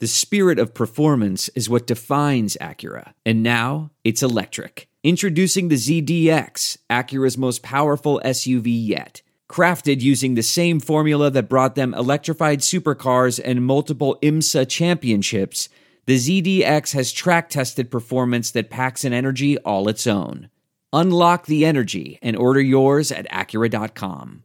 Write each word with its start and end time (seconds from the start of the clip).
The 0.00 0.06
spirit 0.06 0.58
of 0.58 0.72
performance 0.72 1.50
is 1.50 1.68
what 1.68 1.86
defines 1.86 2.56
Acura, 2.58 3.12
and 3.26 3.42
now 3.42 3.90
it's 4.02 4.22
electric. 4.22 4.88
Introducing 5.04 5.68
the 5.68 5.74
ZDX, 5.76 6.78
Acura's 6.88 7.36
most 7.36 7.62
powerful 7.62 8.18
SUV 8.24 8.68
yet. 8.68 9.20
Crafted 9.50 10.00
using 10.00 10.36
the 10.36 10.42
same 10.42 10.80
formula 10.80 11.30
that 11.32 11.50
brought 11.50 11.74
them 11.74 11.92
electrified 11.92 12.60
supercars 12.60 13.38
and 13.44 13.66
multiple 13.66 14.18
IMSA 14.22 14.70
championships, 14.70 15.68
the 16.06 16.16
ZDX 16.16 16.94
has 16.94 17.12
track 17.12 17.50
tested 17.50 17.90
performance 17.90 18.52
that 18.52 18.70
packs 18.70 19.04
an 19.04 19.12
energy 19.12 19.58
all 19.58 19.86
its 19.86 20.06
own. 20.06 20.48
Unlock 20.94 21.44
the 21.44 21.66
energy 21.66 22.18
and 22.22 22.36
order 22.36 22.62
yours 22.62 23.12
at 23.12 23.28
Acura.com. 23.28 24.44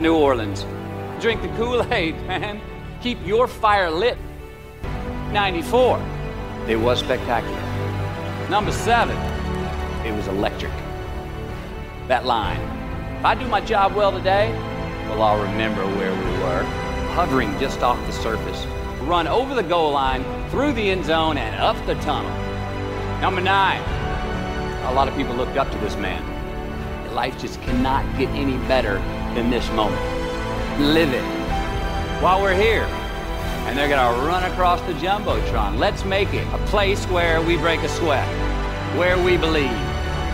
New 0.00 0.16
Orleans. 0.16 0.64
Drink 1.20 1.42
the 1.42 1.48
Kool 1.58 1.82
Aid, 1.92 2.14
man. 2.26 2.62
Keep 3.02 3.18
your 3.26 3.46
fire 3.46 3.90
lit. 3.90 4.16
94. 5.32 5.98
It 6.66 6.76
was 6.76 6.98
spectacular. 6.98 7.60
Number 8.48 8.72
seven. 8.72 9.16
It 10.04 10.14
was 10.16 10.26
electric. 10.26 10.72
That 12.08 12.26
line. 12.26 12.60
If 13.18 13.24
I 13.24 13.34
do 13.34 13.46
my 13.46 13.60
job 13.60 13.94
well 13.94 14.10
today, 14.10 14.52
well, 15.08 15.22
I'll 15.22 15.42
remember 15.42 15.86
where 15.96 16.10
we 16.10 16.42
were. 16.42 16.62
Hovering 17.14 17.58
just 17.60 17.82
off 17.82 18.04
the 18.06 18.12
surface. 18.12 18.64
Run 19.02 19.28
over 19.28 19.54
the 19.54 19.62
goal 19.62 19.92
line, 19.92 20.24
through 20.50 20.72
the 20.72 20.90
end 20.90 21.04
zone, 21.04 21.38
and 21.38 21.54
up 21.60 21.76
the 21.86 21.94
tunnel. 21.96 22.30
Number 23.20 23.40
nine. 23.40 23.82
A 24.86 24.92
lot 24.92 25.06
of 25.06 25.14
people 25.16 25.34
looked 25.34 25.56
up 25.56 25.70
to 25.70 25.78
this 25.78 25.96
man. 25.96 26.24
Life 27.14 27.40
just 27.40 27.60
cannot 27.62 28.04
get 28.18 28.28
any 28.30 28.56
better 28.66 28.94
than 29.34 29.50
this 29.50 29.68
moment. 29.72 30.00
Live 30.80 31.12
it 31.12 31.24
while 32.22 32.42
we're 32.42 32.54
here. 32.54 32.86
And 33.70 33.78
they're 33.78 33.88
going 33.88 34.14
to 34.14 34.26
run 34.26 34.42
across 34.50 34.80
the 34.80 34.94
Jumbotron. 34.94 35.78
Let's 35.78 36.04
make 36.04 36.34
it 36.34 36.44
a 36.52 36.58
place 36.66 37.04
where 37.04 37.40
we 37.40 37.56
break 37.56 37.80
a 37.82 37.88
sweat, 37.88 38.26
where 38.98 39.16
we 39.16 39.36
believe, 39.36 39.70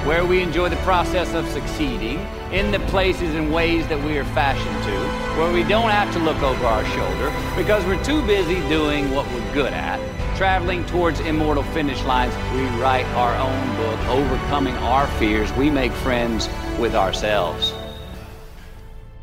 where 0.06 0.24
we 0.24 0.41
enjoy 0.41 0.70
the 0.70 0.77
process 0.77 1.34
of 1.34 1.47
succeeding, 1.48 2.19
in 2.50 2.70
the 2.70 2.80
places 2.88 3.34
and 3.34 3.52
ways 3.52 3.86
that 3.88 4.02
we 4.02 4.16
are 4.16 4.25
fashioned 4.25 4.84
to, 4.84 5.38
where 5.38 5.52
we 5.52 5.62
don't 5.64 5.91
have 5.91 6.10
to 6.14 6.19
look 6.19 6.41
over 6.42 6.64
our 6.64 6.83
shoulder 6.86 7.30
because 7.55 7.84
we're 7.84 8.02
too 8.02 8.27
busy 8.27 8.66
doing 8.70 9.14
what 9.14 9.30
we're 9.30 9.53
good 9.53 9.75
at. 9.75 10.00
Traveling 10.38 10.86
towards 10.86 11.20
immortal 11.20 11.62
finish 11.62 12.03
lines, 12.05 12.34
we 12.55 12.64
write 12.80 13.05
our 13.16 13.36
own 13.36 13.77
book, 13.77 14.00
overcoming 14.08 14.75
our 14.77 15.06
fears. 15.19 15.53
We 15.53 15.69
make 15.69 15.92
friends 15.92 16.48
with 16.78 16.94
ourselves. 16.94 17.75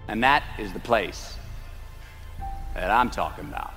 And 0.07 0.23
that 0.23 0.43
is 0.59 0.71
the 0.71 0.79
place 0.79 1.35
that 2.75 2.91
I'm 2.91 3.09
talking 3.09 3.45
about. 3.45 3.73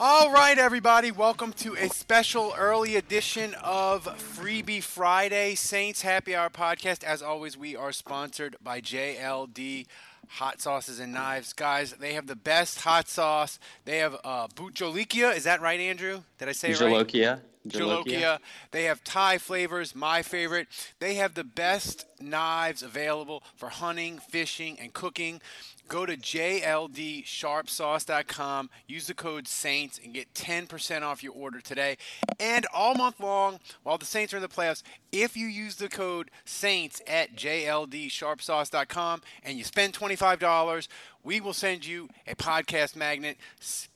All 0.00 0.30
right, 0.30 0.56
everybody, 0.56 1.10
welcome 1.10 1.52
to 1.54 1.74
a 1.74 1.88
special 1.88 2.54
early 2.56 2.94
edition 2.94 3.54
of 3.54 4.04
Freebie 4.04 4.80
Friday 4.80 5.56
Saints 5.56 6.02
Happy 6.02 6.36
Hour 6.36 6.50
podcast. 6.50 7.02
As 7.02 7.20
always, 7.20 7.56
we 7.56 7.74
are 7.74 7.90
sponsored 7.90 8.54
by 8.62 8.80
JLD 8.80 9.86
Hot 10.28 10.60
Sauces 10.60 11.00
and 11.00 11.12
Knives. 11.12 11.52
Guys, 11.52 11.94
they 11.94 12.12
have 12.12 12.28
the 12.28 12.36
best 12.36 12.82
hot 12.82 13.08
sauce. 13.08 13.58
They 13.86 13.98
have 13.98 14.16
uh. 14.22 14.46
Is 14.56 15.44
that 15.44 15.60
right, 15.60 15.80
Andrew? 15.80 16.22
Did 16.38 16.48
I 16.48 16.52
say 16.52 16.70
it 16.70 16.80
right? 16.80 16.92
Jolokia. 16.92 17.40
Jolokia. 17.66 18.38
They 18.70 18.84
have 18.84 19.02
Thai 19.02 19.38
flavors, 19.38 19.96
my 19.96 20.22
favorite. 20.22 20.68
They 21.00 21.14
have 21.14 21.34
the 21.34 21.42
best 21.42 22.06
knives 22.20 22.84
available 22.84 23.42
for 23.56 23.68
hunting, 23.68 24.18
fishing, 24.18 24.78
and 24.78 24.92
cooking. 24.92 25.40
Go 25.88 26.04
to 26.04 26.16
jldsharpsauce.com, 26.16 28.70
use 28.86 29.06
the 29.06 29.14
code 29.14 29.48
SAINTS, 29.48 29.98
and 30.04 30.12
get 30.12 30.34
10% 30.34 31.00
off 31.02 31.22
your 31.22 31.32
order 31.32 31.62
today. 31.62 31.96
And 32.38 32.66
all 32.74 32.94
month 32.94 33.18
long, 33.20 33.60
while 33.82 33.96
the 33.96 34.04
Saints 34.04 34.34
are 34.34 34.36
in 34.36 34.42
the 34.42 34.48
playoffs, 34.48 34.82
if 35.12 35.34
you 35.36 35.46
use 35.46 35.76
the 35.76 35.88
code 35.88 36.30
SAINTS 36.44 37.00
at 37.06 37.34
jldsharpsauce.com 37.34 39.22
and 39.42 39.56
you 39.56 39.64
spend 39.64 39.94
$25, 39.94 40.88
we 41.24 41.40
will 41.40 41.54
send 41.54 41.86
you 41.86 42.10
a 42.26 42.34
podcast 42.34 42.94
magnet. 42.94 43.38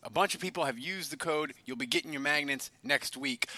A 0.02 0.08
bunch 0.10 0.34
of 0.34 0.40
people 0.40 0.64
have 0.64 0.78
used 0.78 1.12
the 1.12 1.18
code. 1.18 1.52
You'll 1.66 1.76
be 1.76 1.84
getting 1.86 2.12
your 2.12 2.22
magnets 2.22 2.70
next 2.82 3.18
week. 3.18 3.48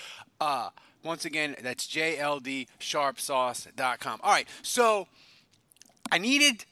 Uh, 0.40 0.70
once 1.04 1.24
again, 1.24 1.54
that's 1.62 1.86
jldsharpsauce.com. 1.86 4.20
All 4.22 4.32
right, 4.32 4.48
so 4.62 5.06
I 6.10 6.18
needed 6.18 6.64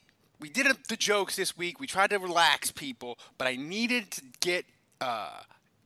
we 0.43 0.49
did 0.49 0.67
the 0.89 0.97
jokes 0.97 1.37
this 1.37 1.57
week. 1.57 1.79
We 1.79 1.87
tried 1.87 2.11
to 2.11 2.19
relax 2.19 2.73
people, 2.73 3.17
but 3.39 3.47
I 3.47 3.55
needed 3.55 4.11
to 4.11 4.23
get 4.41 4.67
uh, 5.01 5.41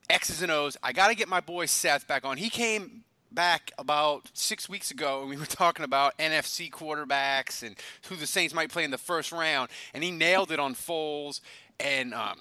X's 0.08 0.40
and 0.40 0.50
O's. 0.50 0.78
I 0.82 0.92
got 0.94 1.08
to 1.08 1.14
get 1.14 1.28
my 1.28 1.40
boy 1.40 1.66
Seth 1.66 2.08
back 2.08 2.24
on. 2.24 2.38
He 2.38 2.48
came 2.48 3.04
back 3.30 3.70
about 3.76 4.30
six 4.32 4.66
weeks 4.66 4.90
ago, 4.90 5.20
and 5.20 5.28
we 5.28 5.36
were 5.36 5.44
talking 5.44 5.84
about 5.84 6.16
NFC 6.16 6.70
quarterbacks 6.70 7.62
and 7.62 7.76
who 8.08 8.16
the 8.16 8.26
Saints 8.26 8.54
might 8.54 8.70
play 8.70 8.82
in 8.82 8.90
the 8.90 8.98
first 8.98 9.30
round, 9.30 9.68
and 9.92 10.02
he 10.02 10.10
nailed 10.10 10.50
it 10.50 10.58
on 10.58 10.74
Foles 10.74 11.40
and. 11.78 12.12
Um, 12.14 12.38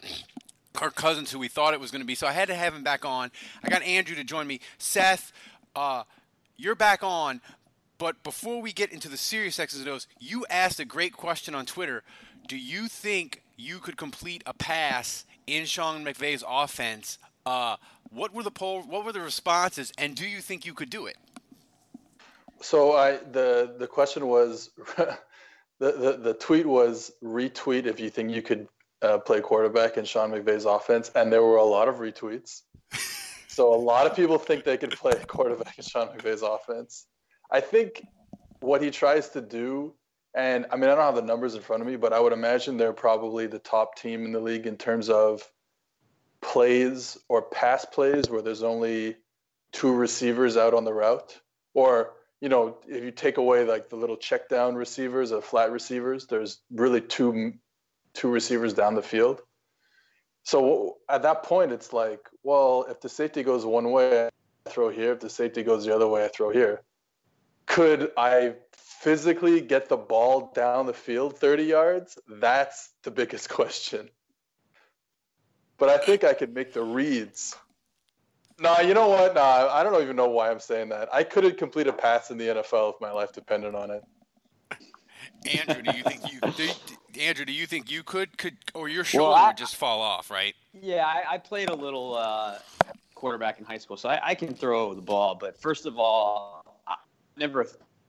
Kirk 0.74 0.96
Cousins, 0.96 1.32
who 1.32 1.40
we 1.40 1.48
thought 1.48 1.74
it 1.74 1.80
was 1.80 1.90
going 1.90 2.02
to 2.02 2.06
be. 2.06 2.16
So 2.16 2.28
I 2.28 2.34
had 2.34 2.50
to 2.50 2.54
have 2.54 2.76
him 2.76 2.84
back 2.84 3.06
on. 3.06 3.32
I 3.64 3.70
got 3.70 3.82
Andrew 3.82 4.14
to 4.18 4.26
join 4.26 4.46
me. 4.46 4.60
Seth, 4.78 5.32
uh, 5.74 6.04
you're 6.58 6.76
back 6.76 7.02
on, 7.02 7.40
but 7.98 8.24
before 8.24 8.62
we 8.62 8.74
get 8.74 8.92
into 8.92 9.10
the 9.10 9.18
serious 9.18 9.60
X's 9.60 9.82
and 9.82 9.90
O's, 9.90 10.08
you 10.20 10.46
asked 10.50 10.80
a 10.80 10.86
great 10.86 11.14
question 11.14 11.56
on 11.56 11.66
Twitter. 11.66 12.04
Do 12.48 12.58
you 12.58 12.88
think 12.88 13.44
you 13.58 13.80
could 13.80 13.98
complete 13.98 14.44
a 14.46 14.54
pass 14.54 15.26
in 15.48 15.66
Sean 15.66 16.04
McVay's 16.04 16.44
offense? 16.48 17.18
Uh, 17.46 17.78
what 18.10 18.34
were 18.34 18.44
the 18.44 18.52
poll? 18.52 18.82
What 18.82 19.06
were 19.06 19.12
the 19.12 19.22
responses? 19.22 19.92
And 19.98 20.16
do 20.16 20.28
you 20.28 20.40
think 20.40 20.66
you 20.66 20.74
could 20.74 20.90
do 20.90 21.06
it? 21.06 21.18
So 22.62 22.94
I 22.94 23.18
the 23.18 23.76
the 23.78 23.88
question 23.88 24.28
was, 24.28 24.72
the, 24.98 25.18
the 25.80 26.20
the 26.22 26.34
tweet 26.34 26.66
was 26.66 27.12
retweet 27.24 27.86
if 27.86 28.00
you 28.00 28.10
think 28.10 28.32
you 28.32 28.42
could 28.42 28.68
uh, 29.02 29.18
play 29.20 29.42
quarterback 29.42 29.98
in 29.98 30.06
Sean 30.06 30.32
McVay's 30.32 30.66
offense, 30.66 31.12
and 31.16 31.32
there 31.32 31.44
were 31.44 31.58
a 31.58 31.64
lot 31.64 31.88
of 31.88 31.96
retweets. 31.96 32.62
so 33.48 33.74
a 33.74 33.76
lot 33.76 34.06
of 34.08 34.16
people 34.16 34.38
think 34.38 34.64
they 34.64 34.78
could 34.78 34.92
play 34.92 35.14
quarterback 35.28 35.78
in 35.78 35.84
Sean 35.84 36.08
McVay's 36.08 36.42
offense. 36.42 37.06
I 37.52 37.62
think 37.62 38.06
what 38.60 38.82
he 38.82 38.92
tries 38.92 39.30
to 39.30 39.42
do, 39.42 39.94
and 40.34 40.66
I 40.72 40.76
mean, 40.76 40.90
I 40.90 40.96
don't 40.96 41.04
have 41.04 41.16
the 41.16 41.22
numbers 41.22 41.56
in 41.56 41.62
front 41.62 41.82
of 41.82 41.88
me, 41.88 41.96
but 41.96 42.14
I 42.14 42.20
would 42.20 42.34
imagine 42.34 42.78
they're 42.78 42.94
probably 42.94 43.48
the 43.48 43.60
top 43.60 43.96
team 43.96 44.26
in 44.26 44.32
the 44.32 44.40
league 44.40 44.68
in 44.68 44.78
terms 44.78 45.10
of 45.10 45.50
plays 46.42 47.18
or 47.30 47.42
pass 47.42 47.86
plays 47.86 48.30
where 48.30 48.42
there's 48.42 48.64
only 48.64 49.16
two 49.72 49.94
receivers 49.94 50.58
out 50.58 50.74
on 50.74 50.84
the 50.84 50.94
route. 50.94 51.40
Or, 51.74 52.14
you 52.42 52.50
know, 52.50 52.78
if 52.88 53.04
you 53.04 53.12
take 53.12 53.38
away 53.38 53.64
like 53.66 53.90
the 53.90 53.96
little 53.96 54.18
check 54.18 54.50
down 54.50 54.76
receivers 54.76 55.32
or 55.32 55.42
flat 55.42 55.72
receivers, 55.72 56.28
there's 56.28 56.62
really 56.72 57.02
two 57.02 57.54
two 58.14 58.30
receivers 58.30 58.74
down 58.74 58.96
the 58.96 59.02
field. 59.02 59.42
So 60.44 60.98
at 61.10 61.24
that 61.24 61.44
point, 61.44 61.74
it's 61.74 61.92
like, 61.92 62.30
well, 62.44 62.86
if 62.90 63.02
the 63.02 63.10
safety 63.10 63.44
goes 63.44 63.66
one 63.66 63.92
way, 63.92 64.28
I 64.28 64.70
throw 64.70 64.90
here. 64.90 65.12
If 65.12 65.20
the 65.20 65.30
safety 65.30 65.64
goes 65.64 65.86
the 65.86 65.94
other 65.94 66.08
way, 66.08 66.24
I 66.24 66.30
throw 66.30 66.50
here 66.50 66.82
could 67.66 68.12
I 68.18 68.56
physically 68.74 69.62
get 69.62 69.90
the 69.90 69.98
ball 69.98 70.52
down 70.56 70.86
the 70.86 70.94
field 70.94 71.38
30 71.38 71.64
yards? 71.64 72.18
That's 72.28 72.90
the 73.04 73.12
biggest 73.12 73.50
question. 73.50 74.10
But 75.78 75.90
I 75.90 75.98
think 75.98 76.24
I 76.24 76.34
could 76.34 76.54
make 76.54 76.74
the 76.74 76.84
reads. 76.84 77.56
Nah, 78.60 78.80
you 78.80 78.94
know 78.94 79.10
what? 79.10 79.36
Nah, 79.36 79.68
I 79.70 79.84
don't 79.84 80.02
even 80.02 80.16
know 80.16 80.30
why 80.30 80.50
I'm 80.50 80.62
saying 80.62 80.90
that. 80.90 81.14
I 81.14 81.24
couldn't 81.24 81.58
complete 81.58 81.88
a 81.88 81.94
pass 81.94 82.32
in 82.32 82.38
the 82.38 82.46
NFL 82.46 82.94
if 82.94 83.02
my 83.02 83.12
life 83.12 83.34
depended 83.34 83.76
on 83.76 83.92
it. 83.92 84.04
Andrew, 85.60 85.82
do 85.82 85.98
you 85.98 86.04
think 86.04 86.32
you 86.32 86.40
do, 86.40 86.70
Andrew, 87.20 87.46
do 87.46 87.52
you 87.52 87.66
think 87.66 87.92
you 87.92 88.04
could 88.04 88.38
could 88.38 88.58
or 88.74 88.88
your 88.88 89.04
shoulder 89.04 89.32
well, 89.32 89.34
I, 89.34 89.48
would 89.48 89.58
just 89.58 89.76
fall 89.76 90.02
off, 90.02 90.32
right? 90.32 90.56
Yeah, 90.74 91.06
I, 91.06 91.36
I 91.36 91.38
played 91.38 91.70
a 91.70 91.76
little 91.76 92.16
uh, 92.16 92.58
quarterback 93.14 93.60
in 93.60 93.66
high 93.66 93.78
school, 93.78 93.98
so 93.98 94.10
I, 94.10 94.20
I, 94.24 94.36
can 94.36 94.54
throw 94.54 94.94
the 94.94 95.02
ball. 95.02 95.36
But 95.36 95.60
first 95.60 95.86
of 95.86 96.00
all, 96.00 96.55
never 97.38 97.62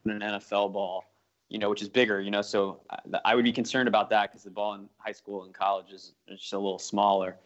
an 0.05 0.19
NFL 0.19 0.73
ball, 0.73 1.03
you 1.49 1.59
know, 1.59 1.69
which 1.69 1.81
is 1.81 1.89
bigger, 1.89 2.21
you 2.21 2.31
know. 2.31 2.41
So 2.41 2.81
I 3.25 3.35
would 3.35 3.43
be 3.43 3.51
concerned 3.51 3.87
about 3.87 4.09
that 4.09 4.31
because 4.31 4.43
the 4.43 4.49
ball 4.49 4.73
in 4.75 4.89
high 4.97 5.11
school 5.11 5.43
and 5.43 5.53
college 5.53 5.91
is 5.91 6.13
just 6.29 6.53
a 6.53 6.57
little 6.57 6.79
smaller. 6.79 7.37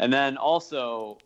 And 0.00 0.12
then 0.12 0.36
also, 0.36 1.18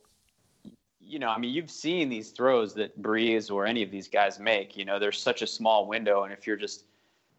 you 1.00 1.18
know, 1.18 1.28
I 1.28 1.38
mean, 1.38 1.52
you've 1.52 1.70
seen 1.70 2.08
these 2.08 2.30
throws 2.30 2.74
that 2.74 3.00
Brees 3.00 3.50
or 3.50 3.66
any 3.66 3.82
of 3.82 3.90
these 3.90 4.08
guys 4.08 4.38
make. 4.38 4.76
You 4.76 4.84
know, 4.84 4.98
there's 4.98 5.20
such 5.20 5.42
a 5.42 5.46
small 5.46 5.86
window, 5.86 6.24
and 6.24 6.32
if 6.32 6.46
you're 6.46 6.56
just 6.56 6.84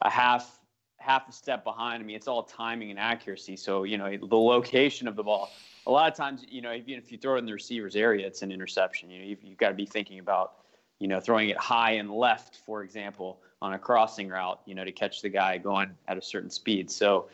a 0.01 0.10
half 0.10 0.60
half 0.98 1.27
a 1.27 1.33
step 1.33 1.65
behind, 1.65 2.01
I 2.01 2.06
mean, 2.06 2.15
it's 2.15 2.30
all 2.30 2.44
timing 2.44 2.89
and 2.89 3.00
accuracy. 3.00 3.56
So 3.56 3.83
you 3.83 3.98
know, 3.98 4.15
the 4.18 4.38
location 4.38 5.07
of 5.07 5.15
the 5.15 5.24
ball. 5.24 5.50
A 5.86 5.92
lot 5.92 6.10
of 6.10 6.15
times, 6.15 6.45
you 6.48 6.62
know, 6.62 6.71
even 6.71 6.94
if 6.94 7.12
you 7.12 7.18
throw 7.18 7.36
it 7.36 7.39
in 7.39 7.45
the 7.45 7.51
receiver's 7.51 7.98
area, 7.98 8.25
it's 8.25 8.42
an 8.42 8.54
interception. 8.54 9.10
You 9.10 9.19
know, 9.19 9.25
you've, 9.25 9.44
you've 9.44 9.57
got 9.57 9.68
to 9.68 9.74
be 9.74 9.86
thinking 9.86 10.19
about 10.19 10.62
you 11.03 11.09
know, 11.09 11.19
throwing 11.19 11.50
it 11.50 11.57
high 11.57 11.91
and 11.91 12.09
left, 12.09 12.61
for 12.65 12.81
example, 12.81 13.41
on 13.61 13.73
a 13.73 13.77
crossing 13.77 14.29
route, 14.29 14.61
you 14.65 14.73
know, 14.73 14.85
to 14.85 14.91
catch 14.94 15.21
the 15.21 15.27
guy 15.27 15.57
going 15.57 15.89
at 16.07 16.17
a 16.17 16.21
certain 16.21 16.50
speed. 16.50 16.89
So, 16.89 17.27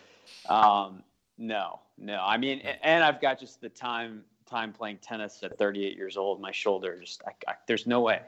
um, 0.50 1.04
no, 1.38 1.80
no. 1.96 2.20
I 2.20 2.38
mean, 2.38 2.62
and 2.82 3.04
I've 3.04 3.22
got 3.22 3.40
just 3.40 3.62
the 3.62 3.70
time 3.70 4.24
time 4.48 4.74
playing 4.74 4.98
tennis 5.04 5.44
at 5.44 5.56
38 5.60 5.96
years 5.96 6.18
old. 6.18 6.42
My 6.42 6.52
shoulder 6.52 6.98
just, 7.00 7.22
I, 7.28 7.34
I, 7.48 7.54
there's 7.68 7.86
no 7.86 8.02
way. 8.02 8.20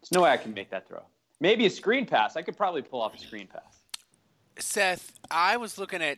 There's 0.00 0.10
no 0.10 0.22
way 0.22 0.30
I 0.30 0.38
can 0.38 0.54
make 0.54 0.70
that 0.70 0.88
throw. 0.88 1.02
Maybe 1.38 1.66
a 1.66 1.70
screen 1.70 2.06
pass. 2.06 2.34
I 2.36 2.40
could 2.40 2.56
probably 2.56 2.80
pull 2.80 3.02
off 3.02 3.14
a 3.14 3.18
screen 3.18 3.46
pass. 3.46 3.82
Seth, 4.58 5.20
I 5.30 5.58
was 5.58 5.76
looking 5.76 6.00
at 6.00 6.16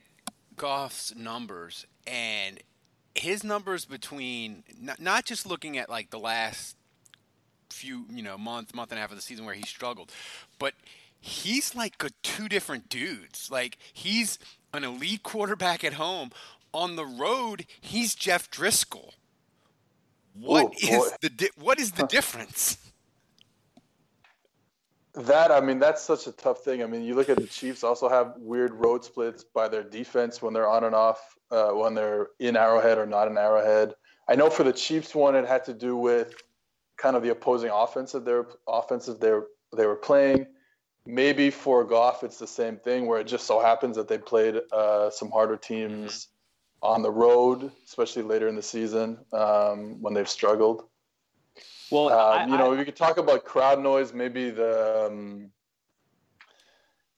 Goff's 0.54 1.12
numbers, 1.16 1.86
and 2.06 2.60
his 3.16 3.42
numbers 3.42 3.84
between 3.84 4.62
not, 4.80 5.00
not 5.00 5.24
just 5.24 5.44
looking 5.44 5.76
at 5.76 5.90
like 5.90 6.10
the 6.10 6.20
last 6.20 6.76
few, 7.72 8.06
you 8.10 8.22
know, 8.22 8.38
month, 8.38 8.74
month 8.74 8.90
and 8.90 8.98
a 8.98 9.00
half 9.00 9.10
of 9.10 9.16
the 9.16 9.22
season 9.22 9.44
where 9.44 9.54
he 9.54 9.62
struggled, 9.62 10.12
but 10.58 10.74
he's 11.20 11.74
like 11.74 12.02
two 12.22 12.48
different 12.48 12.88
dudes. 12.88 13.50
Like 13.50 13.78
he's 13.92 14.38
an 14.72 14.84
elite 14.84 15.22
quarterback 15.22 15.84
at 15.84 15.94
home. 15.94 16.30
On 16.72 16.94
the 16.96 17.04
road, 17.04 17.66
he's 17.80 18.14
Jeff 18.14 18.50
Driskel. 18.50 19.10
What 20.34 20.66
Ooh, 20.66 20.88
is 20.88 21.12
the 21.20 21.28
di- 21.28 21.50
what 21.56 21.80
is 21.80 21.92
the 21.92 22.06
difference? 22.06 22.78
That 25.14 25.50
I 25.50 25.60
mean, 25.60 25.80
that's 25.80 26.02
such 26.02 26.28
a 26.28 26.32
tough 26.32 26.62
thing. 26.62 26.82
I 26.84 26.86
mean, 26.86 27.02
you 27.02 27.16
look 27.16 27.28
at 27.28 27.36
the 27.36 27.46
Chiefs 27.46 27.82
also 27.82 28.08
have 28.08 28.34
weird 28.38 28.72
road 28.74 29.04
splits 29.04 29.42
by 29.42 29.66
their 29.66 29.82
defense 29.82 30.40
when 30.40 30.54
they're 30.54 30.68
on 30.68 30.84
and 30.84 30.94
off, 30.94 31.36
uh, 31.50 31.70
when 31.70 31.94
they're 31.94 32.28
in 32.38 32.56
Arrowhead 32.56 32.96
or 32.96 33.06
not 33.06 33.26
in 33.26 33.36
Arrowhead. 33.36 33.94
I 34.28 34.36
know 34.36 34.48
for 34.48 34.62
the 34.62 34.72
Chiefs 34.72 35.12
one, 35.12 35.34
it 35.34 35.44
had 35.44 35.64
to 35.64 35.74
do 35.74 35.96
with 35.96 36.36
kind 37.00 37.16
of 37.16 37.22
the 37.22 37.30
opposing 37.30 37.70
offensive 37.72 38.24
their 38.24 38.46
offensive 38.68 39.18
they 39.20 39.32
they 39.76 39.86
were 39.86 39.96
playing. 39.96 40.46
Maybe 41.06 41.50
for 41.50 41.82
Goff, 41.82 42.22
it's 42.22 42.38
the 42.38 42.46
same 42.46 42.76
thing 42.76 43.06
where 43.06 43.20
it 43.20 43.26
just 43.26 43.46
so 43.46 43.58
happens 43.60 43.96
that 43.96 44.06
they 44.06 44.18
played 44.18 44.60
uh, 44.70 45.10
some 45.10 45.30
harder 45.30 45.56
teams 45.56 46.28
on 46.82 47.02
the 47.02 47.10
road, 47.10 47.72
especially 47.86 48.22
later 48.22 48.48
in 48.48 48.54
the 48.54 48.62
season 48.62 49.18
um, 49.32 50.00
when 50.02 50.12
they've 50.12 50.28
struggled. 50.28 50.84
Well, 51.90 52.10
um, 52.10 52.38
I, 52.38 52.44
you 52.44 52.58
know, 52.58 52.72
I, 52.72 52.76
we 52.76 52.84
could 52.84 52.96
talk 52.96 53.16
about 53.16 53.44
crowd 53.44 53.82
noise. 53.82 54.12
Maybe 54.12 54.50
the, 54.50 55.06
um, 55.06 55.50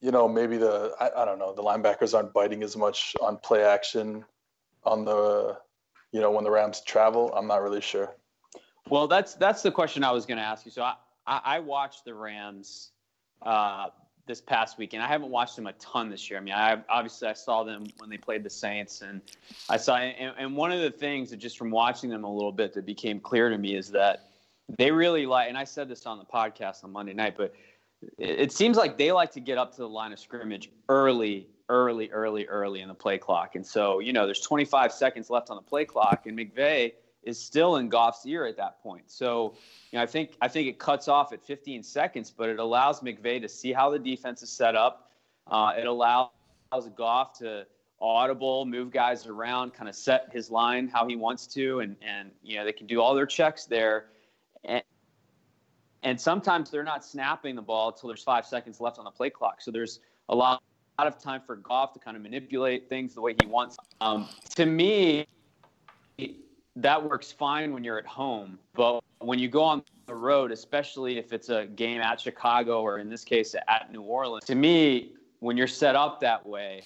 you 0.00 0.12
know, 0.12 0.28
maybe 0.28 0.56
the 0.56 0.94
I, 1.00 1.22
I, 1.22 1.24
don't 1.24 1.38
know. 1.40 1.52
The 1.52 1.62
linebackers 1.62 2.14
aren't 2.14 2.32
biting 2.32 2.62
as 2.62 2.76
much 2.76 3.14
on 3.20 3.36
play 3.38 3.64
action 3.64 4.24
on 4.84 5.04
the, 5.04 5.58
you 6.12 6.20
know, 6.20 6.30
when 6.30 6.44
the 6.44 6.50
Rams 6.50 6.82
travel. 6.82 7.32
I'm 7.36 7.48
not 7.48 7.62
really 7.62 7.80
sure. 7.80 8.14
Well, 8.92 9.08
that's 9.08 9.32
that's 9.36 9.62
the 9.62 9.70
question 9.70 10.04
I 10.04 10.10
was 10.10 10.26
going 10.26 10.36
to 10.36 10.44
ask 10.44 10.66
you. 10.66 10.70
So 10.70 10.82
I 10.82 10.96
I 11.26 11.60
watched 11.60 12.04
the 12.04 12.12
Rams 12.12 12.90
uh, 13.40 13.86
this 14.26 14.42
past 14.42 14.76
weekend. 14.76 15.02
I 15.02 15.06
haven't 15.06 15.30
watched 15.30 15.56
them 15.56 15.66
a 15.66 15.72
ton 15.72 16.10
this 16.10 16.28
year. 16.28 16.38
I 16.38 16.42
mean, 16.42 16.52
I 16.52 16.76
obviously 16.90 17.26
I 17.26 17.32
saw 17.32 17.64
them 17.64 17.86
when 17.96 18.10
they 18.10 18.18
played 18.18 18.42
the 18.42 18.50
Saints, 18.50 19.00
and 19.00 19.22
I 19.70 19.78
saw. 19.78 19.96
And, 19.96 20.34
and 20.38 20.54
one 20.54 20.72
of 20.72 20.82
the 20.82 20.90
things 20.90 21.30
that 21.30 21.38
just 21.38 21.56
from 21.56 21.70
watching 21.70 22.10
them 22.10 22.24
a 22.24 22.30
little 22.30 22.52
bit 22.52 22.74
that 22.74 22.84
became 22.84 23.18
clear 23.18 23.48
to 23.48 23.56
me 23.56 23.76
is 23.76 23.90
that 23.92 24.28
they 24.76 24.90
really 24.90 25.24
like, 25.24 25.48
and 25.48 25.56
I 25.56 25.64
said 25.64 25.88
this 25.88 26.04
on 26.04 26.18
the 26.18 26.26
podcast 26.26 26.84
on 26.84 26.92
Monday 26.92 27.14
night, 27.14 27.34
but 27.34 27.54
it, 28.18 28.40
it 28.40 28.52
seems 28.52 28.76
like 28.76 28.98
they 28.98 29.10
like 29.10 29.32
to 29.32 29.40
get 29.40 29.56
up 29.56 29.70
to 29.76 29.78
the 29.78 29.88
line 29.88 30.12
of 30.12 30.18
scrimmage 30.18 30.68
early, 30.90 31.48
early, 31.70 32.10
early, 32.10 32.46
early 32.46 32.82
in 32.82 32.88
the 32.88 32.94
play 32.94 33.16
clock. 33.16 33.54
And 33.54 33.66
so, 33.66 34.00
you 34.00 34.12
know, 34.12 34.26
there's 34.26 34.42
25 34.42 34.92
seconds 34.92 35.30
left 35.30 35.48
on 35.48 35.56
the 35.56 35.62
play 35.62 35.86
clock, 35.86 36.26
and 36.26 36.38
McVay 36.38 36.92
is 37.22 37.38
still 37.38 37.76
in 37.76 37.88
Goff's 37.88 38.26
ear 38.26 38.46
at 38.46 38.56
that 38.56 38.82
point. 38.82 39.10
So, 39.10 39.54
you 39.90 39.98
know, 39.98 40.02
I 40.02 40.06
think 40.06 40.36
I 40.40 40.48
think 40.48 40.68
it 40.68 40.78
cuts 40.78 41.08
off 41.08 41.32
at 41.32 41.44
15 41.44 41.82
seconds, 41.82 42.30
but 42.30 42.48
it 42.48 42.58
allows 42.58 43.00
McVay 43.00 43.40
to 43.40 43.48
see 43.48 43.72
how 43.72 43.90
the 43.90 43.98
defense 43.98 44.42
is 44.42 44.50
set 44.50 44.74
up. 44.74 45.10
Uh, 45.46 45.72
it 45.76 45.86
allows 45.86 46.30
Goff 46.96 47.38
to 47.38 47.66
audible, 48.00 48.64
move 48.64 48.90
guys 48.90 49.26
around, 49.26 49.74
kind 49.74 49.88
of 49.88 49.94
set 49.94 50.28
his 50.32 50.50
line 50.50 50.88
how 50.88 51.06
he 51.06 51.16
wants 51.16 51.46
to, 51.48 51.80
and 51.80 51.96
and 52.02 52.30
you 52.42 52.56
know 52.56 52.64
they 52.64 52.72
can 52.72 52.86
do 52.86 53.00
all 53.00 53.14
their 53.14 53.26
checks 53.26 53.66
there. 53.66 54.06
And, 54.64 54.82
and 56.02 56.20
sometimes 56.20 56.70
they're 56.70 56.82
not 56.82 57.04
snapping 57.04 57.54
the 57.54 57.62
ball 57.62 57.90
until 57.90 58.08
there's 58.08 58.24
five 58.24 58.44
seconds 58.44 58.80
left 58.80 58.98
on 58.98 59.04
the 59.04 59.10
play 59.10 59.30
clock. 59.30 59.60
So 59.60 59.70
there's 59.70 60.00
a 60.28 60.34
lot, 60.34 60.62
lot 60.98 61.06
of 61.06 61.20
time 61.22 61.42
for 61.46 61.56
Goff 61.56 61.92
to 61.92 62.00
kind 62.00 62.16
of 62.16 62.22
manipulate 62.22 62.88
things 62.88 63.14
the 63.14 63.20
way 63.20 63.36
he 63.40 63.46
wants. 63.46 63.76
Um, 64.00 64.28
to 64.56 64.66
me, 64.66 65.26
that 66.76 67.02
works 67.02 67.32
fine 67.32 67.72
when 67.72 67.84
you're 67.84 67.98
at 67.98 68.06
home, 68.06 68.58
but 68.74 69.02
when 69.18 69.38
you 69.38 69.48
go 69.48 69.62
on 69.62 69.82
the 70.06 70.14
road, 70.14 70.50
especially 70.50 71.18
if 71.18 71.32
it's 71.32 71.48
a 71.48 71.66
game 71.66 72.00
at 72.00 72.20
Chicago 72.20 72.82
or 72.82 72.98
in 72.98 73.08
this 73.08 73.24
case 73.24 73.54
at 73.54 73.92
New 73.92 74.02
Orleans, 74.02 74.44
to 74.44 74.54
me, 74.54 75.12
when 75.40 75.56
you're 75.56 75.66
set 75.66 75.94
up 75.96 76.20
that 76.20 76.44
way, 76.46 76.82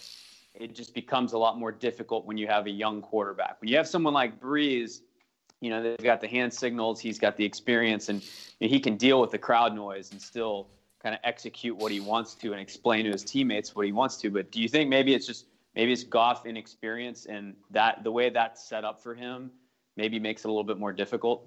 it 0.54 0.74
just 0.74 0.94
becomes 0.94 1.34
a 1.34 1.38
lot 1.38 1.58
more 1.58 1.70
difficult 1.70 2.26
when 2.26 2.36
you 2.36 2.46
have 2.46 2.66
a 2.66 2.70
young 2.70 3.02
quarterback. 3.02 3.60
When 3.60 3.68
you 3.68 3.76
have 3.76 3.86
someone 3.86 4.14
like 4.14 4.40
Brees 4.40 5.00
you 5.60 5.70
know, 5.70 5.82
they've 5.82 5.96
got 5.98 6.20
the 6.20 6.28
hand 6.28 6.52
signals, 6.52 7.00
he's 7.00 7.18
got 7.18 7.36
the 7.36 7.44
experience, 7.44 8.08
and 8.08 8.22
he 8.60 8.78
can 8.78 8.96
deal 8.96 9.20
with 9.20 9.30
the 9.30 9.38
crowd 9.38 9.74
noise 9.74 10.12
and 10.12 10.20
still 10.20 10.68
kind 11.02 11.14
of 11.14 11.20
execute 11.24 11.76
what 11.76 11.90
he 11.90 12.00
wants 12.00 12.34
to 12.34 12.52
and 12.52 12.60
explain 12.60 13.04
to 13.04 13.10
his 13.10 13.22
teammates 13.22 13.74
what 13.74 13.86
he 13.86 13.92
wants 13.92 14.16
to. 14.18 14.30
But 14.30 14.50
do 14.50 14.60
you 14.60 14.68
think 14.68 14.90
maybe 14.90 15.14
it's 15.14 15.26
just 15.26 15.46
maybe 15.74 15.92
it's 15.92 16.04
Goff 16.04 16.46
inexperience 16.46 17.26
and 17.26 17.54
that 17.70 18.02
the 18.02 18.10
way 18.10 18.30
that's 18.30 18.66
set 18.66 18.84
up 18.84 19.02
for 19.02 19.14
him 19.14 19.50
maybe 19.96 20.18
makes 20.18 20.44
it 20.44 20.48
a 20.48 20.50
little 20.50 20.64
bit 20.64 20.78
more 20.78 20.92
difficult? 20.92 21.46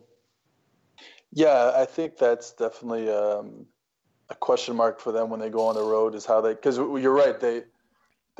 Yeah, 1.31 1.71
I 1.75 1.85
think 1.85 2.17
that's 2.17 2.51
definitely 2.53 3.09
um, 3.09 3.65
a 4.29 4.35
question 4.35 4.75
mark 4.75 4.99
for 4.99 5.11
them 5.11 5.29
when 5.29 5.39
they 5.39 5.49
go 5.49 5.67
on 5.67 5.75
the 5.75 5.83
road 5.83 6.15
is 6.15 6.25
how 6.25 6.41
they 6.41 6.53
because 6.53 6.77
you're 6.77 7.13
right 7.13 7.39
they 7.39 7.63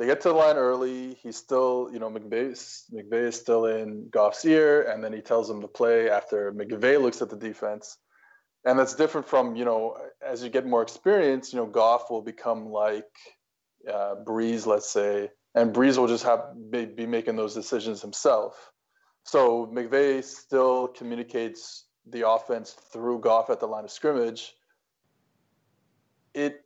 they 0.00 0.06
get 0.06 0.22
to 0.22 0.28
the 0.28 0.34
line 0.34 0.56
early. 0.56 1.12
He's 1.22 1.36
still, 1.36 1.90
you 1.92 1.98
know, 1.98 2.08
McVay, 2.08 2.52
is 2.52 3.36
still 3.36 3.66
in 3.66 4.08
Goff's 4.08 4.46
ear, 4.46 4.90
and 4.90 5.04
then 5.04 5.12
he 5.12 5.20
tells 5.20 5.50
him 5.50 5.60
to 5.60 5.68
play 5.68 6.08
after 6.08 6.52
McVay 6.52 7.00
looks 7.00 7.20
at 7.20 7.28
the 7.28 7.36
defense. 7.36 7.98
And 8.64 8.78
that's 8.78 8.94
different 8.94 9.28
from, 9.28 9.56
you 9.56 9.66
know, 9.66 9.98
as 10.26 10.42
you 10.42 10.48
get 10.48 10.66
more 10.66 10.80
experience, 10.80 11.52
you 11.52 11.58
know, 11.58 11.66
Goff 11.66 12.10
will 12.10 12.22
become 12.22 12.70
like 12.70 13.10
uh, 13.86 14.14
Brees, 14.24 14.64
let's 14.64 14.90
say, 14.90 15.28
and 15.54 15.74
Brees 15.74 15.98
will 15.98 16.08
just 16.08 16.24
have 16.24 16.44
be 16.70 17.04
making 17.06 17.36
those 17.36 17.52
decisions 17.54 18.00
himself. 18.00 18.72
So 19.24 19.66
McVay 19.66 20.24
still 20.24 20.88
communicates 20.88 21.84
the 22.06 22.28
offense 22.28 22.72
through 22.72 23.20
Goff 23.20 23.50
at 23.50 23.60
the 23.60 23.66
line 23.66 23.84
of 23.84 23.90
scrimmage. 23.90 24.54
It 26.34 26.64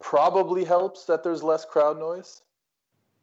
probably 0.00 0.64
helps 0.64 1.04
that 1.06 1.22
there's 1.22 1.42
less 1.42 1.64
crowd 1.64 1.98
noise 1.98 2.42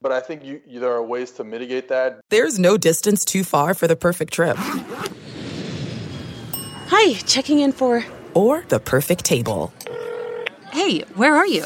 but 0.01 0.11
I 0.11 0.19
think 0.19 0.43
you, 0.43 0.61
you, 0.65 0.79
there 0.79 0.91
are 0.91 1.03
ways 1.03 1.31
to 1.33 1.43
mitigate 1.43 1.87
that. 1.89 2.21
There's 2.29 2.57
no 2.57 2.77
distance 2.77 3.23
too 3.23 3.43
far 3.43 3.73
for 3.73 3.87
the 3.87 3.95
perfect 3.95 4.33
trip. 4.33 4.57
Hi, 6.87 7.13
checking 7.25 7.59
in 7.59 7.71
for. 7.71 8.03
Or 8.33 8.63
the 8.67 8.79
perfect 8.79 9.23
table. 9.23 9.71
Hey, 10.71 11.01
where 11.15 11.35
are 11.35 11.47
you? 11.47 11.65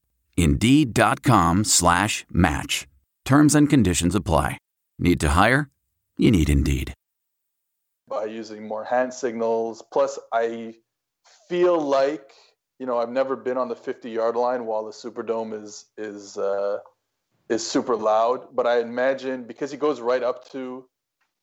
Indeed.com 0.41 1.63
slash 1.65 2.25
match. 2.31 2.87
Terms 3.25 3.53
and 3.53 3.69
conditions 3.69 4.15
apply. 4.15 4.57
Need 4.97 5.19
to 5.19 5.29
hire? 5.29 5.69
You 6.17 6.31
need 6.31 6.49
Indeed. 6.49 6.93
By 8.07 8.25
using 8.25 8.67
more 8.67 8.83
hand 8.83 9.13
signals. 9.13 9.83
Plus, 9.93 10.17
I 10.33 10.73
feel 11.47 11.79
like 11.79 12.33
you 12.81 12.87
know, 12.87 12.97
I've 12.97 13.11
never 13.11 13.35
been 13.35 13.57
on 13.57 13.69
the 13.69 13.75
50 13.75 14.09
yard 14.09 14.35
line 14.35 14.65
while 14.65 14.83
the 14.83 14.91
Superdome 14.91 15.53
is 15.63 15.85
is 15.99 16.35
uh, 16.35 16.79
is 17.47 17.65
super 17.65 17.95
loud. 17.95 18.55
But 18.55 18.65
I 18.65 18.79
imagine 18.79 19.43
because 19.43 19.69
he 19.69 19.77
goes 19.77 20.01
right 20.01 20.23
up 20.23 20.49
to 20.53 20.85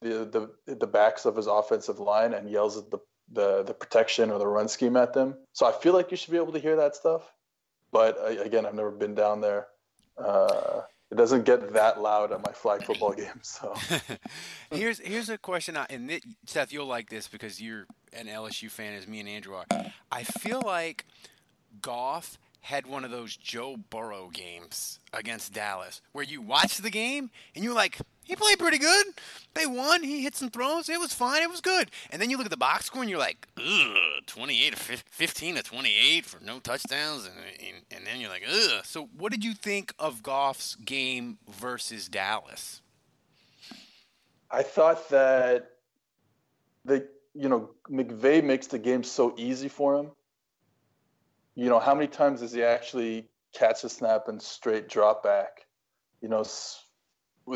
the 0.02 0.50
the 0.66 0.74
the 0.74 0.86
backs 0.88 1.26
of 1.26 1.36
his 1.36 1.46
offensive 1.46 2.00
line 2.00 2.34
and 2.34 2.50
yells 2.50 2.76
at 2.76 2.90
the 2.90 2.98
the 3.30 3.62
the 3.62 3.72
protection 3.72 4.32
or 4.32 4.40
the 4.40 4.48
run 4.48 4.66
scheme 4.66 4.96
at 4.96 5.12
them. 5.12 5.36
So 5.52 5.64
I 5.64 5.70
feel 5.70 5.92
like 5.92 6.10
you 6.10 6.16
should 6.16 6.32
be 6.32 6.38
able 6.38 6.54
to 6.54 6.58
hear 6.58 6.74
that 6.74 6.96
stuff. 6.96 7.32
But 7.92 8.18
uh, 8.18 8.42
again, 8.42 8.66
I've 8.66 8.74
never 8.74 8.90
been 8.90 9.14
down 9.14 9.40
there. 9.40 9.66
Uh, 10.16 10.82
it 11.10 11.16
doesn't 11.16 11.44
get 11.44 11.72
that 11.72 12.00
loud 12.00 12.32
at 12.32 12.44
my 12.44 12.52
flag 12.52 12.84
football 12.84 13.12
games. 13.16 13.58
So 13.60 13.74
here's 14.70 14.98
here's 14.98 15.28
a 15.28 15.38
question, 15.38 15.76
I, 15.76 15.86
and 15.90 16.10
it, 16.10 16.24
Seth, 16.46 16.72
you'll 16.72 16.86
like 16.86 17.08
this 17.08 17.28
because 17.28 17.60
you're 17.60 17.86
an 18.12 18.26
LSU 18.26 18.70
fan, 18.70 18.94
as 18.94 19.06
me 19.06 19.20
and 19.20 19.28
Andrew 19.28 19.54
are. 19.54 19.66
I 20.10 20.22
feel 20.24 20.62
like 20.64 21.04
Goff 21.80 22.38
had 22.60 22.86
one 22.86 23.04
of 23.04 23.10
those 23.10 23.36
Joe 23.36 23.76
Burrow 23.88 24.30
games 24.32 24.98
against 25.12 25.54
Dallas 25.54 26.02
where 26.12 26.24
you 26.24 26.42
watch 26.42 26.78
the 26.78 26.90
game 26.90 27.30
and 27.54 27.64
you're 27.64 27.74
like, 27.74 27.98
he 28.28 28.36
played 28.36 28.58
pretty 28.58 28.78
good. 28.78 29.06
They 29.54 29.66
won. 29.66 30.04
He 30.04 30.22
hit 30.22 30.36
some 30.36 30.50
throws. 30.50 30.88
It 30.88 31.00
was 31.00 31.12
fine. 31.12 31.42
It 31.42 31.50
was 31.50 31.60
good. 31.60 31.90
And 32.10 32.22
then 32.22 32.30
you 32.30 32.36
look 32.36 32.46
at 32.46 32.50
the 32.50 32.56
box 32.56 32.84
score 32.84 33.02
and 33.02 33.10
you're 33.10 33.18
like, 33.18 33.48
ugh, 33.56 34.22
28 34.26 34.76
to 34.76 34.76
15 34.76 35.54
to 35.56 35.62
28 35.62 36.24
for 36.24 36.44
no 36.44 36.60
touchdowns. 36.60 37.24
And, 37.26 37.34
and, 37.66 37.84
and 37.90 38.06
then 38.06 38.20
you're 38.20 38.30
like, 38.30 38.44
ugh. 38.48 38.84
So 38.84 39.08
what 39.16 39.32
did 39.32 39.44
you 39.44 39.54
think 39.54 39.92
of 39.98 40.22
Goff's 40.22 40.76
game 40.76 41.38
versus 41.50 42.08
Dallas? 42.08 42.82
I 44.50 44.62
thought 44.62 45.08
that 45.10 45.72
the 46.84 47.08
you 47.34 47.48
know 47.48 47.70
McVay 47.90 48.42
makes 48.42 48.68
the 48.68 48.78
game 48.78 49.02
so 49.02 49.34
easy 49.36 49.68
for 49.68 49.98
him 49.98 50.12
you 51.58 51.68
know, 51.68 51.80
how 51.80 51.92
many 51.92 52.06
times 52.06 52.38
does 52.38 52.52
he 52.52 52.62
actually 52.62 53.26
catch 53.52 53.82
a 53.82 53.88
snap 53.88 54.28
and 54.28 54.40
straight 54.40 54.88
drop 54.88 55.24
back? 55.24 55.66
You 56.20 56.28
know, 56.28 56.44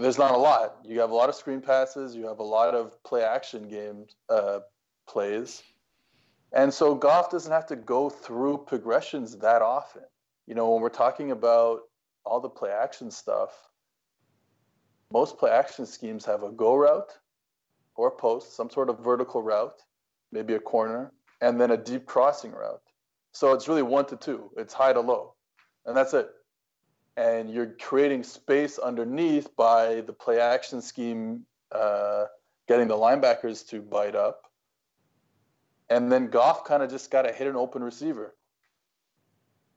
there's 0.01 0.19
not 0.19 0.33
a 0.33 0.37
lot. 0.37 0.77
You 0.85 1.01
have 1.01 1.11
a 1.11 1.15
lot 1.15 1.29
of 1.29 1.35
screen 1.35 1.61
passes. 1.61 2.15
You 2.15 2.27
have 2.27 2.39
a 2.39 2.45
lot 2.45 2.75
of 2.75 3.03
play 3.05 3.23
action 3.23 3.69
games 3.69 4.17
uh, 4.29 4.61
plays, 5.09 5.63
and 6.53 6.73
so 6.73 6.95
Goff 6.95 7.31
doesn't 7.31 7.53
have 7.53 7.67
to 7.67 7.77
go 7.77 8.11
through 8.11 8.65
progressions 8.67 9.37
that 9.39 9.63
often. 9.63 10.03
You 10.47 10.55
know, 10.55 10.71
when 10.73 10.83
we're 10.83 10.89
talking 10.89 11.31
about 11.31 11.81
all 12.25 12.41
the 12.41 12.49
play 12.49 12.71
action 12.71 13.11
stuff, 13.11 13.51
most 15.13 15.39
play 15.39 15.51
action 15.51 15.87
schemes 15.87 16.25
have 16.25 16.43
a 16.43 16.51
go 16.51 16.75
route 16.75 17.19
or 17.95 18.11
post, 18.11 18.57
some 18.57 18.71
sort 18.71 18.89
of 18.89 18.99
vertical 19.01 19.43
route, 19.43 19.83
maybe 20.31 20.55
a 20.55 20.61
corner, 20.61 21.13
and 21.41 21.61
then 21.61 21.71
a 21.71 21.77
deep 21.77 22.07
crossing 22.07 22.53
route. 22.53 22.81
So 23.33 23.53
it's 23.53 23.69
really 23.69 23.83
one 23.83 24.07
to 24.07 24.17
two. 24.17 24.51
It's 24.57 24.75
high 24.75 24.93
to 24.93 25.01
low, 25.01 25.35
and 25.87 25.97
that's 25.97 26.15
it. 26.15 26.31
And 27.17 27.51
you're 27.51 27.75
creating 27.81 28.23
space 28.23 28.79
underneath 28.79 29.55
by 29.57 30.01
the 30.01 30.13
play 30.13 30.41
action 30.41 30.81
scheme, 30.81 31.45
uh, 31.71 32.25
getting 32.69 32.89
the 32.89 32.97
linebackers 32.97 33.69
to 33.69 33.83
bite 33.83 34.15
up. 34.15 34.51
And 35.91 36.11
then 36.11 36.29
Goff 36.29 36.65
kind 36.65 36.83
of 36.83 36.91
just 36.91 37.11
got 37.11 37.23
to 37.23 37.33
hit 37.33 37.47
an 37.47 37.57
open 37.57 37.83
receiver. 37.85 38.35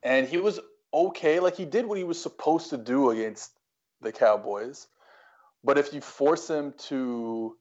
And 0.02 0.28
he 0.28 0.38
was 0.38 0.60
okay. 0.94 1.40
Like 1.40 1.58
he 1.58 1.66
did 1.66 1.86
what 1.86 1.98
he 1.98 2.06
was 2.06 2.22
supposed 2.22 2.70
to 2.70 2.78
do 2.78 3.10
against 3.10 3.52
the 4.02 4.14
Cowboys. 4.14 4.88
But 5.64 5.78
if 5.78 5.94
you 5.94 6.00
force 6.00 6.50
him 6.50 6.74
to 6.88 7.58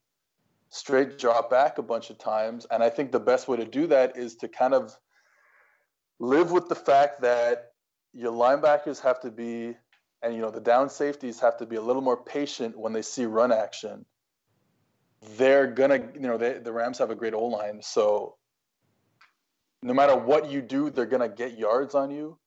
straight 0.68 1.18
drop 1.18 1.50
back 1.50 1.78
a 1.78 1.82
bunch 1.82 2.10
of 2.10 2.18
times, 2.18 2.66
and 2.70 2.82
I 2.82 2.90
think 2.90 3.10
the 3.10 3.20
best 3.20 3.48
way 3.48 3.56
to 3.56 3.64
do 3.64 3.86
that 3.88 4.16
is 4.16 4.36
to 4.36 4.48
kind 4.48 4.74
of 4.74 4.96
live 6.20 6.52
with 6.52 6.68
the 6.68 6.74
fact 6.74 7.22
that 7.22 7.72
your 8.14 8.32
linebackers 8.32 9.00
have 9.00 9.20
to 9.20 9.30
be, 9.30 9.76
and 10.22 10.34
you 10.34 10.40
know 10.40 10.50
the 10.50 10.60
down 10.60 10.88
safeties 10.88 11.40
have 11.40 11.56
to 11.58 11.66
be 11.66 11.76
a 11.76 11.82
little 11.82 12.02
more 12.02 12.16
patient 12.16 12.78
when 12.78 12.92
they 12.92 13.02
see 13.02 13.26
run 13.26 13.52
action. 13.52 14.04
They're 15.36 15.66
gonna, 15.66 16.00
you 16.14 16.20
know, 16.20 16.36
they, 16.36 16.54
the 16.58 16.72
Rams 16.72 16.98
have 16.98 17.10
a 17.10 17.14
great 17.14 17.34
O 17.34 17.46
line, 17.46 17.80
so 17.82 18.36
no 19.82 19.94
matter 19.94 20.16
what 20.16 20.50
you 20.50 20.62
do, 20.62 20.90
they're 20.90 21.06
gonna 21.06 21.28
get 21.28 21.58
yards 21.58 21.94
on 21.94 22.10
you. 22.10 22.38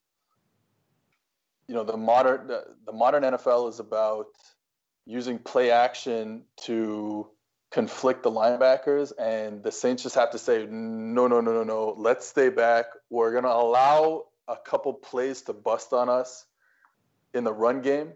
You 1.67 1.75
know, 1.75 1.83
the 1.83 1.97
modern 1.97 2.47
the, 2.47 2.63
the 2.85 2.93
modern 2.93 3.23
NFL 3.23 3.69
is 3.69 3.79
about 3.79 4.27
using 5.05 5.39
play 5.39 5.71
action 5.71 6.43
to 6.61 7.27
conflict 7.71 8.23
the 8.23 8.31
linebackers, 8.31 9.11
and 9.19 9.63
the 9.63 9.71
Saints 9.71 10.03
just 10.03 10.15
have 10.15 10.31
to 10.31 10.37
say, 10.37 10.65
no, 10.69 11.27
no, 11.27 11.41
no, 11.41 11.51
no, 11.51 11.63
no. 11.63 11.95
Let's 11.97 12.27
stay 12.27 12.49
back. 12.49 12.85
We're 13.09 13.31
going 13.31 13.43
to 13.43 13.53
allow 13.53 14.25
a 14.47 14.55
couple 14.55 14.93
plays 14.93 15.41
to 15.43 15.53
bust 15.53 15.93
on 15.93 16.09
us 16.09 16.45
in 17.33 17.43
the 17.43 17.53
run 17.53 17.81
game. 17.81 18.13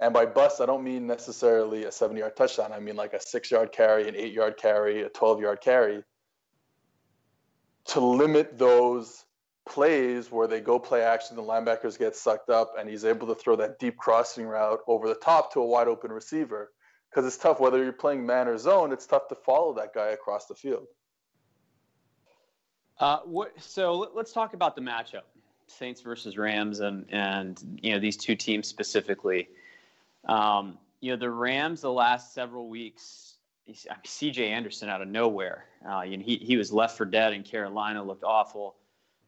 And 0.00 0.14
by 0.14 0.26
bust, 0.26 0.60
I 0.60 0.66
don't 0.66 0.84
mean 0.84 1.06
necessarily 1.06 1.84
a 1.84 1.92
seven 1.92 2.16
yard 2.16 2.36
touchdown. 2.36 2.72
I 2.72 2.78
mean 2.78 2.96
like 2.96 3.14
a 3.14 3.20
six 3.20 3.50
yard 3.50 3.72
carry, 3.72 4.08
an 4.08 4.14
eight 4.14 4.32
yard 4.32 4.56
carry, 4.56 5.02
a 5.02 5.08
12 5.08 5.40
yard 5.40 5.60
carry 5.60 6.04
to 7.88 8.00
limit 8.00 8.58
those 8.58 9.24
plays 9.66 10.30
where 10.30 10.46
they 10.46 10.60
go 10.60 10.78
play 10.78 11.02
action, 11.02 11.36
the 11.36 11.42
linebackers 11.42 11.98
get 11.98 12.16
sucked 12.16 12.50
up, 12.50 12.74
and 12.78 12.88
he's 12.88 13.04
able 13.04 13.26
to 13.26 13.34
throw 13.34 13.56
that 13.56 13.78
deep 13.78 13.96
crossing 13.96 14.46
route 14.46 14.80
over 14.86 15.08
the 15.08 15.14
top 15.14 15.52
to 15.52 15.60
a 15.60 15.66
wide 15.66 15.88
open 15.88 16.12
receiver 16.12 16.70
because 17.10 17.26
it's 17.26 17.36
tough 17.36 17.60
whether 17.60 17.82
you're 17.82 17.92
playing 17.92 18.24
man 18.24 18.48
or 18.48 18.56
zone. 18.58 18.92
It's 18.92 19.06
tough 19.06 19.28
to 19.28 19.34
follow 19.34 19.74
that 19.74 19.94
guy 19.94 20.08
across 20.08 20.46
the 20.46 20.54
field. 20.54 20.86
Uh, 23.00 23.20
what, 23.20 23.52
so 23.60 24.10
let's 24.14 24.32
talk 24.32 24.54
about 24.54 24.74
the 24.74 24.82
matchup, 24.82 25.22
Saints 25.70 26.00
versus 26.00 26.36
Rams, 26.36 26.80
and 26.80 27.06
and 27.10 27.80
you 27.82 27.92
know 27.92 27.98
these 27.98 28.16
two 28.16 28.36
teams 28.36 28.66
specifically. 28.66 29.48
Um, 30.26 30.78
you 31.00 31.12
know 31.12 31.16
the 31.16 31.30
Rams 31.30 31.80
the 31.80 31.92
last 31.92 32.34
several 32.34 32.68
weeks. 32.68 33.34
I 33.68 33.70
mean, 33.70 34.00
C.J. 34.06 34.48
Anderson 34.48 34.88
out 34.88 35.02
of 35.02 35.08
nowhere. 35.08 35.66
Uh, 35.88 36.00
you 36.00 36.16
know, 36.16 36.24
he 36.24 36.36
he 36.36 36.56
was 36.56 36.72
left 36.72 36.96
for 36.96 37.04
dead 37.04 37.32
in 37.32 37.42
Carolina, 37.42 38.02
looked 38.02 38.24
awful. 38.24 38.76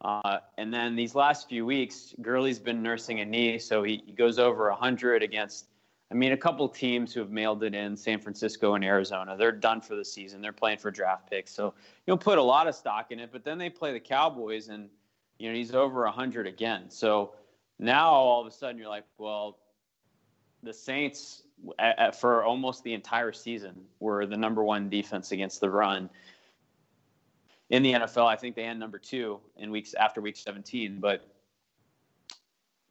Uh, 0.00 0.38
and 0.56 0.72
then 0.72 0.96
these 0.96 1.14
last 1.14 1.46
few 1.46 1.66
weeks, 1.66 2.14
Gurley's 2.22 2.58
been 2.58 2.82
nursing 2.82 3.20
a 3.20 3.24
knee, 3.26 3.58
so 3.58 3.82
he, 3.82 4.02
he 4.06 4.12
goes 4.12 4.38
over 4.38 4.70
100 4.70 5.22
against 5.22 5.66
I 6.10 6.16
mean, 6.16 6.32
a 6.32 6.36
couple 6.36 6.68
teams 6.68 7.14
who 7.14 7.20
have 7.20 7.30
mailed 7.30 7.62
it 7.62 7.74
in, 7.74 7.96
San 7.96 8.18
Francisco 8.18 8.74
and 8.74 8.84
Arizona, 8.84 9.36
they're 9.36 9.52
done 9.52 9.80
for 9.80 9.94
the 9.94 10.04
season. 10.04 10.40
They're 10.40 10.52
playing 10.52 10.78
for 10.78 10.90
draft 10.90 11.30
picks. 11.30 11.52
So 11.52 11.74
you'll 12.06 12.18
put 12.18 12.38
a 12.38 12.42
lot 12.42 12.66
of 12.66 12.74
stock 12.74 13.12
in 13.12 13.20
it, 13.20 13.30
but 13.30 13.44
then 13.44 13.58
they 13.58 13.70
play 13.70 13.92
the 13.92 14.00
Cowboys 14.00 14.68
and, 14.68 14.88
you 15.40 15.48
know, 15.48 15.54
he's 15.56 15.74
over 15.74 16.04
100 16.04 16.46
again. 16.46 16.84
So 16.88 17.32
now 17.78 18.10
all 18.10 18.40
of 18.40 18.46
a 18.46 18.50
sudden 18.50 18.78
you're 18.78 18.88
like, 18.88 19.04
well, 19.18 19.58
the 20.62 20.72
Saints 20.72 21.42
at, 21.78 21.98
at, 21.98 22.20
for 22.20 22.44
almost 22.44 22.84
the 22.84 22.94
entire 22.94 23.32
season 23.32 23.74
were 23.98 24.26
the 24.26 24.36
number 24.36 24.62
one 24.62 24.88
defense 24.88 25.32
against 25.32 25.60
the 25.60 25.70
run. 25.70 26.10
In 27.70 27.82
the 27.82 27.92
NFL, 27.92 28.26
I 28.26 28.36
think 28.36 28.56
they 28.56 28.64
end 28.64 28.80
number 28.80 28.98
two 28.98 29.40
in 29.56 29.70
weeks 29.70 29.94
after 29.94 30.20
week 30.20 30.36
17. 30.36 30.98
But 31.00 31.26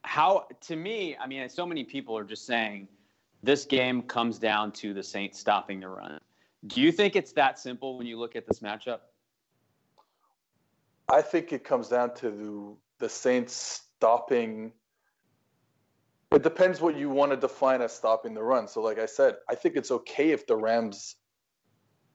how, 0.04 0.48
to 0.62 0.76
me, 0.76 1.16
I 1.18 1.28
mean, 1.28 1.48
so 1.50 1.66
many 1.66 1.84
people 1.84 2.18
are 2.18 2.24
just 2.24 2.46
saying– 2.46 2.88
this 3.44 3.66
game 3.66 4.02
comes 4.02 4.38
down 4.38 4.72
to 4.74 4.94
the 4.94 5.04
Saints 5.04 5.40
stopping 5.40 5.80
the 5.80 5.88
run. 5.88 6.20
Do 6.68 6.82
you 6.82 6.92
think 6.92 7.16
it's 7.16 7.32
that 7.34 7.58
simple 7.58 7.98
when 7.98 8.06
you 8.06 8.20
look 8.20 8.36
at 8.36 8.46
this 8.46 8.60
matchup? 8.60 9.00
I 11.12 11.22
think 11.22 11.54
it 11.54 11.64
comes 11.64 11.90
down 11.90 12.14
to 12.16 12.78
the 13.00 13.10
Saints 13.10 13.84
stopping. 13.96 14.72
It 16.32 16.44
depends 16.44 16.80
what 16.80 16.96
you 16.96 17.10
want 17.10 17.32
to 17.32 17.38
define 17.38 17.82
as 17.82 17.94
stopping 17.94 18.34
the 18.34 18.44
run. 18.44 18.68
So, 18.68 18.82
like 18.82 19.00
I 19.00 19.06
said, 19.06 19.38
I 19.50 19.56
think 19.56 19.76
it's 19.76 19.92
okay 19.92 20.32
if 20.32 20.46
the 20.46 20.56
Rams, 20.56 21.16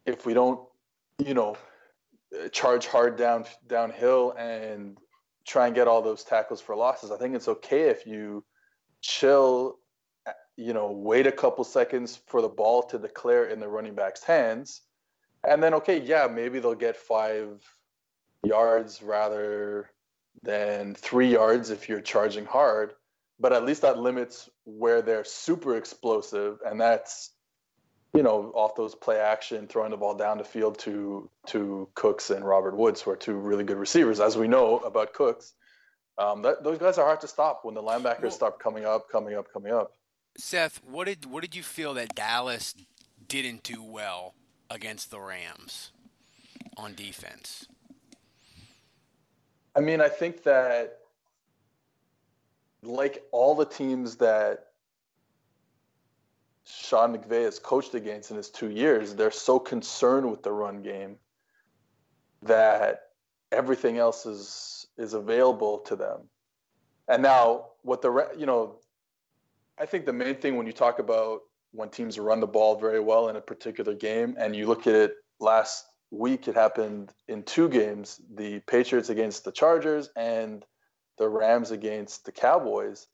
if 0.07 0.25
we 0.25 0.35
don't, 0.35 0.61
you 1.19 1.35
know, 1.35 1.57
charge 2.53 2.87
hard 2.87 3.17
down 3.17 3.45
downhill 3.67 4.35
and 4.39 4.99
try 5.47 5.67
and 5.67 5.75
get 5.75 5.89
all 5.89 6.03
those 6.03 6.25
tackles 6.25 6.61
for 6.61 6.77
losses. 6.77 7.11
I 7.11 7.17
think 7.17 7.35
it's 7.35 7.49
okay 7.49 7.91
if 7.91 8.07
you 8.07 8.45
chill 9.01 9.79
you 10.57 10.73
know, 10.73 10.91
wait 10.91 11.27
a 11.27 11.33
couple 11.33 11.65
seconds 11.65 12.21
for 12.27 12.41
the 12.41 12.49
ball 12.49 12.83
to 12.83 12.99
declare 12.99 13.47
in 13.47 13.61
the 13.61 13.69
running 13.69 13.95
back's 13.95 14.23
hands. 14.23 14.83
And 15.49 15.63
then, 15.63 15.75
okay, 15.75 16.01
yeah, 16.01 16.29
maybe 16.31 16.59
they'll 16.59 16.75
get 16.75 16.97
five 16.97 17.61
yards 18.45 19.03
rather 19.03 19.91
than 20.43 20.95
three 20.95 21.33
yards 21.33 21.71
if 21.71 21.89
you're 21.89 22.01
charging 22.01 22.45
hard. 22.45 22.93
But 23.41 23.53
at 23.53 23.65
least 23.65 23.83
that 23.83 23.99
limits 23.99 24.49
where 24.65 25.03
they're 25.03 25.25
super 25.25 25.77
explosive. 25.77 26.59
And 26.65 26.81
that's, 26.81 27.31
you 28.15 28.23
know, 28.23 28.53
off 28.55 28.77
those 28.77 28.95
play 28.95 29.19
action, 29.19 29.67
throwing 29.67 29.91
the 29.91 29.97
ball 29.97 30.15
down 30.15 30.39
the 30.39 30.45
field 30.45 30.79
to 30.81 31.29
to 31.49 31.89
Cooks 31.95 32.31
and 32.31 32.45
Robert 32.45 32.77
Woods, 32.77 33.03
who 33.03 33.11
are 33.11 33.17
two 33.17 33.35
really 33.35 33.65
good 33.65 33.77
receivers, 33.77 34.21
as 34.21 34.37
we 34.37 34.47
know 34.47 34.79
about 34.79 35.15
Cooks. 35.15 35.53
Um, 36.17 36.43
that, 36.43 36.63
those 36.63 36.79
guys 36.79 36.97
are 36.97 37.05
hard 37.05 37.21
to 37.23 37.29
stop 37.29 37.65
when 37.65 37.75
the 37.75 37.83
linebackers 37.83 38.23
well, 38.23 38.31
start 38.31 38.59
coming 38.61 38.85
up, 38.85 39.09
coming 39.11 39.35
up, 39.35 39.53
coming 39.53 39.73
up. 39.73 39.93
Seth, 40.37 40.81
what 40.85 41.07
did 41.07 41.27
what 41.27 41.43
did 41.43 41.57
you 41.57 41.63
feel 41.63 41.95
that 41.95 42.15
Dallas 42.15 42.75
didn't 43.27 43.65
do 43.65 43.83
well 43.83 44.35
against 44.71 45.11
the 45.11 45.21
Rams 45.21 45.91
on 46.77 46.95
defense? 46.95 47.67
I 49.77 49.81
mean, 49.81 50.01
I 50.01 50.09
think 50.09 50.45
that 50.45 50.99
like 52.83 53.25
all 53.33 53.55
the 53.55 53.65
teams 53.65 54.17
that 54.17 54.67
Sean 56.65 57.17
McVay 57.17 57.45
has 57.45 57.59
coached 57.59 57.95
against 57.95 58.31
in 58.31 58.37
his 58.37 58.51
two 58.51 58.71
years, 58.71 59.15
they're 59.15 59.31
so 59.31 59.59
concerned 59.59 60.31
with 60.31 60.43
the 60.43 60.53
run 60.53 60.83
game 60.83 61.17
that 62.43 63.09
everything 63.53 63.99
else 63.99 64.27
is 64.27 64.87
is 64.97 65.15
available 65.15 65.79
to 65.79 65.97
them. 65.97 66.29
And 67.09 67.23
now, 67.23 67.67
what 67.83 68.01
the 68.01 68.29
you 68.37 68.47
know, 68.47 68.77
I 69.79 69.87
think 69.87 70.07
the 70.07 70.13
main 70.13 70.37
thing 70.37 70.57
when 70.57 70.67
you 70.67 70.73
talk 70.73 70.99
about 70.99 71.43
when 71.73 71.89
teams 71.89 72.19
run 72.19 72.41
the 72.41 72.47
ball 72.47 72.79
very 72.79 73.01
well 73.01 73.29
in 73.29 73.37
a 73.37 73.41
particular 73.41 73.95
game, 73.95 74.37
and 74.39 74.55
you 74.55 74.67
look 74.67 74.87
at 74.87 74.95
it 74.95 75.15
last 75.41 75.87
week, 76.15 76.49
it 76.49 76.55
happened 76.55 77.13
in 77.29 77.43
two 77.43 77.69
games: 77.69 78.21
the 78.35 78.61
Patriots 78.61 79.11
against 79.11 79.45
the 79.45 79.53
Chargers 79.53 80.09
and 80.17 80.65
the 81.19 81.29
Rams 81.29 81.71
against 81.71 82.25
the 82.25 82.33
Cowboys. 82.33 83.07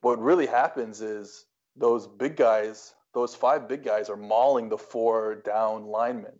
What 0.00 0.20
really 0.20 0.46
happens 0.46 1.00
is 1.00 1.46
those 1.76 2.06
big 2.06 2.36
guys, 2.36 2.94
those 3.14 3.34
five 3.34 3.68
big 3.68 3.84
guys, 3.84 4.10
are 4.10 4.16
mauling 4.16 4.68
the 4.68 4.78
four 4.78 5.36
down 5.36 5.86
linemen. 5.86 6.38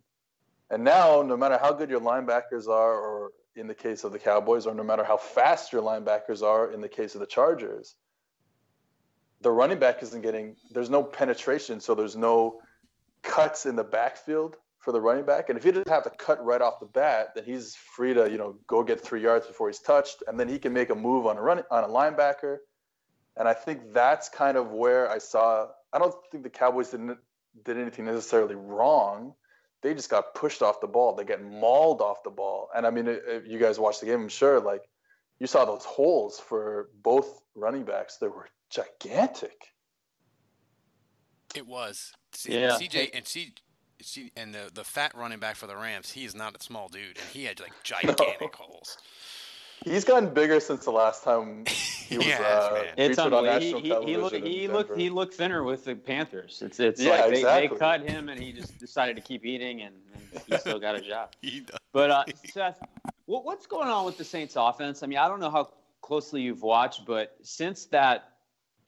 And 0.69 0.83
now, 0.83 1.21
no 1.23 1.35
matter 1.35 1.57
how 1.57 1.73
good 1.73 1.89
your 1.89 2.01
linebackers 2.01 2.67
are, 2.67 2.93
or 2.93 3.31
in 3.55 3.67
the 3.67 3.73
case 3.73 4.03
of 4.03 4.11
the 4.11 4.19
Cowboys, 4.19 4.67
or 4.67 4.75
no 4.75 4.83
matter 4.83 5.03
how 5.03 5.17
fast 5.17 5.73
your 5.73 5.81
linebackers 5.81 6.43
are 6.43 6.71
in 6.71 6.81
the 6.81 6.89
case 6.89 7.15
of 7.15 7.21
the 7.21 7.27
Chargers, 7.27 7.95
the 9.41 9.51
running 9.51 9.79
back 9.79 10.03
isn't 10.03 10.21
getting, 10.21 10.55
there's 10.71 10.89
no 10.89 11.03
penetration, 11.03 11.79
so 11.79 11.95
there's 11.95 12.15
no 12.15 12.61
cuts 13.23 13.65
in 13.65 13.75
the 13.75 13.83
backfield 13.83 14.57
for 14.79 14.91
the 14.91 15.01
running 15.01 15.25
back. 15.25 15.49
And 15.49 15.57
if 15.57 15.63
he 15.63 15.71
doesn't 15.71 15.89
have 15.89 16.03
to 16.03 16.09
cut 16.11 16.43
right 16.43 16.61
off 16.61 16.79
the 16.79 16.85
bat, 16.85 17.29
then 17.35 17.43
he's 17.43 17.75
free 17.75 18.13
to, 18.13 18.29
you 18.29 18.37
know, 18.37 18.55
go 18.67 18.83
get 18.83 18.99
three 18.99 19.21
yards 19.21 19.45
before 19.45 19.67
he's 19.67 19.79
touched, 19.79 20.23
and 20.27 20.39
then 20.39 20.47
he 20.47 20.57
can 20.57 20.73
make 20.73 20.89
a 20.89 20.95
move 20.95 21.27
on 21.27 21.37
a 21.37 21.41
run 21.41 21.63
on 21.69 21.83
a 21.83 21.87
linebacker. 21.87 22.57
And 23.37 23.47
I 23.47 23.53
think 23.53 23.93
that's 23.93 24.29
kind 24.29 24.57
of 24.57 24.71
where 24.71 25.09
I 25.09 25.17
saw. 25.17 25.67
I 25.93 25.99
don't 25.99 26.13
think 26.31 26.43
the 26.43 26.49
Cowboys 26.49 26.89
didn't 26.89 27.17
did 27.65 27.77
anything 27.77 28.05
necessarily 28.05 28.55
wrong. 28.55 29.33
They 29.81 29.93
just 29.93 30.09
got 30.09 30.33
pushed 30.33 30.61
off 30.61 30.81
the 30.81 30.87
ball. 30.87 31.15
They 31.15 31.23
get 31.23 31.43
mauled 31.43 32.01
off 32.01 32.23
the 32.23 32.29
ball. 32.29 32.69
And 32.75 32.85
I 32.85 32.89
mean, 32.89 33.07
if 33.07 33.47
you 33.47 33.59
guys 33.59 33.79
watched 33.79 34.01
the 34.01 34.07
game, 34.07 34.21
I'm 34.21 34.29
sure 34.29 34.59
like 34.59 34.83
you 35.39 35.47
saw 35.47 35.65
those 35.65 35.85
holes 35.85 36.39
for 36.39 36.89
both 37.01 37.41
running 37.55 37.83
backs. 37.83 38.17
They 38.17 38.27
were 38.27 38.49
gigantic. 38.69 39.67
It 41.55 41.65
was. 41.65 42.11
Yeah. 42.45 42.71
CJ 42.71 43.09
and 43.13 43.25
C, 43.25 43.53
C 44.01 44.31
and 44.35 44.53
the 44.53 44.69
the 44.73 44.83
fat 44.83 45.13
running 45.15 45.39
back 45.39 45.55
for 45.55 45.67
the 45.67 45.75
Rams. 45.75 46.11
He 46.11 46.25
is 46.25 46.35
not 46.35 46.55
a 46.59 46.63
small 46.63 46.87
dude, 46.87 47.17
and 47.17 47.29
he 47.31 47.45
had 47.45 47.59
like 47.59 47.73
gigantic 47.83 48.41
no. 48.41 48.49
holes. 48.53 48.97
He's 49.85 50.03
gotten 50.03 50.33
bigger 50.33 50.59
since 50.59 50.83
the 50.83 50.91
last 50.91 51.23
time 51.23 51.63
he 51.65 52.17
was 52.17 52.27
Yes, 52.27 52.41
uh, 52.41 52.73
man. 52.73 52.93
It's 52.97 53.17
on 53.17 53.31
national 53.31 53.79
He, 53.81 53.89
he, 53.89 54.05
he 54.05 54.17
looked 54.17 54.35
he 54.35 54.67
looked 54.67 54.97
he 54.97 55.09
looked 55.09 55.33
thinner 55.35 55.63
with 55.63 55.85
the 55.85 55.95
Panthers. 55.95 56.61
It's 56.65 56.79
it's 56.79 57.01
Yeah, 57.01 57.11
like 57.11 57.29
they, 57.29 57.37
exactly. 57.37 57.67
they 57.69 57.75
cut 57.75 58.09
him 58.09 58.29
and 58.29 58.41
he 58.41 58.51
just 58.51 58.77
decided 58.77 59.15
to 59.15 59.21
keep 59.21 59.45
eating 59.45 59.81
and, 59.81 59.95
and 60.13 60.41
he 60.47 60.57
still 60.57 60.79
got 60.79 60.95
a 60.95 61.01
job. 61.01 61.29
He 61.41 61.61
does. 61.61 61.77
But 61.93 62.11
uh, 62.11 62.23
Seth, 62.51 62.79
what, 63.25 63.45
what's 63.45 63.65
going 63.65 63.87
on 63.87 64.05
with 64.05 64.17
the 64.17 64.23
Saints 64.23 64.55
offense? 64.57 65.01
I 65.01 65.07
mean, 65.07 65.17
I 65.17 65.27
don't 65.27 65.39
know 65.39 65.49
how 65.49 65.69
closely 66.01 66.41
you've 66.41 66.61
watched, 66.61 67.05
but 67.05 67.35
since 67.41 67.85
that 67.85 68.33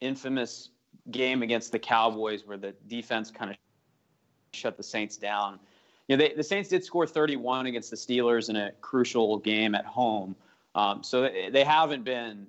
infamous 0.00 0.70
game 1.10 1.42
against 1.42 1.72
the 1.72 1.78
Cowboys 1.78 2.46
where 2.46 2.58
the 2.58 2.74
defense 2.86 3.30
kind 3.30 3.50
of 3.50 3.56
shut 4.54 4.76
the 4.76 4.82
Saints 4.82 5.16
down, 5.16 5.58
you 6.08 6.16
know, 6.16 6.24
they, 6.24 6.34
the 6.34 6.42
Saints 6.42 6.68
did 6.68 6.84
score 6.84 7.06
31 7.06 7.66
against 7.66 7.90
the 7.90 7.96
Steelers 7.96 8.50
in 8.50 8.56
a 8.56 8.72
crucial 8.80 9.38
game 9.38 9.74
at 9.74 9.86
home. 9.86 10.36
Um, 10.74 11.02
so 11.02 11.22
they, 11.22 11.64
haven't 11.64 12.04
been 12.04 12.46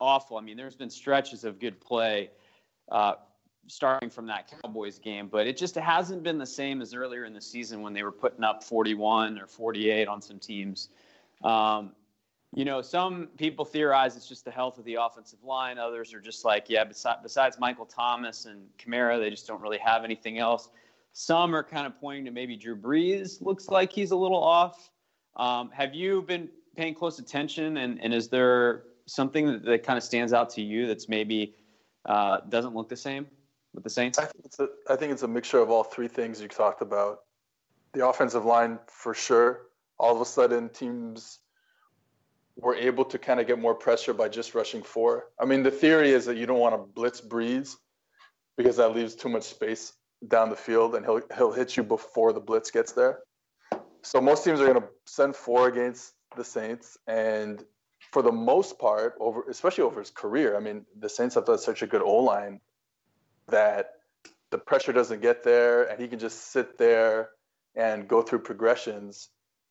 awful. 0.00 0.36
I 0.36 0.40
mean, 0.40 0.56
there's 0.56 0.76
been 0.76 0.90
stretches 0.90 1.44
of 1.44 1.58
good 1.60 1.80
play 1.80 2.30
uh, 2.90 3.14
starting 3.66 4.10
from 4.10 4.26
that 4.26 4.50
Cowboys 4.62 4.98
game, 4.98 5.28
but 5.28 5.46
it 5.46 5.56
just 5.56 5.74
hasn't 5.74 6.22
been 6.22 6.38
the 6.38 6.46
same 6.46 6.80
as 6.80 6.94
earlier 6.94 7.24
in 7.24 7.32
the 7.32 7.40
season 7.40 7.82
when 7.82 7.92
they 7.92 8.02
were 8.02 8.12
putting 8.12 8.44
up 8.44 8.62
41 8.64 9.38
or 9.38 9.46
48 9.46 10.08
on 10.08 10.22
some 10.22 10.38
teams. 10.38 10.88
Um, 11.44 11.92
you 12.54 12.64
know, 12.64 12.82
some 12.82 13.28
people 13.38 13.64
theorize 13.64 14.16
it's 14.16 14.28
just 14.28 14.44
the 14.44 14.50
health 14.50 14.78
of 14.78 14.84
the 14.84 14.94
offensive 14.94 15.42
line. 15.42 15.78
Others 15.78 16.12
are 16.14 16.20
just 16.20 16.44
like, 16.44 16.66
yeah, 16.68 16.84
besides, 16.84 17.20
besides 17.22 17.58
Michael 17.58 17.86
Thomas 17.86 18.44
and 18.44 18.68
Kamara, 18.78 19.18
they 19.18 19.30
just 19.30 19.46
don't 19.46 19.60
really 19.60 19.78
have 19.78 20.04
anything 20.04 20.38
else. 20.38 20.68
Some 21.12 21.54
are 21.54 21.62
kind 21.62 21.86
of 21.86 21.98
pointing 22.00 22.24
to 22.24 22.30
maybe 22.30 22.56
Drew 22.56 22.76
Brees 22.76 23.42
looks 23.42 23.68
like 23.68 23.92
he's 23.92 24.12
a 24.12 24.16
little 24.16 24.42
off. 24.42 24.90
Um, 25.36 25.70
have 25.70 25.94
you 25.94 26.22
been 26.22 26.48
paying 26.76 26.94
close 26.94 27.18
attention, 27.18 27.78
and, 27.78 28.02
and 28.02 28.14
is 28.14 28.28
there 28.28 28.84
something 29.06 29.46
that, 29.46 29.64
that 29.64 29.82
kind 29.84 29.98
of 29.98 30.02
stands 30.02 30.32
out 30.32 30.50
to 30.50 30.62
you 30.62 30.86
that's 30.86 31.08
maybe 31.08 31.54
uh, 32.06 32.38
doesn't 32.48 32.74
look 32.74 32.88
the 32.88 32.96
same 32.96 33.26
with 33.74 33.84
the 33.84 33.90
Saints? 33.90 34.18
I 34.18 34.24
think, 34.24 34.44
it's 34.44 34.58
a, 34.58 34.68
I 34.88 34.96
think 34.96 35.12
it's 35.12 35.22
a 35.22 35.28
mixture 35.28 35.58
of 35.58 35.70
all 35.70 35.84
three 35.84 36.08
things 36.08 36.40
you 36.40 36.48
talked 36.48 36.80
about. 36.80 37.20
The 37.92 38.06
offensive 38.06 38.46
line, 38.46 38.78
for 38.86 39.12
sure. 39.12 39.66
All 39.98 40.14
of 40.14 40.20
a 40.20 40.24
sudden, 40.24 40.70
teams 40.70 41.40
were 42.56 42.74
able 42.74 43.04
to 43.04 43.18
kind 43.18 43.38
of 43.38 43.46
get 43.46 43.58
more 43.58 43.74
pressure 43.74 44.14
by 44.14 44.28
just 44.28 44.54
rushing 44.54 44.82
four. 44.82 45.26
I 45.38 45.44
mean, 45.44 45.62
the 45.62 45.70
theory 45.70 46.10
is 46.10 46.24
that 46.24 46.36
you 46.36 46.46
don't 46.46 46.58
want 46.58 46.74
to 46.74 46.78
blitz 46.78 47.20
Brees 47.20 47.76
because 48.56 48.76
that 48.76 48.94
leaves 48.94 49.14
too 49.14 49.28
much 49.28 49.44
space 49.44 49.92
down 50.28 50.50
the 50.50 50.56
field, 50.56 50.94
and 50.94 51.04
he'll 51.04 51.20
he'll 51.36 51.52
hit 51.52 51.76
you 51.76 51.82
before 51.82 52.32
the 52.32 52.40
blitz 52.40 52.70
gets 52.70 52.92
there. 52.92 53.20
So 54.02 54.20
most 54.20 54.44
teams 54.44 54.60
are 54.60 54.66
going 54.66 54.80
to 54.80 54.88
send 55.06 55.36
four 55.36 55.68
against 55.68 56.12
the 56.36 56.44
Saints, 56.44 56.98
and 57.06 57.64
for 58.10 58.22
the 58.22 58.32
most 58.32 58.78
part, 58.78 59.14
over 59.20 59.44
especially 59.48 59.84
over 59.84 60.00
his 60.00 60.10
career, 60.10 60.56
I 60.56 60.60
mean, 60.60 60.84
the 60.98 61.08
Saints 61.08 61.34
have 61.34 61.46
done 61.46 61.58
such 61.58 61.82
a 61.82 61.86
good 61.86 62.02
O 62.02 62.16
line 62.16 62.60
that 63.48 63.90
the 64.50 64.58
pressure 64.58 64.92
doesn't 64.92 65.22
get 65.22 65.42
there, 65.42 65.84
and 65.84 66.00
he 66.00 66.08
can 66.08 66.18
just 66.18 66.52
sit 66.52 66.78
there 66.78 67.30
and 67.74 68.06
go 68.06 68.22
through 68.22 68.40
progressions 68.40 69.30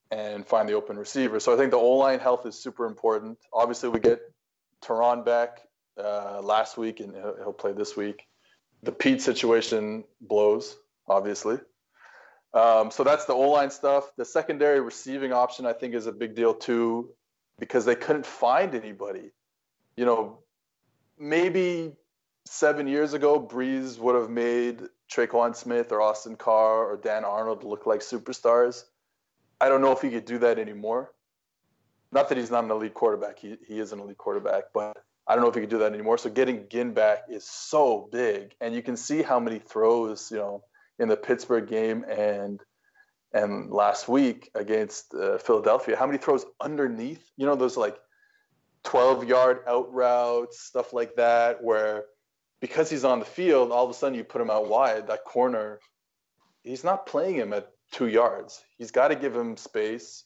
and 0.09 0.45
find 0.45 0.67
the 0.67 0.73
open 0.73 0.97
receiver. 0.97 1.39
So 1.39 1.53
I 1.53 1.57
think 1.57 1.71
the 1.71 1.77
O 1.77 1.91
line 1.91 2.19
health 2.19 2.45
is 2.45 2.61
super 2.61 2.85
important. 2.85 3.37
Obviously, 3.53 3.89
we 3.89 3.99
get 3.99 4.19
Terron 4.83 5.23
back 5.23 5.61
uh, 5.97 6.41
last 6.41 6.77
week, 6.77 6.99
and 6.99 7.15
he'll, 7.15 7.35
he'll 7.37 7.53
play 7.53 7.73
this 7.73 7.95
week. 7.95 8.27
The 8.83 8.91
Peat 8.91 9.21
situation 9.21 10.03
blows, 10.19 10.75
obviously. 11.07 11.59
Um, 12.53 12.91
so 12.91 13.03
that's 13.03 13.25
the 13.25 13.33
O 13.33 13.49
line 13.49 13.71
stuff. 13.71 14.11
The 14.17 14.25
secondary 14.25 14.81
receiving 14.81 15.31
option, 15.31 15.65
I 15.65 15.73
think, 15.73 15.93
is 15.93 16.07
a 16.07 16.11
big 16.11 16.35
deal 16.35 16.53
too, 16.53 17.09
because 17.59 17.85
they 17.85 17.95
couldn't 17.95 18.25
find 18.25 18.75
anybody. 18.75 19.31
You 19.95 20.05
know, 20.05 20.39
maybe 21.17 21.93
seven 22.45 22.87
years 22.87 23.13
ago, 23.13 23.39
Brees 23.39 23.99
would 23.99 24.15
have 24.15 24.29
made 24.29 24.81
Tre'Quan 25.11 25.55
Smith 25.55 25.91
or 25.91 26.01
Austin 26.01 26.35
Carr 26.35 26.85
or 26.91 26.97
Dan 26.97 27.23
Arnold 27.23 27.63
look 27.63 27.85
like 27.85 28.01
superstars. 28.01 28.83
I 29.59 29.69
don't 29.69 29.81
know 29.81 29.91
if 29.91 30.01
he 30.01 30.09
could 30.09 30.25
do 30.25 30.39
that 30.39 30.57
anymore. 30.57 31.13
Not 32.11 32.29
that 32.29 32.37
he's 32.37 32.51
not 32.51 32.63
an 32.63 32.71
elite 32.71 32.93
quarterback; 32.93 33.39
he 33.39 33.57
he 33.65 33.79
is 33.79 33.93
an 33.93 33.99
elite 33.99 34.17
quarterback, 34.17 34.65
but 34.73 34.97
I 35.31 35.35
don't 35.35 35.45
know 35.45 35.49
if 35.49 35.55
he 35.55 35.61
could 35.61 35.69
do 35.69 35.77
that 35.77 35.93
anymore. 35.93 36.17
So 36.17 36.29
getting 36.29 36.67
Ginn 36.67 36.93
back 36.93 37.19
is 37.29 37.45
so 37.45 38.09
big, 38.11 38.53
and 38.59 38.75
you 38.75 38.81
can 38.81 38.97
see 38.97 39.21
how 39.21 39.39
many 39.39 39.59
throws, 39.59 40.29
you 40.29 40.35
know, 40.35 40.65
in 40.99 41.07
the 41.07 41.15
Pittsburgh 41.15 41.69
game 41.69 42.03
and 42.03 42.59
and 43.33 43.71
last 43.71 44.09
week 44.09 44.51
against 44.55 45.13
uh, 45.13 45.37
Philadelphia, 45.37 45.95
how 45.95 46.05
many 46.05 46.17
throws 46.17 46.45
underneath? 46.59 47.23
You 47.37 47.45
know, 47.45 47.55
those 47.55 47.77
like 47.77 47.97
12 48.83 49.23
yard 49.23 49.59
out 49.69 49.93
routes, 49.93 50.59
stuff 50.59 50.91
like 50.91 51.15
that, 51.15 51.63
where 51.63 52.03
because 52.59 52.89
he's 52.89 53.05
on 53.05 53.19
the 53.19 53.25
field, 53.25 53.71
all 53.71 53.85
of 53.85 53.89
a 53.89 53.93
sudden 53.93 54.17
you 54.17 54.25
put 54.25 54.41
him 54.41 54.49
out 54.49 54.67
wide, 54.67 55.07
that 55.07 55.23
corner, 55.23 55.79
he's 56.61 56.83
not 56.83 57.05
playing 57.05 57.35
him 57.35 57.53
at 57.53 57.71
two 57.93 58.07
yards. 58.07 58.61
He's 58.77 58.91
got 58.91 59.07
to 59.07 59.15
give 59.15 59.33
him 59.33 59.55
space. 59.55 60.25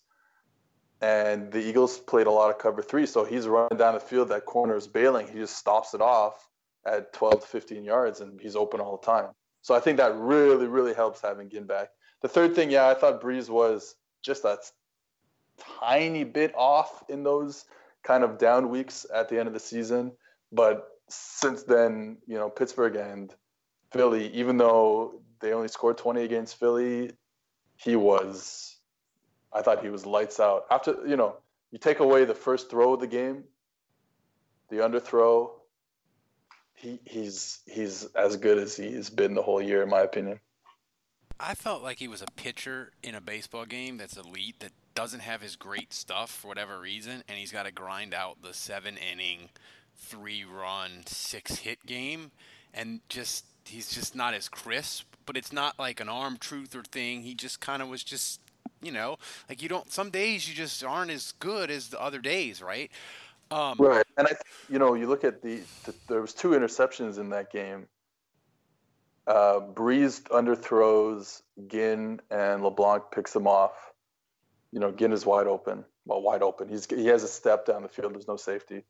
And 1.02 1.52
the 1.52 1.60
Eagles 1.60 1.98
played 1.98 2.28
a 2.28 2.32
lot 2.32 2.50
of 2.50 2.58
cover 2.58 2.82
three, 2.82 3.06
so 3.06 3.26
he's 3.26 3.48
running 3.48 3.78
down 3.78 3.94
the 3.94 4.00
field. 4.00 4.30
That 4.30 4.46
corner 4.46 4.76
is 4.76 4.88
bailing. 4.88 5.28
He 5.28 5.40
just 5.40 5.58
stops 5.58 5.94
it 5.94 6.02
off 6.02 6.48
at 6.86 7.14
12 7.14 7.42
to 7.42 7.48
15 7.48 7.84
yards, 7.84 8.22
and 8.22 8.40
he's 8.40 8.56
open 8.56 8.80
all 8.80 8.98
the 8.98 9.06
time. 9.06 9.30
So 9.62 9.74
I 9.76 9.80
think 9.80 9.98
that 9.98 10.16
really, 10.16 10.68
really 10.68 10.94
helps 10.94 11.22
having 11.22 11.50
Ginn 11.50 11.66
back. 11.66 11.90
The 12.22 12.30
third 12.30 12.56
thing, 12.56 12.72
yeah, 12.72 12.88
I 12.88 12.94
thought 12.94 13.22
Brees 13.22 13.50
was 13.50 13.96
just 14.24 14.46
a 14.46 14.58
tiny 15.80 16.24
bit 16.24 16.54
off 16.56 17.04
in 17.10 17.24
those 17.24 17.66
kind 18.04 18.24
of 18.24 18.38
down 18.38 18.70
weeks 18.70 19.06
at 19.14 19.30
the 19.30 19.40
end 19.40 19.48
of 19.48 19.54
the 19.54 19.60
season. 19.60 20.12
But 20.52 20.88
since 21.10 21.64
then, 21.64 22.18
you 22.28 22.38
know, 22.38 22.50
Pittsburgh 22.50 22.96
and 22.96 23.34
Philly, 23.92 24.28
even 24.34 24.58
though 24.58 25.22
they 25.40 25.54
only 25.54 25.68
scored 25.68 25.98
20 25.98 26.24
against 26.24 26.60
Philly, 26.60 27.12
he 27.78 27.96
was, 27.96 28.75
I 29.56 29.62
thought 29.62 29.82
he 29.82 29.89
was 29.89 30.06
lights 30.06 30.39
out. 30.39 30.65
After, 30.70 31.08
you 31.08 31.15
know, 31.15 31.38
you 31.72 31.80
take 31.80 32.00
away 32.00 32.26
the 32.26 32.36
first 32.36 32.70
throw 32.70 32.94
of 32.94 33.00
the 33.00 33.08
game, 33.08 33.46
the 34.70 34.78
underthrow, 34.78 35.52
he, 36.74 37.00
he's 37.06 37.60
he's 37.65 38.04
as 38.15 38.36
good 38.36 38.58
as 38.58 38.76
he's 38.76 39.10
been 39.10 39.34
the 39.34 39.41
whole 39.41 39.62
year, 39.62 39.82
in 39.82 39.89
my 39.89 40.02
opinion. 40.02 40.39
I 41.39 41.56
felt 41.56 41.84
like 41.84 42.00
he 42.00 42.08
was 42.08 42.22
a 42.22 42.28
pitcher 42.36 42.91
in 43.02 43.15
a 43.15 43.22
baseball 43.22 43.65
game 43.65 43.98
that's 43.98 44.18
elite 44.18 44.60
that 44.60 44.72
doesn't 44.94 45.22
have 45.22 45.41
his 45.41 45.56
great 45.56 45.94
stuff 45.94 46.30
for 46.30 46.48
whatever 46.48 46.80
reason, 46.80 47.24
and 47.28 47.38
he's 47.38 47.52
got 47.52 47.63
to 47.63 47.72
grind 47.72 48.13
out 48.13 48.41
the 48.41 48.54
seven 48.54 48.98
inning, 48.98 49.50
three 49.96 50.46
run, 50.46 51.06
six 51.06 51.58
hit 51.58 51.86
game, 51.86 52.32
and 52.74 53.02
just 53.10 53.46
he's 53.65 53.94
just 53.94 54.15
not 54.15 54.34
as 54.34 54.48
crisp. 54.50 55.06
But 55.26 55.38
it's 55.38 55.52
not 55.52 55.80
like 55.80 56.00
an 56.00 56.10
arm 56.10 56.38
truther 56.38 56.86
thing. 56.86 57.24
He 57.24 57.34
just 57.34 57.60
kind 57.60 57.82
of 57.82 57.89
was 57.89 58.04
just, 58.04 58.39
you 58.86 58.91
know, 58.91 59.17
like 59.50 59.62
you 59.62 59.69
don't. 59.69 59.91
Some 59.91 60.10
days 60.10 60.48
you 60.48 60.54
just 60.54 60.84
aren't 60.84 61.12
as 61.12 61.34
good 61.39 61.71
as 61.71 61.89
the 61.89 62.02
other 62.02 62.19
days, 62.19 62.62
right? 62.62 62.91
Um, 63.52 63.78
right, 63.80 64.06
and 64.17 64.28
I, 64.28 64.32
you 64.69 64.80
know, 64.80 64.95
you 64.95 65.08
look 65.08 65.24
at 65.24 65.41
the, 65.41 65.62
the 65.86 65.93
there 66.08 66.21
was 66.21 66.34
two 66.34 66.50
interceptions 66.50 67.19
in 67.19 67.30
that 67.30 67.52
game. 67.52 67.88
Uh, 69.28 69.60
Brees 69.74 70.21
underthrows 70.24 71.41
Ginn, 71.67 72.21
and 72.30 72.63
LeBlanc 72.63 73.04
picks 73.12 73.36
him 73.36 73.48
off. 73.48 73.74
You 74.71 74.80
know, 74.80 74.91
Ginn 74.91 75.13
is 75.13 75.26
wide 75.26 75.48
open. 75.48 75.84
Well, 76.06 76.21
wide 76.21 76.43
open. 76.43 76.69
He's 76.69 76.86
he 76.86 77.08
has 77.08 77.24
a 77.24 77.28
step 77.28 77.65
down 77.65 77.82
the 77.82 77.89
field. 77.89 78.13
There's 78.13 78.28
no 78.28 78.38
safety. 78.38 78.84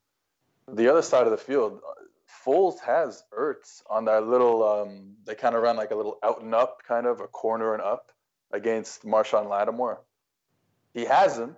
The 0.71 0.89
other 0.89 1.01
side 1.01 1.25
of 1.25 1.31
the 1.31 1.37
field, 1.37 1.79
Foles 2.45 2.79
has 2.79 3.23
Ertz 3.37 3.81
on 3.89 4.05
that 4.05 4.27
little. 4.27 4.63
Um, 4.67 5.15
they 5.25 5.35
kind 5.35 5.55
of 5.55 5.61
run 5.61 5.77
like 5.77 5.91
a 5.91 5.95
little 5.95 6.17
out 6.23 6.41
and 6.41 6.53
up, 6.55 6.79
kind 6.87 7.05
of 7.05 7.19
a 7.19 7.27
corner 7.27 7.73
and 7.73 7.81
up 7.81 8.11
against 8.51 9.05
Marshon 9.05 9.49
Lattimore. 9.49 10.01
He 10.93 11.05
has 11.05 11.37
him. 11.37 11.55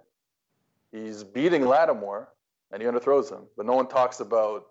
He's 0.92 1.24
beating 1.24 1.66
Lattimore, 1.66 2.30
and 2.72 2.82
he 2.82 2.88
underthrows 2.88 3.32
him. 3.32 3.44
But 3.56 3.66
no 3.66 3.74
one 3.74 3.88
talks 3.88 4.20
about, 4.20 4.68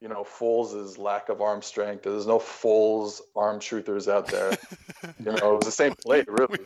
you 0.00 0.08
know, 0.08 0.24
Foles' 0.24 0.96
lack 0.96 1.28
of 1.28 1.40
arm 1.40 1.60
strength. 1.60 2.04
There's 2.04 2.26
no 2.26 2.38
Foles 2.38 3.20
arm 3.34 3.58
truthers 3.58 4.10
out 4.10 4.28
there. 4.28 4.56
you 5.18 5.32
know, 5.32 5.52
it 5.54 5.56
was 5.56 5.66
the 5.66 5.72
same 5.72 5.94
play, 5.94 6.24
really. 6.26 6.60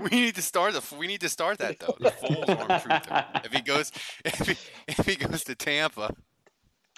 We 0.00 0.10
need 0.10 0.34
to 0.34 0.42
start 0.42 0.74
the. 0.74 0.82
We 0.96 1.06
need 1.06 1.20
to 1.20 1.28
start 1.28 1.58
that 1.58 1.78
though. 1.78 1.96
The 2.00 2.10
Foles 2.10 2.48
arm 2.48 2.68
truther. 2.80 3.44
If 3.44 3.52
he 3.52 3.60
goes, 3.60 3.92
if 4.24 4.38
he, 4.48 4.56
if 4.88 5.06
he 5.06 5.16
goes 5.16 5.44
to 5.44 5.54
Tampa. 5.54 6.14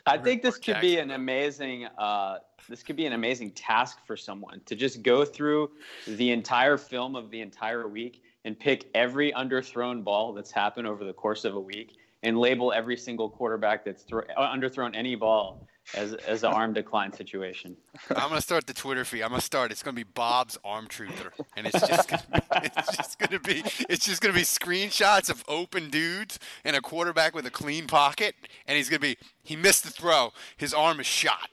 I 0.07 0.17
think 0.17 0.43
this 0.43 0.57
could 0.57 0.81
be 0.81 0.99
an 0.99 1.11
amazing. 1.11 1.87
Uh, 1.99 2.39
this 2.69 2.83
could 2.83 2.97
be 2.97 3.07
an 3.07 3.13
amazing 3.13 3.51
task 3.53 3.99
for 4.07 4.17
someone 4.17 4.61
to 4.67 4.77
just 4.77 5.03
go 5.03 5.25
through 5.25 5.71
the 6.07 6.31
entire 6.31 6.77
film 6.77 7.17
of 7.17 7.31
the 7.31 7.41
entire 7.41 7.89
week 7.89 8.23
and 8.45 8.59
pick 8.59 8.89
every 8.95 9.33
underthrown 9.33 10.05
ball 10.05 10.33
that's 10.33 10.51
happened 10.51 10.87
over 10.87 11.05
the 11.05 11.13
course 11.13 11.45
of 11.45 11.55
a 11.55 11.61
week 11.61 11.97
and 12.23 12.39
label 12.39 12.73
every 12.73 12.97
single 12.97 13.29
quarterback 13.29 13.85
that's 13.85 14.03
thro- 14.03 14.25
uh, 14.37 14.55
underthrown 14.55 14.95
any 14.95 15.15
ball 15.15 15.67
as 15.95 16.15
as 16.15 16.43
an 16.43 16.53
arm 16.53 16.73
decline 16.73 17.13
situation. 17.13 17.77
I'm 18.11 18.29
gonna 18.29 18.41
start 18.41 18.67
the 18.67 18.75
Twitter 18.75 19.05
feed. 19.05 19.23
I'm 19.23 19.31
gonna 19.31 19.41
start. 19.41 19.71
It's 19.71 19.83
gonna 19.83 19.95
be 19.95 20.03
Bob's 20.03 20.59
arm 20.65 20.87
truther, 20.87 21.31
and 21.57 21.67
it's 21.67 21.81
just 21.87 22.09
gonna 22.09 22.23
be, 22.33 22.41
it's 22.65 22.97
just 22.97 23.19
gonna 23.19 23.41
be 23.41 23.63
it's 23.89 24.05
just 24.05 24.21
gonna 24.21 24.35
be 24.35 24.43
screenshots 24.43 25.31
of 25.31 25.45
open 25.49 25.89
dudes 25.91 26.39
and 26.65 26.77
a 26.77 26.81
quarterback 26.81 27.35
with 27.35 27.47
a 27.47 27.51
clean 27.51 27.87
pocket, 27.87 28.35
and 28.67 28.77
he's 28.77 28.89
gonna 28.89 29.01
be 29.01 29.17
he 29.43 29.57
missed 29.57 29.85
the 29.85 29.91
throw. 29.91 30.33
His 30.57 30.75
arm 30.75 31.01
is 31.01 31.07
shot. 31.07 31.51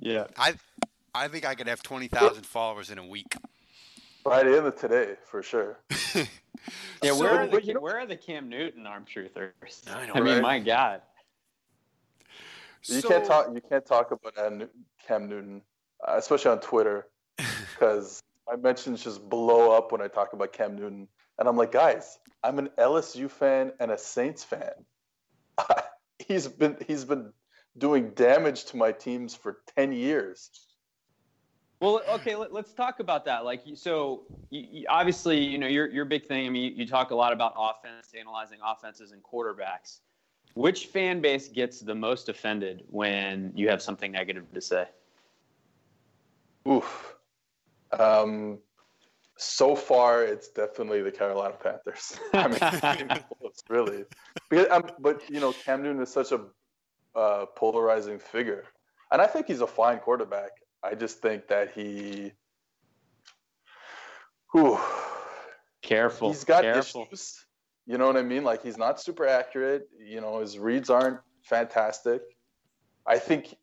Yeah. 0.00 0.26
I 0.36 0.54
I 1.14 1.28
think 1.28 1.44
I 1.44 1.54
could 1.54 1.66
have 1.68 1.82
twenty 1.82 2.08
thousand 2.08 2.46
followers 2.46 2.90
in 2.90 2.98
a 2.98 3.06
week. 3.06 3.34
By 4.24 4.44
the 4.44 4.56
end 4.56 4.66
of 4.66 4.76
today, 4.76 5.16
for 5.24 5.42
sure. 5.42 5.78
Yeah, 7.02 7.10
So- 7.12 7.20
where, 7.20 7.40
are 7.40 7.46
the, 7.48 7.62
you 7.64 7.74
know- 7.74 7.80
where 7.80 7.98
are 7.98 8.06
the 8.06 8.16
Cam 8.16 8.48
Newton 8.48 8.86
arm 8.86 9.04
truthers? 9.04 9.52
I 9.92 10.06
know, 10.06 10.12
I 10.14 10.20
mean, 10.20 10.34
right? 10.34 10.42
my 10.42 10.58
God. 10.60 11.02
You 12.84 13.00
So- 13.00 13.08
can't 13.08 13.24
talk. 13.24 13.48
You 13.52 13.60
can't 13.60 13.84
talk 13.84 14.12
about 14.12 14.34
Cam 14.36 14.58
Newton- 14.58 14.84
Cam 15.06 15.28
Newton, 15.28 15.62
uh, 16.06 16.14
especially 16.16 16.52
on 16.52 16.60
Twitter, 16.60 17.08
because 17.38 18.22
my 18.46 18.56
mentions 18.56 19.02
just 19.02 19.28
blow 19.28 19.72
up 19.76 19.90
when 19.90 20.00
I 20.00 20.06
talk 20.08 20.32
about 20.34 20.52
Cam 20.52 20.76
Newton, 20.76 21.08
and 21.38 21.48
I'm 21.48 21.56
like, 21.56 21.72
guys, 21.72 22.18
I'm 22.44 22.58
an 22.60 22.68
LSU 22.78 23.28
fan 23.30 23.72
and 23.80 23.90
a 23.90 23.98
Saints 23.98 24.44
fan. 24.44 24.72
he's 26.18 26.46
been 26.46 26.76
he's 26.86 27.04
been 27.04 27.32
doing 27.78 28.10
damage 28.10 28.64
to 28.66 28.76
my 28.76 28.92
teams 28.92 29.34
for 29.34 29.58
ten 29.76 29.92
years. 29.92 30.50
Well, 31.80 32.00
okay, 32.10 32.36
let, 32.36 32.54
us 32.54 32.72
talk 32.72 33.00
about 33.00 33.24
that. 33.24 33.44
Like, 33.44 33.62
so 33.74 34.22
you, 34.50 34.66
you, 34.70 34.86
obviously, 34.88 35.42
you 35.42 35.58
know, 35.58 35.66
your 35.66 35.88
your 35.88 36.04
big 36.04 36.26
thing. 36.26 36.46
I 36.46 36.50
mean, 36.50 36.62
you, 36.62 36.70
you 36.76 36.86
talk 36.86 37.10
a 37.10 37.14
lot 37.14 37.32
about 37.32 37.54
offense, 37.58 38.12
analyzing 38.18 38.58
offenses 38.64 39.10
and 39.10 39.20
quarterbacks. 39.22 39.98
Which 40.54 40.86
fan 40.86 41.20
base 41.20 41.48
gets 41.48 41.80
the 41.80 41.94
most 41.94 42.28
offended 42.28 42.84
when 42.88 43.52
you 43.56 43.68
have 43.68 43.82
something 43.82 44.12
negative 44.12 44.44
to 44.52 44.60
say? 44.60 44.86
Oof. 46.68 47.16
Um, 47.98 48.58
so 49.36 49.74
far, 49.74 50.22
it's 50.22 50.48
definitely 50.48 51.02
the 51.02 51.10
Carolina 51.10 51.54
Panthers. 51.60 52.18
I 52.32 52.46
mean, 52.46 52.58
it's 52.60 52.82
not 52.82 53.00
even 53.00 53.08
close, 53.38 53.62
really. 53.68 54.04
Because, 54.50 54.68
um, 54.70 54.84
but 55.00 55.28
you 55.28 55.40
know, 55.40 55.52
Cam 55.52 55.82
Newton 55.82 56.02
is 56.02 56.12
such 56.12 56.32
a 56.32 56.42
uh, 57.14 57.46
polarizing 57.56 58.18
figure, 58.18 58.64
and 59.10 59.20
I 59.20 59.26
think 59.26 59.46
he's 59.46 59.60
a 59.60 59.66
fine 59.66 59.98
quarterback. 59.98 60.50
I 60.82 60.94
just 60.94 61.20
think 61.20 61.48
that 61.48 61.72
he, 61.72 62.32
whew, 64.52 64.78
Careful. 65.82 66.28
he's 66.28 66.44
got 66.44 66.62
careful. 66.62 67.08
issues. 67.10 67.44
You 67.86 67.98
know 67.98 68.06
what 68.06 68.16
I 68.16 68.22
mean? 68.22 68.44
Like 68.44 68.62
he's 68.62 68.78
not 68.78 69.00
super 69.00 69.26
accurate. 69.26 69.88
You 69.98 70.20
know, 70.20 70.40
his 70.40 70.58
reads 70.58 70.90
aren't 70.90 71.18
fantastic. 71.42 72.22
I 73.06 73.18
think 73.18 73.56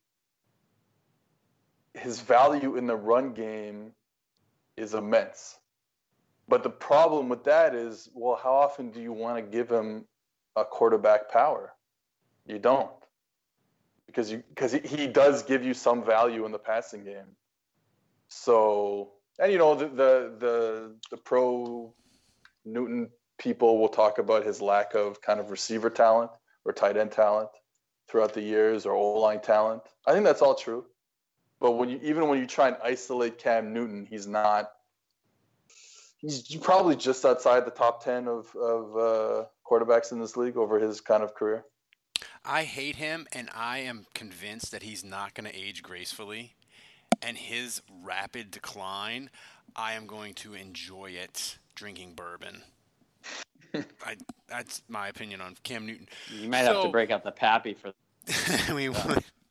his 1.94 2.20
value 2.20 2.76
in 2.76 2.88
the 2.88 2.96
run 2.96 3.34
game 3.34 3.94
is 4.76 4.94
immense. 4.94 5.58
But 6.48 6.64
the 6.64 6.70
problem 6.70 7.30
with 7.30 7.44
that 7.46 7.76
is, 7.76 8.10
well, 8.14 8.40
how 8.42 8.54
often 8.54 8.92
do 8.92 9.02
you 9.02 9.14
want 9.14 9.38
to 9.38 9.42
give 9.42 9.70
him 9.70 10.06
a 10.56 10.66
quarterback 10.66 11.32
power? 11.32 11.74
You 12.46 12.60
don't, 12.60 12.90
because 14.10 14.32
you 14.32 14.44
because 14.50 14.72
he, 14.72 14.80
he 14.80 15.08
does 15.08 15.44
give 15.44 15.64
you 15.64 15.74
some 15.74 16.04
value 16.04 16.46
in 16.46 16.52
the 16.52 16.60
passing 16.60 17.04
game. 17.04 17.36
So, 18.28 19.12
and 19.40 19.52
you 19.52 19.58
know 19.58 19.76
the 19.76 19.88
the 19.88 20.36
the, 20.40 20.96
the 21.12 21.18
pro 21.18 21.94
Newton 22.66 23.10
people 23.38 23.80
will 23.80 23.90
talk 23.90 24.18
about 24.18 24.46
his 24.46 24.62
lack 24.62 24.96
of 24.96 25.22
kind 25.22 25.40
of 25.40 25.52
receiver 25.52 25.90
talent 25.90 26.32
or 26.66 26.74
tight 26.74 26.98
end 26.98 27.12
talent 27.12 27.50
throughout 28.10 28.34
the 28.34 28.42
years 28.42 28.86
or 28.86 28.94
O 28.94 29.20
line 29.20 29.42
talent. 29.42 29.84
I 30.06 30.14
think 30.14 30.26
that's 30.26 30.42
all 30.42 30.56
true. 30.56 30.86
But 31.60 31.72
when 31.72 31.90
you 31.90 32.00
even 32.02 32.28
when 32.28 32.40
you 32.40 32.48
try 32.48 32.68
and 32.70 32.78
isolate 32.84 33.38
Cam 33.38 33.74
Newton, 33.74 34.08
he's 34.10 34.28
not. 34.28 34.72
He's 36.18 36.54
probably 36.58 36.98
just 36.98 37.24
outside 37.24 37.66
the 37.66 37.72
top 37.72 38.04
ten 38.04 38.28
of 38.28 38.54
of 38.56 38.98
uh, 38.98 39.46
quarterbacks 39.70 40.12
in 40.12 40.20
this 40.20 40.36
league 40.36 40.58
over 40.58 40.80
his 40.80 41.00
kind 41.00 41.24
of 41.24 41.34
career. 41.34 41.64
I 42.46 42.64
hate 42.64 42.96
him, 42.96 43.28
and 43.32 43.50
I 43.56 43.80
am 43.80 44.06
convinced 44.14 44.72
that 44.72 44.84
he's 44.84 45.04
not 45.04 45.34
going 45.34 45.50
to 45.50 45.56
age 45.56 45.84
gracefully. 45.84 46.56
And 47.22 47.38
his 47.38 47.82
rapid 48.04 48.50
decline, 48.52 49.30
I 49.76 49.94
am 49.94 50.08
going 50.08 50.34
to 50.36 50.54
enjoy 50.54 51.12
it 51.12 51.58
drinking 51.76 52.14
bourbon. 52.14 52.62
I, 53.74 54.16
that's 54.48 54.82
my 54.88 55.10
opinion 55.10 55.42
on 55.42 55.56
Cam 55.64 55.86
Newton. 55.86 56.08
You 56.32 56.50
might 56.50 56.60
have 56.60 56.84
to 56.84 56.90
break 56.90 57.12
out 57.12 57.24
the 57.24 57.32
pappy 57.32 57.76
for. 57.76 57.94
we. 58.74 58.90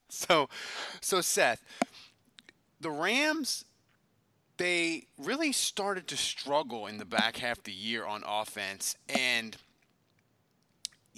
So, 0.08 0.48
so 1.00 1.20
Seth, 1.20 1.62
the 2.80 2.90
Rams, 2.90 3.64
they 4.56 5.06
really 5.18 5.52
started 5.52 6.08
to 6.08 6.16
struggle 6.16 6.86
in 6.86 6.98
the 6.98 7.04
back 7.04 7.36
half 7.36 7.58
of 7.58 7.64
the 7.64 7.72
year 7.72 8.04
on 8.06 8.22
offense, 8.26 8.96
and 9.08 9.56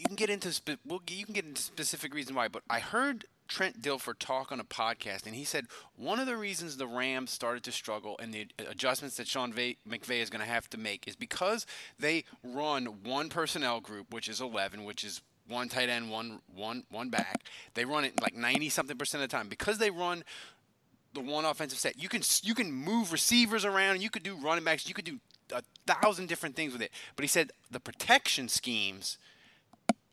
you 0.01 0.07
can 0.07 0.17
get 0.17 0.31
into 0.31 0.51
spe- 0.51 0.81
well, 0.87 1.03
you 1.09 1.27
can 1.27 1.35
get 1.35 1.45
into 1.45 1.61
specific 1.61 2.15
reason 2.15 2.35
why. 2.35 2.49
But 2.49 2.63
I 2.71 2.81
heard 2.81 3.27
Trent 3.49 3.83
Dilfer 3.83 4.15
talk 4.19 4.51
on 4.51 4.59
a 4.59 4.65
podcast, 4.65 5.27
and 5.27 5.35
he 5.35 5.45
said 5.45 5.67
one 5.95 6.19
of 6.19 6.27
the 6.27 6.37
reasons 6.37 6.79
the 6.79 6.87
Rams 6.87 7.31
started 7.31 7.63
to 7.65 7.73
struggle 7.73 8.17
and 8.19 8.33
the 8.33 8.47
adjustments 8.59 9.19
that 9.19 9.29
Sean 9.29 9.53
Va- 9.53 9.75
McVay 9.87 10.21
is 10.21 10.31
going 10.31 10.41
to 10.41 10.51
have 10.51 10.71
to 10.71 10.79
make 10.79 11.07
is 11.07 11.17
because 11.17 11.67
they 11.99 12.25
run 12.43 12.87
one 13.05 13.29
personnel 13.29 13.81
group, 13.81 14.13
which 14.13 14.27
is 14.27 14.41
11, 14.41 14.85
which 14.85 15.05
is 15.05 15.21
one 15.47 15.69
tight 15.69 15.91
end, 15.91 16.11
one 16.11 16.41
one 16.55 16.85
one 16.91 17.11
back. 17.11 17.43
They 17.75 17.85
run 17.85 18.05
it 18.05 18.23
like 18.23 18.35
90 18.35 18.71
something 18.71 18.97
percent 18.97 19.23
of 19.23 19.29
the 19.29 19.37
time 19.37 19.49
because 19.49 19.77
they 19.77 19.91
run 19.91 20.25
the 21.13 21.21
one 21.21 21.45
offensive 21.45 21.79
set. 21.79 22.01
You 22.01 22.09
can 22.09 22.23
you 22.43 22.55
can 22.55 22.73
move 22.73 23.13
receivers 23.13 23.67
around. 23.67 24.01
You 24.01 24.09
could 24.09 24.23
do 24.23 24.35
running 24.37 24.65
backs. 24.65 24.89
You 24.89 24.95
could 24.95 25.05
do 25.05 25.19
a 25.53 25.63
thousand 25.87 26.29
different 26.29 26.57
things 26.57 26.73
with 26.73 26.81
it. 26.81 26.91
But 27.17 27.25
he 27.25 27.29
said 27.29 27.51
the 27.71 27.81
protection 27.81 28.49
schemes 28.49 29.19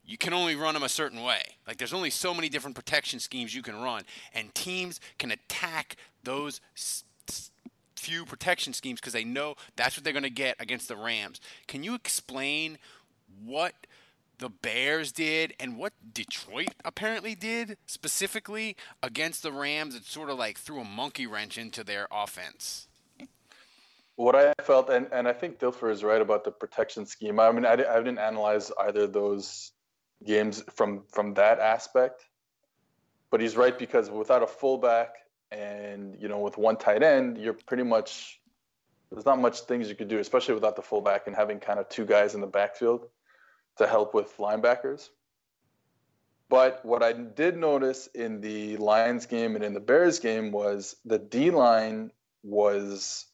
you 0.07 0.17
can 0.17 0.33
only 0.33 0.55
run 0.55 0.73
them 0.73 0.83
a 0.83 0.89
certain 0.89 1.21
way. 1.21 1.41
Like 1.67 1.77
there's 1.77 1.93
only 1.93 2.09
so 2.09 2.33
many 2.33 2.49
different 2.49 2.75
protection 2.75 3.19
schemes 3.19 3.53
you 3.53 3.61
can 3.61 3.79
run, 3.81 4.03
and 4.33 4.55
teams 4.55 4.99
can 5.19 5.31
attack 5.31 5.97
those 6.23 6.61
s- 6.75 7.03
s- 7.29 7.51
few 7.95 8.25
protection 8.25 8.73
schemes 8.73 8.99
because 9.01 9.13
they 9.13 9.25
know 9.25 9.55
that's 9.75 9.97
what 9.97 10.03
they're 10.03 10.13
going 10.13 10.23
to 10.23 10.29
get 10.29 10.55
against 10.59 10.87
the 10.87 10.95
Rams. 10.95 11.41
Can 11.67 11.83
you 11.83 11.93
explain 11.93 12.77
what 13.43 13.73
the 14.39 14.49
Bears 14.49 15.11
did 15.11 15.53
and 15.59 15.77
what 15.77 15.93
Detroit 16.13 16.69
apparently 16.85 17.35
did 17.35 17.77
specifically 17.85 18.77
against 19.03 19.43
the 19.43 19.51
Rams? 19.51 19.93
It 19.93 20.05
sort 20.05 20.29
of 20.29 20.37
like 20.37 20.57
threw 20.57 20.79
a 20.79 20.85
monkey 20.85 21.27
wrench 21.27 21.57
into 21.57 21.83
their 21.83 22.07
offense. 22.11 22.87
What 24.15 24.35
I 24.35 24.53
felt, 24.63 24.89
and, 24.89 25.07
and 25.11 25.27
I 25.27 25.33
think 25.33 25.59
Dilfer 25.59 25.91
is 25.91 26.03
right 26.03 26.21
about 26.21 26.43
the 26.43 26.49
protection 26.49 27.05
scheme. 27.05 27.39
I 27.39 27.51
mean, 27.51 27.65
I, 27.65 27.73
I 27.73 27.97
didn't 27.97 28.17
analyze 28.17 28.71
either 28.79 29.01
of 29.01 29.13
those 29.13 29.73
games 30.25 30.63
from 30.73 31.03
from 31.11 31.33
that 31.35 31.59
aspect, 31.59 32.25
but 33.31 33.41
he's 33.41 33.55
right 33.55 33.77
because 33.77 34.09
without 34.09 34.43
a 34.43 34.47
fullback 34.47 35.15
and 35.51 36.15
you 36.19 36.27
know 36.27 36.39
with 36.39 36.57
one 36.57 36.77
tight 36.77 37.03
end, 37.03 37.37
you're 37.37 37.53
pretty 37.53 37.83
much 37.83 38.39
there's 39.11 39.25
not 39.25 39.39
much 39.39 39.61
things 39.61 39.87
you 39.89 39.95
could 39.95 40.09
do, 40.09 40.19
especially 40.19 40.53
without 40.53 40.75
the 40.75 40.81
fullback 40.81 41.27
and 41.27 41.35
having 41.35 41.59
kind 41.59 41.79
of 41.79 41.87
two 41.89 42.05
guys 42.05 42.35
in 42.35 42.41
the 42.41 42.47
backfield 42.47 43.07
to 43.77 43.87
help 43.87 44.13
with 44.13 44.35
linebackers. 44.37 45.09
But 46.49 46.83
what 46.85 47.03
I 47.03 47.13
did 47.13 47.57
notice 47.57 48.07
in 48.07 48.41
the 48.41 48.77
Lions 48.77 49.25
game 49.25 49.55
and 49.55 49.63
in 49.63 49.73
the 49.73 49.79
Bears 49.79 50.19
game 50.19 50.51
was 50.51 50.95
the 51.05 51.19
D 51.19 51.51
line 51.51 52.11
was 52.43 53.25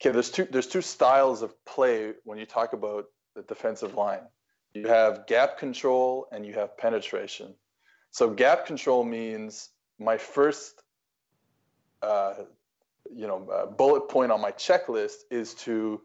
okay. 0.00 0.12
There's 0.12 0.30
two 0.30 0.46
there's 0.50 0.68
two 0.68 0.82
styles 0.82 1.42
of 1.42 1.52
play 1.64 2.14
when 2.24 2.38
you 2.38 2.46
talk 2.46 2.72
about 2.72 3.06
the 3.34 3.42
defensive 3.42 3.94
line. 3.94 4.22
You 4.74 4.88
have 4.88 5.26
gap 5.26 5.58
control 5.58 6.28
and 6.30 6.44
you 6.46 6.54
have 6.54 6.76
penetration. 6.76 7.54
So 8.10 8.30
gap 8.30 8.66
control 8.66 9.04
means 9.04 9.70
my 9.98 10.18
first, 10.18 10.82
uh, 12.02 12.34
you 13.14 13.26
know, 13.26 13.48
uh, 13.50 13.66
bullet 13.66 14.08
point 14.08 14.32
on 14.32 14.40
my 14.40 14.52
checklist 14.52 15.16
is 15.30 15.54
to 15.54 16.00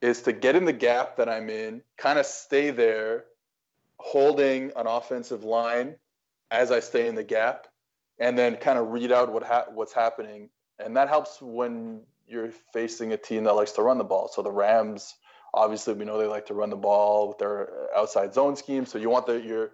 is 0.00 0.22
to 0.22 0.32
get 0.32 0.56
in 0.56 0.64
the 0.64 0.72
gap 0.72 1.16
that 1.16 1.28
I'm 1.28 1.48
in, 1.48 1.80
kind 1.96 2.18
of 2.18 2.26
stay 2.26 2.70
there 2.70 3.24
holding 3.98 4.72
an 4.74 4.88
offensive 4.88 5.44
line 5.44 5.94
as 6.50 6.72
I 6.72 6.80
stay 6.80 7.06
in 7.06 7.14
the 7.14 7.22
gap, 7.22 7.68
and 8.18 8.36
then 8.36 8.56
kind 8.56 8.78
of 8.78 8.88
read 8.88 9.12
out 9.12 9.32
what 9.32 9.44
ha- 9.44 9.66
what's 9.72 9.92
happening, 9.92 10.50
and 10.78 10.96
that 10.96 11.08
helps 11.08 11.40
when 11.40 12.02
you're 12.26 12.50
facing 12.72 13.12
a 13.12 13.16
team 13.16 13.44
that 13.44 13.54
likes 13.54 13.72
to 13.72 13.82
run 13.82 13.98
the 13.98 14.04
ball. 14.04 14.28
So 14.28 14.42
the 14.42 14.50
Rams, 14.50 15.14
obviously, 15.54 15.94
we 15.94 16.04
know 16.04 16.18
they 16.18 16.26
like 16.26 16.46
to 16.46 16.54
run 16.54 16.70
the 16.70 16.76
ball 16.76 17.28
with 17.28 17.38
their 17.38 17.68
outside 17.96 18.34
zone 18.34 18.56
scheme. 18.56 18.86
So 18.86 18.98
you 18.98 19.10
want 19.10 19.26
the, 19.26 19.40
your 19.40 19.72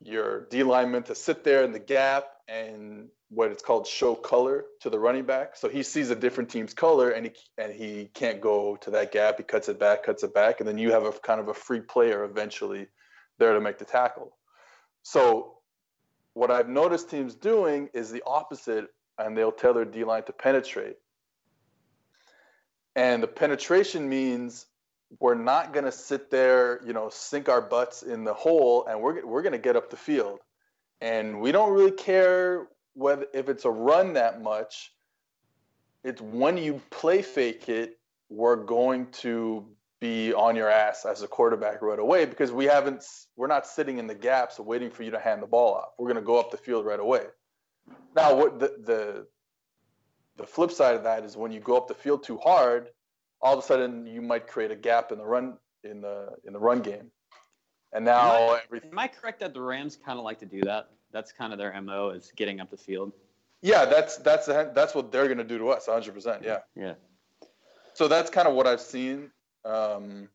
your 0.00 0.46
D 0.46 0.62
lineman 0.62 1.02
to 1.04 1.14
sit 1.14 1.42
there 1.42 1.64
in 1.64 1.72
the 1.72 1.78
gap 1.80 2.26
and 2.46 3.08
what 3.30 3.50
it's 3.50 3.62
called 3.62 3.86
show 3.86 4.14
color 4.14 4.64
to 4.80 4.90
the 4.90 4.98
running 4.98 5.24
back. 5.24 5.56
So 5.56 5.68
he 5.68 5.82
sees 5.82 6.10
a 6.10 6.14
different 6.14 6.48
team's 6.50 6.72
color 6.72 7.10
and 7.10 7.26
he 7.26 7.32
and 7.58 7.72
he 7.72 8.10
can't 8.14 8.40
go 8.40 8.76
to 8.76 8.90
that 8.90 9.12
gap. 9.12 9.38
He 9.38 9.44
cuts 9.44 9.68
it 9.68 9.78
back, 9.78 10.04
cuts 10.04 10.22
it 10.22 10.32
back, 10.32 10.60
and 10.60 10.68
then 10.68 10.78
you 10.78 10.92
have 10.92 11.04
a 11.04 11.12
kind 11.12 11.40
of 11.40 11.48
a 11.48 11.54
free 11.54 11.80
player 11.80 12.24
eventually 12.24 12.86
there 13.38 13.54
to 13.54 13.60
make 13.60 13.78
the 13.78 13.84
tackle. 13.84 14.36
So 15.02 15.58
what 16.34 16.50
I've 16.50 16.68
noticed 16.68 17.10
teams 17.10 17.34
doing 17.34 17.88
is 17.92 18.10
the 18.10 18.22
opposite, 18.26 18.86
and 19.18 19.36
they'll 19.36 19.52
tell 19.52 19.74
their 19.74 19.84
D 19.84 20.04
line 20.04 20.22
to 20.24 20.32
penetrate. 20.32 20.96
And 22.98 23.22
the 23.22 23.28
penetration 23.28 24.08
means 24.08 24.66
we're 25.20 25.36
not 25.36 25.72
going 25.72 25.84
to 25.84 25.92
sit 25.92 26.32
there, 26.32 26.80
you 26.84 26.92
know, 26.92 27.08
sink 27.10 27.48
our 27.48 27.60
butts 27.60 28.02
in 28.02 28.24
the 28.24 28.34
hole, 28.34 28.86
and 28.86 29.00
we're 29.00 29.24
we're 29.24 29.42
going 29.42 29.52
to 29.52 29.58
get 29.58 29.76
up 29.76 29.88
the 29.88 29.96
field. 29.96 30.40
And 31.00 31.40
we 31.40 31.52
don't 31.52 31.72
really 31.72 31.92
care 31.92 32.66
whether 32.94 33.26
if 33.32 33.48
it's 33.48 33.64
a 33.64 33.70
run 33.70 34.14
that 34.14 34.42
much. 34.42 34.92
It's 36.02 36.20
when 36.20 36.58
you 36.58 36.82
play 36.90 37.22
fake 37.22 37.68
it, 37.68 38.00
we're 38.30 38.56
going 38.56 39.06
to 39.22 39.64
be 40.00 40.34
on 40.34 40.56
your 40.56 40.68
ass 40.68 41.04
as 41.04 41.22
a 41.22 41.28
quarterback 41.28 41.82
right 41.82 42.00
away 42.00 42.24
because 42.24 42.50
we 42.50 42.64
haven't 42.64 43.04
we're 43.36 43.46
not 43.46 43.64
sitting 43.64 43.98
in 43.98 44.08
the 44.08 44.14
gaps 44.16 44.58
waiting 44.58 44.90
for 44.90 45.04
you 45.04 45.12
to 45.12 45.20
hand 45.20 45.40
the 45.40 45.46
ball 45.46 45.74
off. 45.74 45.90
We're 46.00 46.08
going 46.12 46.16
to 46.16 46.26
go 46.26 46.40
up 46.40 46.50
the 46.50 46.56
field 46.56 46.84
right 46.84 46.98
away. 46.98 47.26
Now, 48.16 48.34
what 48.34 48.58
the 48.58 48.74
the 48.84 49.26
the 50.38 50.46
flip 50.46 50.70
side 50.70 50.94
of 50.94 51.02
that 51.04 51.24
is 51.24 51.36
when 51.36 51.52
you 51.52 51.60
go 51.60 51.76
up 51.76 51.88
the 51.88 51.94
field 51.94 52.22
too 52.22 52.38
hard, 52.38 52.88
all 53.42 53.52
of 53.52 53.58
a 53.58 53.66
sudden 53.66 54.06
you 54.06 54.22
might 54.22 54.46
create 54.46 54.70
a 54.70 54.76
gap 54.76 55.12
in 55.12 55.18
the 55.18 55.24
run 55.24 55.58
in 55.84 56.00
the 56.00 56.30
in 56.44 56.52
the 56.52 56.58
run 56.58 56.80
game. 56.80 57.10
And 57.92 58.04
now 58.04 58.36
am 58.36 58.50
I, 58.50 58.60
everything. 58.64 58.90
Am 58.90 58.98
I 58.98 59.08
correct 59.08 59.40
that 59.40 59.54
the 59.54 59.60
Rams 59.60 59.98
kind 60.04 60.18
of 60.18 60.24
like 60.24 60.38
to 60.40 60.46
do 60.46 60.60
that? 60.62 60.90
That's 61.12 61.32
kind 61.32 61.52
of 61.52 61.58
their 61.58 61.78
mo 61.80 62.10
is 62.10 62.32
getting 62.36 62.60
up 62.60 62.70
the 62.70 62.76
field. 62.76 63.12
Yeah, 63.62 63.86
that's 63.86 64.18
that's 64.18 64.46
that's 64.46 64.94
what 64.94 65.10
they're 65.10 65.26
going 65.26 65.38
to 65.38 65.44
do 65.44 65.58
to 65.58 65.68
us, 65.70 65.86
100%. 65.86 66.44
Yeah. 66.44 66.58
Yeah. 66.76 66.94
So 67.94 68.06
that's 68.06 68.30
kind 68.30 68.46
of 68.46 68.54
what 68.54 68.66
I've 68.66 68.80
seen. 68.80 69.30
Um, 69.64 70.28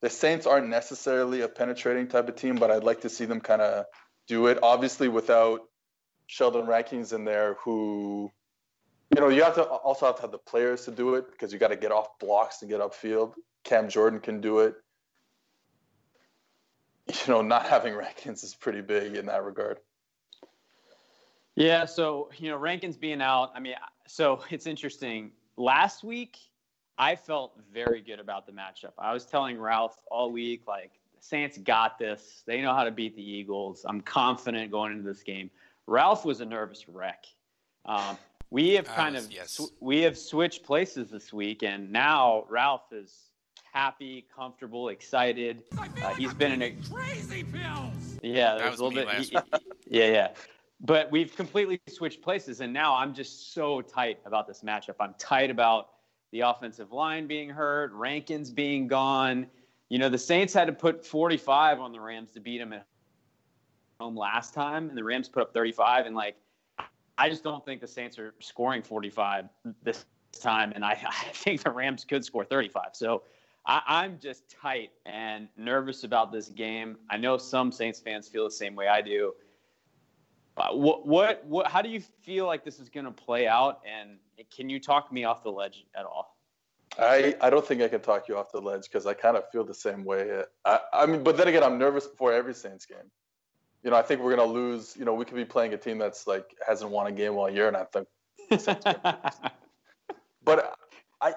the 0.00 0.10
Saints 0.10 0.46
aren't 0.46 0.68
necessarily 0.68 1.42
a 1.42 1.48
penetrating 1.48 2.08
type 2.08 2.28
of 2.28 2.36
team, 2.36 2.56
but 2.56 2.70
I'd 2.70 2.84
like 2.84 3.02
to 3.02 3.08
see 3.08 3.24
them 3.24 3.40
kind 3.40 3.62
of 3.62 3.86
do 4.26 4.48
it. 4.48 4.58
Obviously, 4.62 5.08
without 5.08 5.60
Sheldon 6.26 6.66
Rankins 6.66 7.12
in 7.12 7.24
there, 7.24 7.54
who, 7.64 8.30
you 9.14 9.20
know, 9.20 9.28
you 9.28 9.42
have 9.42 9.54
to 9.54 9.62
also 9.62 10.06
have 10.06 10.16
to 10.16 10.22
have 10.22 10.32
the 10.32 10.38
players 10.38 10.84
to 10.84 10.90
do 10.90 11.14
it 11.14 11.30
because 11.30 11.52
you 11.52 11.58
got 11.58 11.68
to 11.68 11.76
get 11.76 11.92
off 11.92 12.18
blocks 12.18 12.62
and 12.62 12.70
get 12.70 12.80
upfield. 12.80 13.34
Cam 13.64 13.88
Jordan 13.88 14.20
can 14.20 14.40
do 14.40 14.60
it. 14.60 14.74
You 17.08 17.32
know, 17.32 17.42
not 17.42 17.66
having 17.66 17.94
Rankins 17.94 18.42
is 18.42 18.54
pretty 18.54 18.80
big 18.80 19.14
in 19.14 19.26
that 19.26 19.44
regard. 19.44 19.78
Yeah, 21.54 21.84
so 21.84 22.30
you 22.36 22.50
know, 22.50 22.56
Rankins 22.56 22.96
being 22.96 23.22
out. 23.22 23.52
I 23.54 23.60
mean, 23.60 23.74
so 24.06 24.42
it's 24.50 24.66
interesting. 24.66 25.30
Last 25.56 26.02
week, 26.02 26.38
I 26.98 27.14
felt 27.14 27.58
very 27.72 28.00
good 28.00 28.20
about 28.20 28.46
the 28.46 28.52
matchup. 28.52 28.92
I 28.98 29.12
was 29.12 29.24
telling 29.24 29.58
Ralph 29.58 30.02
all 30.10 30.32
week, 30.32 30.62
like, 30.66 30.92
Saints 31.20 31.58
got 31.58 31.98
this. 31.98 32.42
They 32.46 32.60
know 32.60 32.74
how 32.74 32.84
to 32.84 32.90
beat 32.90 33.16
the 33.16 33.22
Eagles. 33.22 33.84
I'm 33.88 34.00
confident 34.00 34.70
going 34.70 34.92
into 34.92 35.04
this 35.04 35.22
game. 35.22 35.50
Ralph 35.86 36.24
was 36.24 36.40
a 36.40 36.44
nervous 36.44 36.88
wreck. 36.88 37.24
Um, 37.84 38.18
we 38.50 38.74
have 38.74 38.86
kind 38.86 39.14
was, 39.14 39.26
of 39.26 39.32
yes. 39.32 39.50
sw- 39.52 39.72
we 39.80 40.02
have 40.02 40.16
switched 40.16 40.64
places 40.64 41.10
this 41.10 41.32
week, 41.32 41.62
and 41.62 41.90
now 41.90 42.44
Ralph 42.48 42.92
is 42.92 43.30
happy, 43.72 44.26
comfortable, 44.34 44.88
excited. 44.88 45.62
Uh, 45.78 46.14
he's 46.14 46.32
been 46.34 46.52
in 46.52 46.62
a 46.62 46.70
crazy 46.90 47.42
pills. 47.44 47.92
yeah, 48.22 48.52
That 48.54 48.58
there's 48.58 48.70
was 48.72 48.80
a 48.80 48.84
little 48.84 49.04
bit. 49.04 49.14
he- 49.18 49.24
he- 49.24 49.98
yeah, 49.98 50.06
yeah. 50.10 50.28
But 50.80 51.10
we've 51.10 51.34
completely 51.34 51.80
switched 51.88 52.22
places, 52.22 52.60
and 52.60 52.72
now 52.72 52.94
I'm 52.94 53.14
just 53.14 53.54
so 53.54 53.80
tight 53.80 54.18
about 54.26 54.46
this 54.46 54.62
matchup. 54.62 54.96
I'm 55.00 55.14
tight 55.18 55.50
about 55.50 55.90
the 56.32 56.40
offensive 56.40 56.92
line 56.92 57.26
being 57.26 57.48
hurt, 57.48 57.92
Rankins 57.92 58.50
being 58.50 58.86
gone. 58.86 59.46
You 59.88 59.98
know, 59.98 60.08
the 60.08 60.18
Saints 60.18 60.52
had 60.52 60.66
to 60.66 60.72
put 60.72 61.06
45 61.06 61.80
on 61.80 61.92
the 61.92 62.00
Rams 62.00 62.32
to 62.32 62.40
beat 62.40 62.58
them 62.58 62.72
at 62.72 62.86
home 64.00 64.16
last 64.16 64.52
time, 64.52 64.88
and 64.88 64.98
the 64.98 65.04
Rams 65.04 65.28
put 65.28 65.42
up 65.42 65.54
35. 65.54 66.06
And 66.06 66.14
like, 66.14 66.36
I 67.18 67.28
just 67.28 67.42
don't 67.42 67.64
think 67.64 67.80
the 67.80 67.86
Saints 67.86 68.18
are 68.18 68.34
scoring 68.40 68.82
45 68.82 69.48
this 69.82 70.04
time, 70.40 70.72
and 70.74 70.84
I, 70.84 70.90
I 71.08 71.30
think 71.32 71.62
the 71.62 71.70
Rams 71.70 72.04
could 72.04 72.24
score 72.24 72.44
35. 72.44 72.90
So 72.92 73.22
I, 73.66 73.82
I'm 73.86 74.18
just 74.18 74.48
tight 74.50 74.90
and 75.04 75.48
nervous 75.56 76.04
about 76.04 76.32
this 76.32 76.48
game. 76.48 76.96
I 77.10 77.16
know 77.16 77.36
some 77.36 77.72
Saints 77.72 78.00
fans 78.00 78.28
feel 78.28 78.44
the 78.44 78.50
same 78.50 78.74
way 78.74 78.88
I 78.88 79.00
do. 79.00 79.34
Uh, 80.56 80.72
what, 80.72 81.06
what, 81.06 81.44
what, 81.44 81.66
how 81.66 81.82
do 81.82 81.88
you 81.88 82.00
feel 82.22 82.46
like 82.46 82.64
this 82.64 82.80
is 82.80 82.88
going 82.88 83.04
to 83.04 83.12
play 83.12 83.46
out? 83.46 83.80
And 83.86 84.18
can 84.54 84.70
you 84.70 84.80
talk 84.80 85.12
me 85.12 85.24
off 85.24 85.42
the 85.42 85.50
ledge 85.50 85.84
at 85.94 86.06
all? 86.06 86.36
I, 86.98 87.34
I 87.42 87.50
don't 87.50 87.66
think 87.66 87.82
I 87.82 87.88
can 87.88 88.00
talk 88.00 88.26
you 88.26 88.38
off 88.38 88.50
the 88.52 88.60
ledge 88.60 88.84
because 88.84 89.04
I 89.06 89.12
kind 89.12 89.36
of 89.36 89.44
feel 89.50 89.64
the 89.64 89.74
same 89.74 90.02
way. 90.02 90.44
I, 90.64 90.80
I 90.94 91.06
mean, 91.06 91.22
but 91.22 91.36
then 91.36 91.48
again, 91.48 91.62
I'm 91.62 91.78
nervous 91.78 92.06
before 92.06 92.32
every 92.32 92.54
Saints 92.54 92.86
game. 92.86 93.10
You 93.86 93.92
know, 93.92 93.96
I 93.96 94.02
think 94.02 94.20
we're 94.20 94.36
gonna 94.36 94.52
lose. 94.52 94.94
You 94.98 95.06
know, 95.06 95.14
we 95.14 95.24
could 95.24 95.36
be 95.36 95.44
playing 95.46 95.72
a 95.72 95.78
team 95.78 95.96
that's 95.96 96.26
like 96.26 96.56
hasn't 96.66 96.90
won 96.90 97.06
a 97.06 97.12
game 97.12 97.36
all 97.36 97.48
year, 97.48 97.68
and 97.68 97.76
I 97.76 97.84
think. 97.84 98.08
But 100.46 100.78
I, 101.20 101.34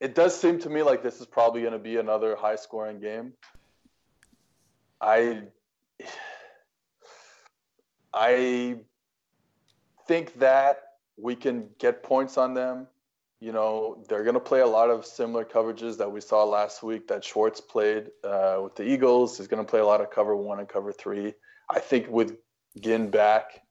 it 0.00 0.14
does 0.14 0.38
seem 0.38 0.58
to 0.60 0.70
me 0.70 0.82
like 0.82 1.02
this 1.02 1.20
is 1.20 1.26
probably 1.26 1.60
going 1.60 1.74
to 1.74 1.78
be 1.78 1.98
another 1.98 2.34
high-scoring 2.34 2.98
game. 2.98 3.34
I, 5.00 5.42
I 8.12 8.76
think 10.08 10.38
that 10.38 10.78
we 11.18 11.36
can 11.36 11.68
get 11.78 12.02
points 12.02 12.38
on 12.38 12.54
them. 12.54 12.88
You 13.38 13.52
know, 13.52 14.02
they're 14.08 14.24
going 14.24 14.34
to 14.34 14.40
play 14.40 14.60
a 14.60 14.66
lot 14.66 14.88
of 14.88 15.04
similar 15.04 15.44
coverages 15.44 15.98
that 15.98 16.10
we 16.10 16.22
saw 16.22 16.44
last 16.44 16.82
week 16.82 17.08
that 17.08 17.22
Schwartz 17.22 17.60
played 17.60 18.08
uh, 18.24 18.60
with 18.62 18.76
the 18.76 18.84
Eagles. 18.84 19.36
He's 19.36 19.48
going 19.48 19.62
to 19.62 19.70
play 19.70 19.80
a 19.80 19.86
lot 19.86 20.00
of 20.00 20.10
cover 20.10 20.34
one 20.34 20.58
and 20.58 20.68
cover 20.68 20.90
three. 20.90 21.34
I 21.70 21.80
think 21.80 22.08
with 22.08 22.36
Ginn 22.80 23.10
back, 23.10 23.62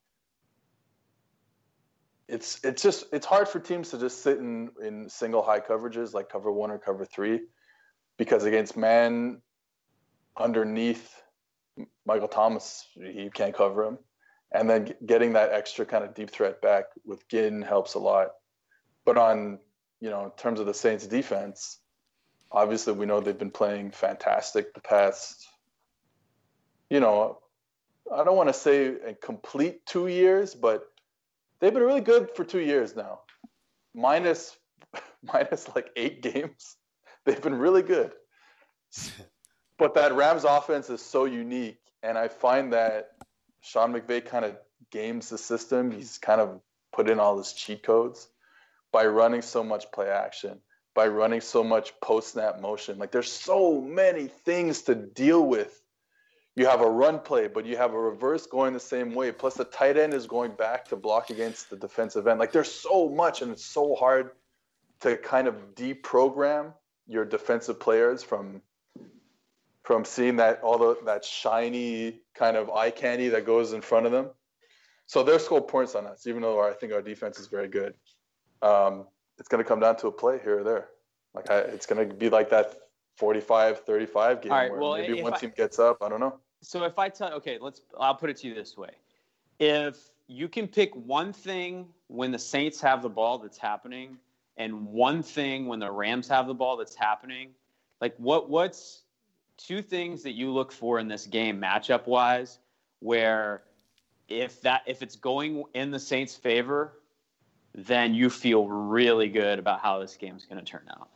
it's 2.27 2.63
it's 2.63 2.82
just 2.82 3.06
it's 3.12 3.25
hard 3.25 3.47
for 3.47 3.60
teams 3.60 3.89
to 3.89 3.99
just 3.99 4.23
sit 4.23 4.38
in 4.38 4.69
in 4.82 5.10
single 5.10 5.43
high 5.43 5.60
coverages 5.60 6.13
like 6.13 6.30
cover 6.30 6.51
one 6.51 6.71
or 6.71 6.80
cover 6.80 7.06
three, 7.06 7.41
because 8.17 8.45
against 8.45 8.77
man 8.77 9.41
underneath 10.38 11.21
Michael 12.06 12.30
Thomas, 12.30 12.88
you 12.95 13.30
can't 13.34 13.54
cover 13.54 13.84
him, 13.84 13.97
and 14.54 14.69
then 14.69 14.93
getting 15.06 15.34
that 15.34 15.51
extra 15.51 15.86
kind 15.86 16.06
of 16.06 16.13
deep 16.13 16.30
threat 16.30 16.62
back 16.62 16.86
with 17.06 17.27
Ginn 17.27 17.62
helps 17.62 17.95
a 17.95 17.99
lot. 17.99 18.30
But 19.04 19.17
on 19.17 19.60
you 19.99 20.10
know 20.10 20.25
in 20.25 20.32
terms 20.32 20.62
of 20.62 20.67
the 20.67 20.73
Saints 20.73 21.06
defense, 21.06 21.80
obviously 22.49 22.93
we 22.93 23.06
know 23.06 23.19
they've 23.19 23.38
been 23.38 23.51
playing 23.51 23.91
fantastic 23.91 24.73
the 24.73 24.82
past. 24.82 25.47
You 26.89 27.01
know, 27.01 27.40
I 28.13 28.24
don't 28.24 28.36
want 28.36 28.50
to 28.50 28.54
say 28.54 28.88
a 28.88 29.13
complete 29.13 29.86
two 29.86 30.08
years, 30.08 30.54
but 30.54 30.84
they've 31.60 31.74
been 31.74 31.84
really 31.84 32.02
good 32.02 32.32
for 32.36 32.43
two 32.43 32.60
years 32.60 32.95
now. 32.95 33.21
Minus 33.93 34.58
minus 35.24 35.67
like 35.76 35.89
eight 35.95 36.21
games. 36.21 36.76
They've 37.26 37.41
been 37.41 37.58
really 37.58 37.84
good. 37.84 38.12
But 39.78 39.95
that 39.95 40.13
Rams 40.13 40.43
offense 40.43 40.91
is 40.91 41.02
so 41.02 41.26
unique, 41.26 41.80
and 42.04 42.15
I 42.15 42.28
find 42.28 42.71
that 42.71 43.13
Sean 43.62 43.91
McVay 43.91 44.24
kind 44.24 44.45
of 44.45 44.56
games 44.91 45.30
the 45.30 45.39
system. 45.39 45.89
He's 45.89 46.19
kind 46.19 46.39
of 46.39 46.62
put 46.93 47.10
in 47.10 47.19
all 47.19 47.36
his 47.39 47.54
cheat 47.54 47.82
codes 47.82 48.28
by 48.91 49.08
running 49.08 49.41
so 49.41 49.63
much 49.63 49.91
play 49.91 50.08
action, 50.08 50.60
by 50.93 51.08
running 51.08 51.41
so 51.41 51.63
much 51.63 52.00
post 52.00 52.34
snap 52.34 52.62
motion. 52.62 53.00
Like 53.00 53.12
there's 53.12 53.32
so 53.32 53.82
many 53.82 54.28
things 54.28 54.84
to 54.84 54.93
deal 54.93 55.43
with. 55.43 55.82
You 56.56 56.68
have 56.68 56.82
a 56.82 56.90
run 56.90 57.20
play, 57.20 57.48
but 57.48 57.66
you 57.66 57.78
have 57.78 57.94
a 57.94 58.00
reverse 58.00 58.46
going 58.46 58.74
the 58.74 58.80
same 58.80 59.16
way. 59.16 59.32
Plus 59.32 59.56
the 59.56 59.64
tight 59.64 59.98
end 59.98 60.14
is 60.14 60.28
going 60.28 60.52
back 60.52 60.90
to 60.90 60.96
block 60.98 61.30
against 61.30 61.70
the 61.70 61.78
defensive 61.78 62.28
end. 62.28 62.40
Like 62.40 62.52
there's 62.52 62.72
so 62.72 63.08
much, 63.08 63.42
and 63.42 63.52
it's 63.52 63.66
so 63.66 63.96
hard 63.96 64.32
to 65.02 65.16
kind 65.18 65.48
of 65.48 65.76
deprogram 65.76 66.74
your 67.08 67.26
defensive 67.26 67.80
players 67.80 68.24
from 68.24 68.62
from 69.84 70.06
seeing 70.06 70.36
that 70.38 70.62
all 70.62 70.78
the 70.78 70.98
that 71.06 71.26
shiny 71.26 72.20
kind 72.36 72.56
of 72.56 72.70
eye 72.70 72.92
candy 72.92 73.30
that 73.30 73.46
goes 73.46 73.74
in 73.74 73.82
front 73.82 74.06
of 74.06 74.12
them. 74.12 74.30
So 75.08 75.24
they're 75.24 75.40
points 75.40 75.96
on 75.96 76.06
us, 76.06 76.28
even 76.28 76.42
though 76.42 76.62
I 76.62 76.72
think 76.74 76.94
our 76.94 77.02
defense 77.02 77.40
is 77.40 77.48
very 77.48 77.68
good. 77.68 77.96
Um, 78.62 79.08
it's 79.40 79.50
going 79.50 79.62
to 79.62 79.68
come 79.68 79.80
down 79.80 79.98
to 79.98 80.08
a 80.08 80.12
play 80.12 80.40
here 80.42 80.60
or 80.60 80.64
there. 80.64 80.88
Like 81.34 81.50
I, 81.50 81.60
it's 81.60 81.86
going 81.86 82.08
to 82.08 82.16
be 82.16 82.30
like 82.30 82.52
that 82.52 82.76
45-35 83.22 84.42
game 84.42 84.52
right, 84.52 84.72
where 84.72 84.80
well, 84.80 84.98
maybe 84.98 85.22
one 85.22 85.34
I, 85.34 85.38
team 85.38 85.54
gets 85.56 85.78
up. 85.80 85.98
I 86.02 86.10
don't 86.10 86.20
know. 86.20 86.38
So 86.62 86.84
if 86.84 86.98
I 86.98 87.10
tell, 87.10 87.34
okay, 87.34 87.58
let's. 87.62 87.82
I'll 88.00 88.16
put 88.16 88.30
it 88.30 88.38
to 88.38 88.48
you 88.48 88.56
this 88.56 88.76
way: 88.78 88.92
if 89.60 89.98
you 90.28 90.48
can 90.48 90.68
pick 90.68 90.96
one 90.96 91.34
thing 91.34 91.88
when 92.08 92.32
the 92.32 92.40
Saints 92.40 92.82
have 92.82 93.02
the 93.02 93.10
ball 93.10 93.38
that's 93.38 93.58
happening, 93.58 94.18
and 94.58 94.86
one 94.86 95.24
thing 95.24 95.68
when 95.68 95.80
the 95.80 95.92
Rams 95.92 96.28
have 96.28 96.48
the 96.48 96.54
ball 96.54 96.78
that's 96.78 96.96
happening, 96.96 97.50
like 98.00 98.16
what 98.18 98.50
what's 98.50 99.04
two 99.58 99.82
things 99.82 100.24
that 100.24 100.34
you 100.34 100.52
look 100.52 100.72
for 100.72 101.00
in 101.00 101.08
this 101.08 101.28
game 101.28 101.60
matchup 101.62 102.08
wise, 102.08 102.60
where 103.00 103.64
if 104.28 104.62
that 104.62 104.84
if 104.86 105.02
it's 105.02 105.16
going 105.16 105.64
in 105.74 105.92
the 105.92 106.00
Saints' 106.00 106.36
favor, 106.36 106.94
then 107.74 108.14
you 108.14 108.30
feel 108.30 108.68
really 108.68 109.30
good 109.30 109.60
about 109.60 109.80
how 109.80 110.00
this 110.00 110.16
game's 110.16 110.46
going 110.46 110.64
to 110.64 110.66
turn 110.66 110.88
out. 110.90 111.10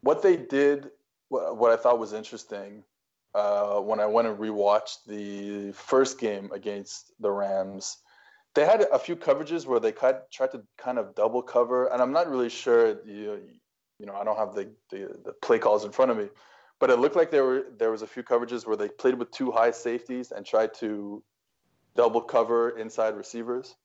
What 0.00 0.22
they 0.22 0.36
did, 0.36 0.90
what 1.28 1.72
I 1.72 1.76
thought 1.76 1.98
was 1.98 2.12
interesting, 2.12 2.84
uh, 3.34 3.80
when 3.80 4.00
I 4.00 4.06
went 4.06 4.28
and 4.28 4.38
rewatched 4.38 5.04
the 5.06 5.72
first 5.72 6.18
game 6.18 6.50
against 6.52 7.12
the 7.20 7.30
Rams, 7.30 7.98
they 8.54 8.64
had 8.64 8.86
a 8.90 8.98
few 8.98 9.16
coverages 9.16 9.66
where 9.66 9.78
they 9.78 9.92
tried 9.92 10.22
to 10.52 10.62
kind 10.78 10.98
of 10.98 11.14
double 11.14 11.42
cover, 11.42 11.88
and 11.88 12.00
I'm 12.00 12.12
not 12.12 12.30
really 12.30 12.48
sure. 12.48 12.96
You, 13.04 13.42
you 13.98 14.06
know, 14.06 14.14
I 14.14 14.24
don't 14.24 14.38
have 14.38 14.54
the, 14.54 14.70
the, 14.90 15.14
the 15.24 15.32
play 15.42 15.58
calls 15.58 15.84
in 15.84 15.92
front 15.92 16.10
of 16.10 16.16
me, 16.16 16.28
but 16.80 16.88
it 16.88 16.98
looked 16.98 17.16
like 17.16 17.30
there 17.30 17.44
were 17.44 17.66
there 17.78 17.90
was 17.90 18.02
a 18.02 18.06
few 18.06 18.22
coverages 18.22 18.66
where 18.66 18.76
they 18.76 18.88
played 18.88 19.14
with 19.18 19.30
two 19.30 19.50
high 19.50 19.70
safeties 19.70 20.32
and 20.32 20.46
tried 20.46 20.72
to 20.74 21.22
double 21.94 22.22
cover 22.22 22.78
inside 22.78 23.16
receivers. 23.16 23.76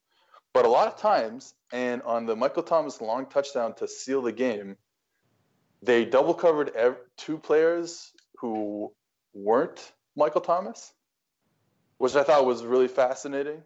But 0.54 0.66
a 0.66 0.70
lot 0.70 0.88
of 0.88 0.98
times, 0.98 1.54
and 1.74 2.02
on 2.04 2.26
the 2.26 2.36
Michael 2.36 2.64
Thomas 2.64 3.02
long 3.02 3.26
touchdown 3.26 3.74
to 3.76 3.88
seal 3.88 4.22
the 4.22 4.34
game, 4.34 4.78
they 5.82 6.06
double 6.06 6.34
covered 6.34 6.72
two 7.18 7.38
players 7.38 8.12
who 8.38 8.92
weren't 9.34 9.92
Michael 10.16 10.42
Thomas, 10.42 10.94
which 11.98 12.16
I 12.16 12.24
thought 12.24 12.46
was 12.46 12.64
really 12.64 12.88
fascinating. 12.88 13.62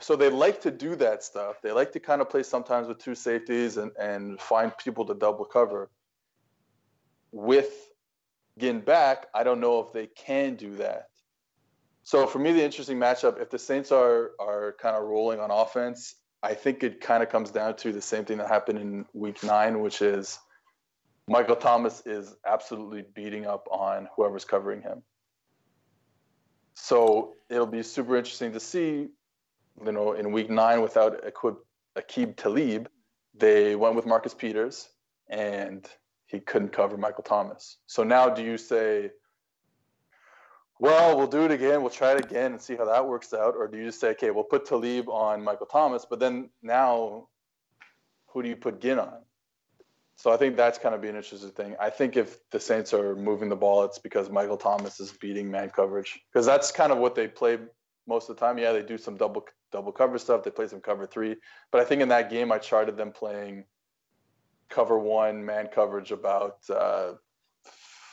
So 0.00 0.14
they 0.14 0.30
like 0.30 0.60
to 0.62 0.70
do 0.70 0.94
that 0.96 1.24
stuff. 1.24 1.60
They 1.60 1.72
like 1.72 1.92
to 1.92 2.00
kind 2.00 2.20
of 2.20 2.30
play 2.30 2.44
sometimes 2.44 2.86
with 2.86 2.98
two 2.98 3.14
safeties 3.14 3.76
and, 3.76 3.90
and 3.98 4.40
find 4.40 4.76
people 4.78 5.04
to 5.06 5.14
double 5.14 5.44
cover. 5.44 5.90
With 7.32 7.90
Ginn 8.58 8.80
back, 8.80 9.26
I 9.34 9.42
don't 9.42 9.60
know 9.60 9.80
if 9.80 9.92
they 9.92 10.06
can 10.06 10.54
do 10.54 10.76
that. 10.76 11.08
So 12.04 12.26
for 12.26 12.38
me, 12.38 12.52
the 12.52 12.64
interesting 12.64 12.96
matchup, 12.96 13.40
if 13.40 13.50
the 13.50 13.58
Saints 13.58 13.92
are 13.92 14.30
are 14.38 14.76
kind 14.80 14.96
of 14.96 15.02
rolling 15.04 15.40
on 15.40 15.50
offense, 15.50 16.14
I 16.42 16.54
think 16.54 16.82
it 16.82 17.00
kind 17.00 17.22
of 17.22 17.28
comes 17.30 17.50
down 17.50 17.76
to 17.76 17.92
the 17.92 18.00
same 18.00 18.24
thing 18.24 18.38
that 18.38 18.48
happened 18.48 18.78
in 18.78 19.04
Week 19.12 19.42
Nine, 19.42 19.80
which 19.80 20.02
is 20.02 20.38
Michael 21.26 21.56
Thomas 21.56 22.02
is 22.06 22.34
absolutely 22.46 23.04
beating 23.14 23.46
up 23.46 23.66
on 23.70 24.08
whoever's 24.14 24.44
covering 24.44 24.80
him. 24.80 25.02
So 26.74 27.34
it'll 27.50 27.66
be 27.66 27.82
super 27.82 28.16
interesting 28.16 28.52
to 28.52 28.60
see. 28.60 29.08
You 29.84 29.92
know, 29.92 30.12
in 30.12 30.32
Week 30.32 30.48
Nine, 30.48 30.80
without 30.80 31.22
Aqib 31.24 32.36
Talib, 32.36 32.88
they 33.34 33.76
went 33.76 33.94
with 33.94 34.06
Marcus 34.06 34.34
Peters, 34.34 34.88
and 35.28 35.88
he 36.26 36.40
couldn't 36.40 36.70
cover 36.70 36.96
Michael 36.96 37.24
Thomas. 37.24 37.78
So 37.86 38.04
now, 38.04 38.28
do 38.28 38.42
you 38.42 38.58
say? 38.58 39.10
Well, 40.80 41.16
we'll 41.16 41.26
do 41.26 41.44
it 41.44 41.50
again. 41.50 41.80
We'll 41.80 41.90
try 41.90 42.12
it 42.12 42.24
again 42.24 42.52
and 42.52 42.60
see 42.60 42.76
how 42.76 42.84
that 42.84 43.06
works 43.06 43.34
out. 43.34 43.54
Or 43.56 43.66
do 43.66 43.78
you 43.78 43.86
just 43.86 44.00
say, 44.00 44.10
okay, 44.10 44.30
we'll 44.30 44.44
put 44.44 44.64
Talib 44.66 45.08
on 45.08 45.42
Michael 45.42 45.66
Thomas, 45.66 46.06
but 46.08 46.20
then 46.20 46.50
now 46.62 47.28
who 48.28 48.42
do 48.42 48.48
you 48.48 48.56
put 48.56 48.80
Ginn 48.80 48.98
on? 48.98 49.18
So 50.16 50.32
I 50.32 50.36
think 50.36 50.56
that's 50.56 50.78
kind 50.78 50.94
of 50.94 51.00
be 51.00 51.08
an 51.08 51.16
interesting 51.16 51.50
thing. 51.50 51.76
I 51.80 51.90
think 51.90 52.16
if 52.16 52.38
the 52.50 52.58
Saints 52.58 52.92
are 52.92 53.14
moving 53.14 53.48
the 53.48 53.56
ball, 53.56 53.84
it's 53.84 53.98
because 53.98 54.30
Michael 54.30 54.56
Thomas 54.56 54.98
is 54.98 55.12
beating 55.12 55.50
man 55.50 55.70
coverage 55.70 56.20
because 56.32 56.44
that's 56.44 56.72
kind 56.72 56.90
of 56.90 56.98
what 56.98 57.14
they 57.14 57.28
play 57.28 57.58
most 58.06 58.28
of 58.28 58.36
the 58.36 58.40
time. 58.40 58.58
Yeah, 58.58 58.72
they 58.72 58.82
do 58.82 58.98
some 58.98 59.16
double 59.16 59.46
double 59.70 59.92
cover 59.92 60.18
stuff. 60.18 60.42
They 60.42 60.50
play 60.50 60.66
some 60.66 60.80
cover 60.80 61.06
three, 61.06 61.36
but 61.70 61.80
I 61.80 61.84
think 61.84 62.02
in 62.02 62.08
that 62.08 62.30
game 62.30 62.50
I 62.50 62.58
charted 62.58 62.96
them 62.96 63.12
playing 63.12 63.64
cover 64.68 64.98
one 64.98 65.44
man 65.44 65.68
coverage 65.68 66.10
about 66.10 66.58
uh, 66.68 67.12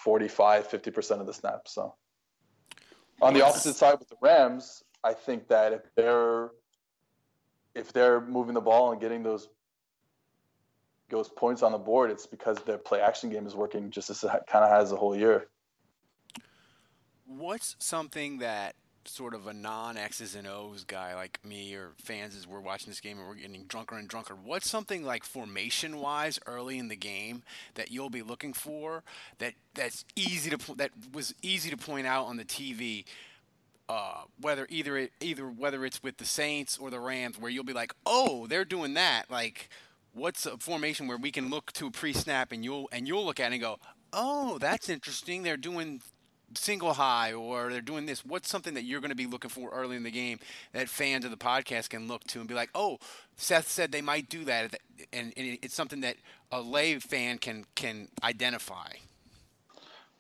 45, 0.04 0.68
50 0.68 0.92
percent 0.92 1.22
of 1.22 1.28
the 1.28 1.34
snaps. 1.34 1.74
So. 1.74 1.96
On 3.22 3.34
the 3.34 3.44
opposite 3.44 3.76
side 3.76 3.98
with 4.00 4.10
the 4.10 4.18
Rams, 4.22 4.84
I 5.04 5.14
think 5.14 5.48
that 5.48 5.74
if 5.74 5.82
they're 5.96 6.50
if 7.74 7.92
they're 7.92 8.22
moving 8.22 8.54
the 8.54 8.62
ball 8.62 8.92
and 8.92 9.00
getting 9.02 9.24
those 9.24 9.50
those 11.10 11.30
points 11.30 11.62
on 11.62 11.72
the 11.72 11.78
board, 11.78 12.10
it's 12.10 12.26
because 12.26 12.58
their 12.60 12.78
play 12.78 13.00
action 13.00 13.30
game 13.30 13.46
is 13.46 13.56
working 13.56 13.92
just 13.92 14.10
as 14.10 14.24
it 14.24 14.30
kind 14.48 14.66
of 14.66 14.70
has 14.70 14.90
the 14.90 14.96
whole 14.96 15.16
year. 15.16 15.48
What's 17.26 17.76
something 17.80 18.40
that 18.40 18.76
sort 19.08 19.34
of 19.34 19.48
a 19.48 19.54
non 19.54 19.98
X's 19.98 20.36
and 20.36 20.48
O's 20.48 20.84
guy 20.84 21.16
like 21.16 21.40
me 21.44 21.74
or 21.76 21.92
fans 21.98 22.36
as 22.36 22.48
we're 22.48 22.60
watching 22.60 22.90
this 22.90 23.00
game 23.00 23.18
and 23.18 23.28
we're 23.28 23.36
getting 23.36 23.66
drunker 23.66 23.98
and 23.98 24.08
drunker, 24.08 24.36
what's 24.36 24.70
something 24.70 25.04
like 25.04 25.24
formation 25.24 25.98
wise 25.98 26.40
early 26.46 26.78
in 26.78 26.88
the 26.88 26.96
game 26.96 27.44
that 27.76 27.92
you'll 27.92 28.10
be 28.10 28.22
looking 28.22 28.54
for 28.54 29.04
that 29.40 29.54
that's 29.74 30.06
easy 30.16 30.50
to 30.50 30.76
that 30.76 30.92
was 31.14 31.34
easy 31.42 31.70
to 31.70 31.78
point 31.78 32.08
out 32.08 32.26
on 32.26 32.38
the 32.38 32.46
TV? 32.46 33.06
Uh, 33.88 34.24
whether 34.42 34.66
either 34.72 34.98
it, 34.98 35.12
either 35.22 35.48
whether 35.48 35.86
it's 35.86 36.02
with 36.02 36.18
the 36.18 36.26
Saints 36.26 36.76
or 36.76 36.90
the 36.90 37.00
Rams, 37.00 37.40
where 37.40 37.52
you'll 37.52 37.64
be 37.64 37.72
like, 37.72 37.94
oh, 38.04 38.48
they're 38.48 38.66
doing 38.66 38.96
that. 38.96 39.30
Like, 39.30 39.70
what's 40.12 40.48
a 40.48 40.58
formation 40.58 41.08
where 41.08 41.18
we 41.18 41.30
can 41.30 41.52
look 41.52 41.72
to 41.74 41.86
a 41.86 41.92
pre-snap 41.92 42.52
and 42.52 42.64
you'll 42.64 42.90
and 42.92 43.08
you'll 43.08 43.24
look 43.24 43.40
at 43.40 43.52
it 43.52 43.56
and 43.56 43.62
go, 43.62 43.78
oh, 44.12 44.58
that's 44.58 44.90
interesting. 44.90 45.44
They're 45.44 45.58
doing 45.58 46.02
single 46.54 46.94
high 46.94 47.34
or 47.34 47.70
they're 47.70 47.82
doing 47.82 48.06
this 48.06 48.24
what's 48.26 48.50
something 48.50 48.76
that 48.76 48.84
you're 48.84 49.02
going 49.02 49.10
to 49.10 49.16
be 49.16 49.26
looking 49.26 49.50
for 49.50 49.70
early 49.72 49.96
in 49.96 50.04
the 50.04 50.12
game 50.12 50.40
that 50.74 50.88
fans 50.88 51.26
of 51.26 51.32
the 51.32 51.38
podcast 51.38 51.90
can 51.90 52.08
look 52.08 52.24
to 52.26 52.40
and 52.40 52.48
be 52.48 52.54
like 52.54 52.70
oh 52.76 52.98
seth 53.36 53.68
said 53.68 53.92
they 53.92 54.02
might 54.02 54.30
do 54.30 54.46
that 54.46 54.76
and, 55.12 55.34
it's 55.36 55.74
something 55.74 56.02
that 56.02 56.16
a 56.52 56.62
lay 56.62 57.00
fan 57.00 57.38
can 57.38 57.66
can 57.76 58.08
identify? 58.24 58.88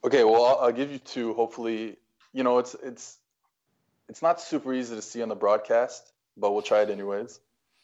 Okay 0.03 0.23
well 0.23 0.59
I'll, 0.61 0.71
give 0.71 0.91
you 0.91 0.99
two 0.99 1.33
hopefully. 1.33 1.97
You 2.33 2.43
know 2.43 2.59
it's 2.59 2.75
it's 2.83 3.17
it's 4.09 4.21
not 4.21 4.41
super 4.41 4.73
easy 4.73 4.95
to 4.95 5.01
see 5.01 5.21
on 5.21 5.29
the 5.29 5.35
broadcast 5.35 6.11
but 6.37 6.51
we'll 6.51 6.61
try 6.61 6.81
it 6.81 6.89
anyways. 6.89 7.39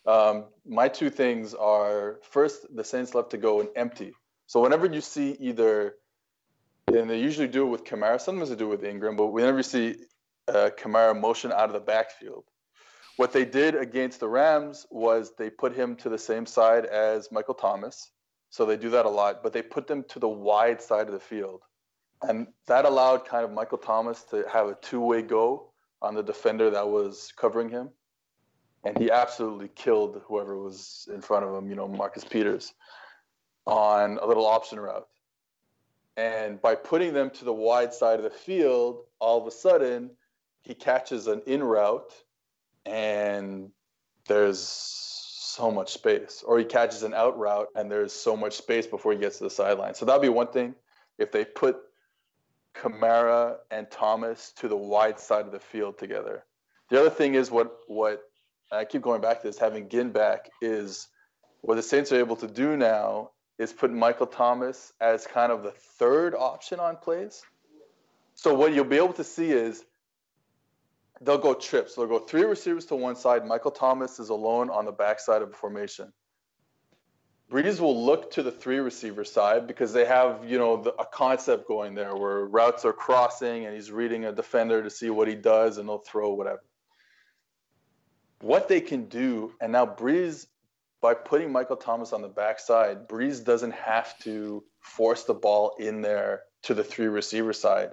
Um, 0.06 0.46
my 0.66 0.90
two 0.90 1.10
things 1.10 1.54
are 1.54 2.20
first 2.24 2.76
the 2.76 2.84
saints 2.84 3.16
love 3.16 3.30
to 3.30 3.38
go 3.38 3.62
and 3.62 3.70
empty. 3.76 4.14
So 4.48 4.60
whenever 4.62 4.86
you 4.88 5.00
see 5.00 5.38
either 5.40 5.96
and 6.96 7.10
they 7.10 7.20
usually 7.20 7.48
do 7.48 7.64
it 7.64 7.70
with 7.70 7.84
Kamara. 7.84 8.20
Sometimes 8.20 8.50
they 8.50 8.56
do 8.56 8.68
it 8.68 8.78
with 8.78 8.84
Ingram, 8.84 9.16
but 9.16 9.28
whenever 9.28 9.58
you 9.58 9.64
see 9.64 9.96
uh, 10.48 10.70
Kamara 10.78 11.20
motion 11.20 11.52
out 11.52 11.66
of 11.66 11.74
the 11.74 11.80
backfield, 11.80 12.46
what 13.18 13.34
they 13.34 13.46
did 13.46 13.76
against 13.76 14.20
the 14.20 14.28
Rams 14.28 14.86
was 14.90 15.34
they 15.38 15.50
put 15.50 15.76
him 15.76 15.96
to 15.98 16.10
the 16.10 16.18
same 16.18 16.46
side 16.46 16.86
as 16.86 17.32
Michael 17.32 17.54
Thomas. 17.54 18.12
So 18.50 18.66
they 18.66 18.78
do 18.78 18.90
that 18.90 19.06
a 19.06 19.10
lot, 19.10 19.44
but 19.44 19.54
they 19.54 19.62
put 19.62 19.88
them 19.88 20.04
to 20.10 20.20
the 20.20 20.28
wide 20.28 20.82
side 20.82 21.08
of 21.08 21.14
the 21.14 21.20
field. 21.20 21.62
And 22.22 22.48
that 22.68 22.86
allowed 22.86 23.26
kind 23.26 23.46
of 23.46 23.52
Michael 23.52 23.78
Thomas 23.78 24.24
to 24.26 24.46
have 24.52 24.68
a 24.68 24.78
two 24.82 25.00
way 25.00 25.22
go 25.22 25.72
on 26.02 26.16
the 26.16 26.24
defender 26.24 26.70
that 26.70 26.88
was 26.88 27.32
covering 27.38 27.70
him. 27.70 27.90
And 28.84 28.98
he 28.98 29.12
absolutely 29.12 29.70
killed 29.70 30.22
whoever 30.26 30.58
was 30.58 31.08
in 31.14 31.22
front 31.22 31.46
of 31.46 31.56
him, 31.56 31.70
you 31.70 31.76
know, 31.76 31.88
Marcus 31.88 32.24
Peters, 32.24 32.74
on 33.66 34.18
a 34.18 34.26
little 34.26 34.48
option 34.48 34.80
route. 34.80 35.08
And 36.18 36.62
by 36.62 36.76
putting 36.76 37.14
them 37.14 37.30
to 37.32 37.46
the 37.46 37.54
wide 37.54 37.94
side 37.94 38.20
of 38.20 38.24
the 38.24 38.30
field, 38.30 39.04
all 39.20 39.40
of 39.40 39.48
a 39.48 39.52
sudden 39.52 40.12
he 40.62 40.74
catches 40.74 41.28
an 41.28 41.42
in 41.46 41.64
route 41.64 42.14
and 42.86 43.72
there's 44.28 44.60
so 44.60 45.72
much 45.72 45.92
space. 45.94 46.44
Or 46.46 46.60
he 46.60 46.66
catches 46.66 47.04
an 47.04 47.14
out 47.14 47.38
route 47.38 47.68
and 47.76 47.90
there's 47.90 48.14
so 48.14 48.36
much 48.36 48.58
space 48.58 48.88
before 48.88 49.14
he 49.14 49.20
gets 49.20 49.38
to 49.38 49.46
the 49.46 49.50
sideline. 49.50 49.96
So 49.96 50.06
that'd 50.06 50.22
be 50.22 50.30
one 50.30 50.48
thing. 50.48 50.76
If 51.18 51.32
they 51.32 51.46
put 51.46 51.78
Kamara 52.76 53.58
and 53.70 53.90
Thomas 53.90 54.54
to 54.58 54.68
the 54.68 54.78
wide 54.78 55.20
side 55.20 55.46
of 55.46 55.52
the 55.52 55.60
field 55.60 55.98
together. 55.98 56.46
The 56.90 57.00
other 57.00 57.10
thing 57.10 57.36
is 57.36 57.52
what 57.52 57.80
what 57.88 58.22
I 58.72 58.86
keep 58.86 59.02
going 59.02 59.22
back 59.22 59.42
to 59.42 59.48
this 59.48 59.58
having 59.58 59.90
Ginn 59.90 60.12
back 60.12 60.50
is 60.62 61.08
what 61.62 61.76
the 61.76 61.84
Saints 61.84 62.12
are 62.12 62.20
able 62.20 62.36
to 62.38 62.48
do 62.48 62.78
now 62.78 63.32
is 63.62 63.72
put 63.72 63.92
Michael 63.92 64.26
Thomas 64.26 64.92
as 65.00 65.28
kind 65.28 65.52
of 65.52 65.62
the 65.62 65.72
third 65.72 66.34
option 66.34 66.80
on 66.80 66.98
plays. 66.98 67.44
So 68.34 68.56
what 68.56 68.74
you'll 68.74 68.86
be 68.86 68.98
able 68.98 69.14
to 69.14 69.24
see 69.24 69.52
is 69.52 69.84
they'll 71.22 71.38
go 71.38 71.54
trips. 71.54 71.94
They'll 71.94 72.08
go 72.08 72.18
three 72.18 72.44
receivers 72.44 72.86
to 72.88 72.96
one 72.96 73.16
side. 73.16 73.46
Michael 73.46 73.70
Thomas 73.70 74.20
is 74.20 74.30
alone 74.30 74.72
on 74.72 74.86
the 74.86 74.92
backside 74.92 75.44
of 75.44 75.52
the 75.52 75.56
formation. 75.56 76.12
Brees 77.52 77.80
will 77.80 78.04
look 78.04 78.32
to 78.32 78.42
the 78.42 78.52
three 78.52 78.80
receiver 78.80 79.24
side 79.26 79.68
because 79.68 79.94
they 79.94 80.06
have, 80.06 80.50
you 80.50 80.58
know, 80.58 80.78
the, 80.78 80.96
a 80.96 81.06
concept 81.06 81.68
going 81.68 81.94
there 81.94 82.16
where 82.16 82.46
routes 82.46 82.84
are 82.84 82.94
crossing 82.94 83.66
and 83.66 83.76
he's 83.76 83.92
reading 83.92 84.26
a 84.26 84.32
defender 84.32 84.82
to 84.82 84.90
see 84.90 85.12
what 85.12 85.28
he 85.28 85.36
does 85.36 85.78
and 85.78 85.88
they'll 85.88 86.00
throw 86.00 86.34
whatever. 86.34 86.64
What 88.40 88.68
they 88.68 88.82
can 88.82 89.06
do, 89.06 89.54
and 89.62 89.72
now 89.72 89.86
Brees, 89.86 90.48
by 91.02 91.16
putting 91.16 91.52
Michael 91.52 91.78
Thomas 91.78 92.14
on 92.14 92.22
the 92.22 92.28
backside, 92.28 93.08
Brees 93.08 93.44
doesn't 93.44 93.74
have 93.74 94.18
to 94.20 94.64
force 94.80 95.24
the 95.24 95.34
ball 95.34 95.76
in 95.80 96.02
there 96.02 96.44
to 96.64 96.74
the 96.74 96.84
three 96.84 97.08
receiver 97.08 97.54
side. 97.54 97.90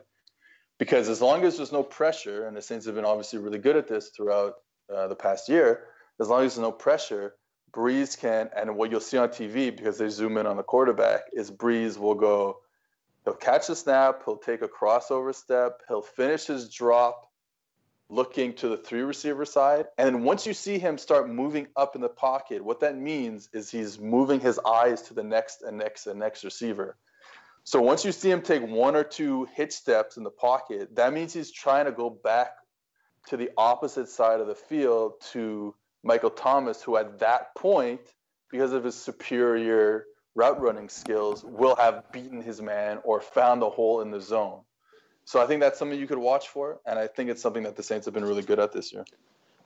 Because 0.78 1.08
as 1.08 1.20
long 1.20 1.44
as 1.44 1.56
there's 1.56 1.72
no 1.72 1.82
pressure, 1.82 2.46
and 2.46 2.56
the 2.56 2.62
Saints 2.62 2.86
have 2.86 2.94
been 2.94 3.06
obviously 3.06 3.38
really 3.38 3.58
good 3.58 3.76
at 3.76 3.88
this 3.88 4.10
throughout 4.10 4.54
uh, 4.94 5.08
the 5.08 5.16
past 5.16 5.48
year, 5.48 5.86
as 6.20 6.28
long 6.28 6.44
as 6.44 6.54
there's 6.54 6.62
no 6.62 6.70
pressure, 6.70 7.34
Brees 7.72 8.18
can, 8.18 8.50
and 8.56 8.76
what 8.76 8.90
you'll 8.90 9.00
see 9.00 9.18
on 9.18 9.28
TV 9.28 9.74
because 9.74 9.98
they 9.98 10.08
zoom 10.08 10.36
in 10.36 10.46
on 10.46 10.56
the 10.56 10.62
quarterback 10.62 11.22
is 11.32 11.50
Brees 11.50 11.98
will 11.98 12.14
go, 12.14 12.58
he'll 13.24 13.34
catch 13.34 13.66
the 13.66 13.76
snap, 13.76 14.22
he'll 14.24 14.36
take 14.36 14.62
a 14.62 14.68
crossover 14.68 15.34
step, 15.34 15.80
he'll 15.88 16.02
finish 16.02 16.46
his 16.46 16.72
drop 16.72 17.27
looking 18.10 18.54
to 18.54 18.68
the 18.68 18.76
three 18.76 19.02
receiver 19.02 19.44
side. 19.44 19.86
And 19.98 20.14
then 20.14 20.22
once 20.24 20.46
you 20.46 20.54
see 20.54 20.78
him 20.78 20.98
start 20.98 21.28
moving 21.28 21.66
up 21.76 21.94
in 21.94 22.00
the 22.00 22.08
pocket, 22.08 22.64
what 22.64 22.80
that 22.80 22.96
means 22.96 23.48
is 23.52 23.70
he's 23.70 23.98
moving 23.98 24.40
his 24.40 24.58
eyes 24.66 25.02
to 25.02 25.14
the 25.14 25.22
next 25.22 25.62
and 25.62 25.76
next 25.78 26.06
and 26.06 26.18
next 26.18 26.44
receiver. 26.44 26.96
So 27.64 27.82
once 27.82 28.04
you 28.04 28.12
see 28.12 28.30
him 28.30 28.40
take 28.40 28.66
one 28.66 28.96
or 28.96 29.04
two 29.04 29.46
hitch 29.54 29.72
steps 29.72 30.16
in 30.16 30.24
the 30.24 30.30
pocket, 30.30 30.96
that 30.96 31.12
means 31.12 31.34
he's 31.34 31.52
trying 31.52 31.84
to 31.84 31.92
go 31.92 32.08
back 32.08 32.52
to 33.26 33.36
the 33.36 33.50
opposite 33.58 34.08
side 34.08 34.40
of 34.40 34.46
the 34.46 34.54
field 34.54 35.20
to 35.32 35.74
Michael 36.02 36.30
Thomas, 36.30 36.82
who 36.82 36.96
at 36.96 37.18
that 37.18 37.54
point, 37.54 38.00
because 38.50 38.72
of 38.72 38.84
his 38.84 38.94
superior 38.94 40.06
route 40.34 40.60
running 40.60 40.88
skills, 40.88 41.44
will 41.44 41.76
have 41.76 42.10
beaten 42.10 42.40
his 42.40 42.62
man 42.62 43.00
or 43.04 43.20
found 43.20 43.62
a 43.62 43.68
hole 43.68 44.00
in 44.00 44.10
the 44.10 44.20
zone. 44.20 44.60
So 45.28 45.42
I 45.42 45.46
think 45.46 45.60
that's 45.60 45.78
something 45.78 46.00
you 46.00 46.06
could 46.06 46.16
watch 46.16 46.48
for, 46.48 46.80
and 46.86 46.98
I 46.98 47.06
think 47.06 47.28
it's 47.28 47.42
something 47.42 47.62
that 47.64 47.76
the 47.76 47.82
Saints 47.82 48.06
have 48.06 48.14
been 48.14 48.24
really 48.24 48.40
good 48.40 48.58
at 48.58 48.72
this 48.72 48.94
year. 48.94 49.04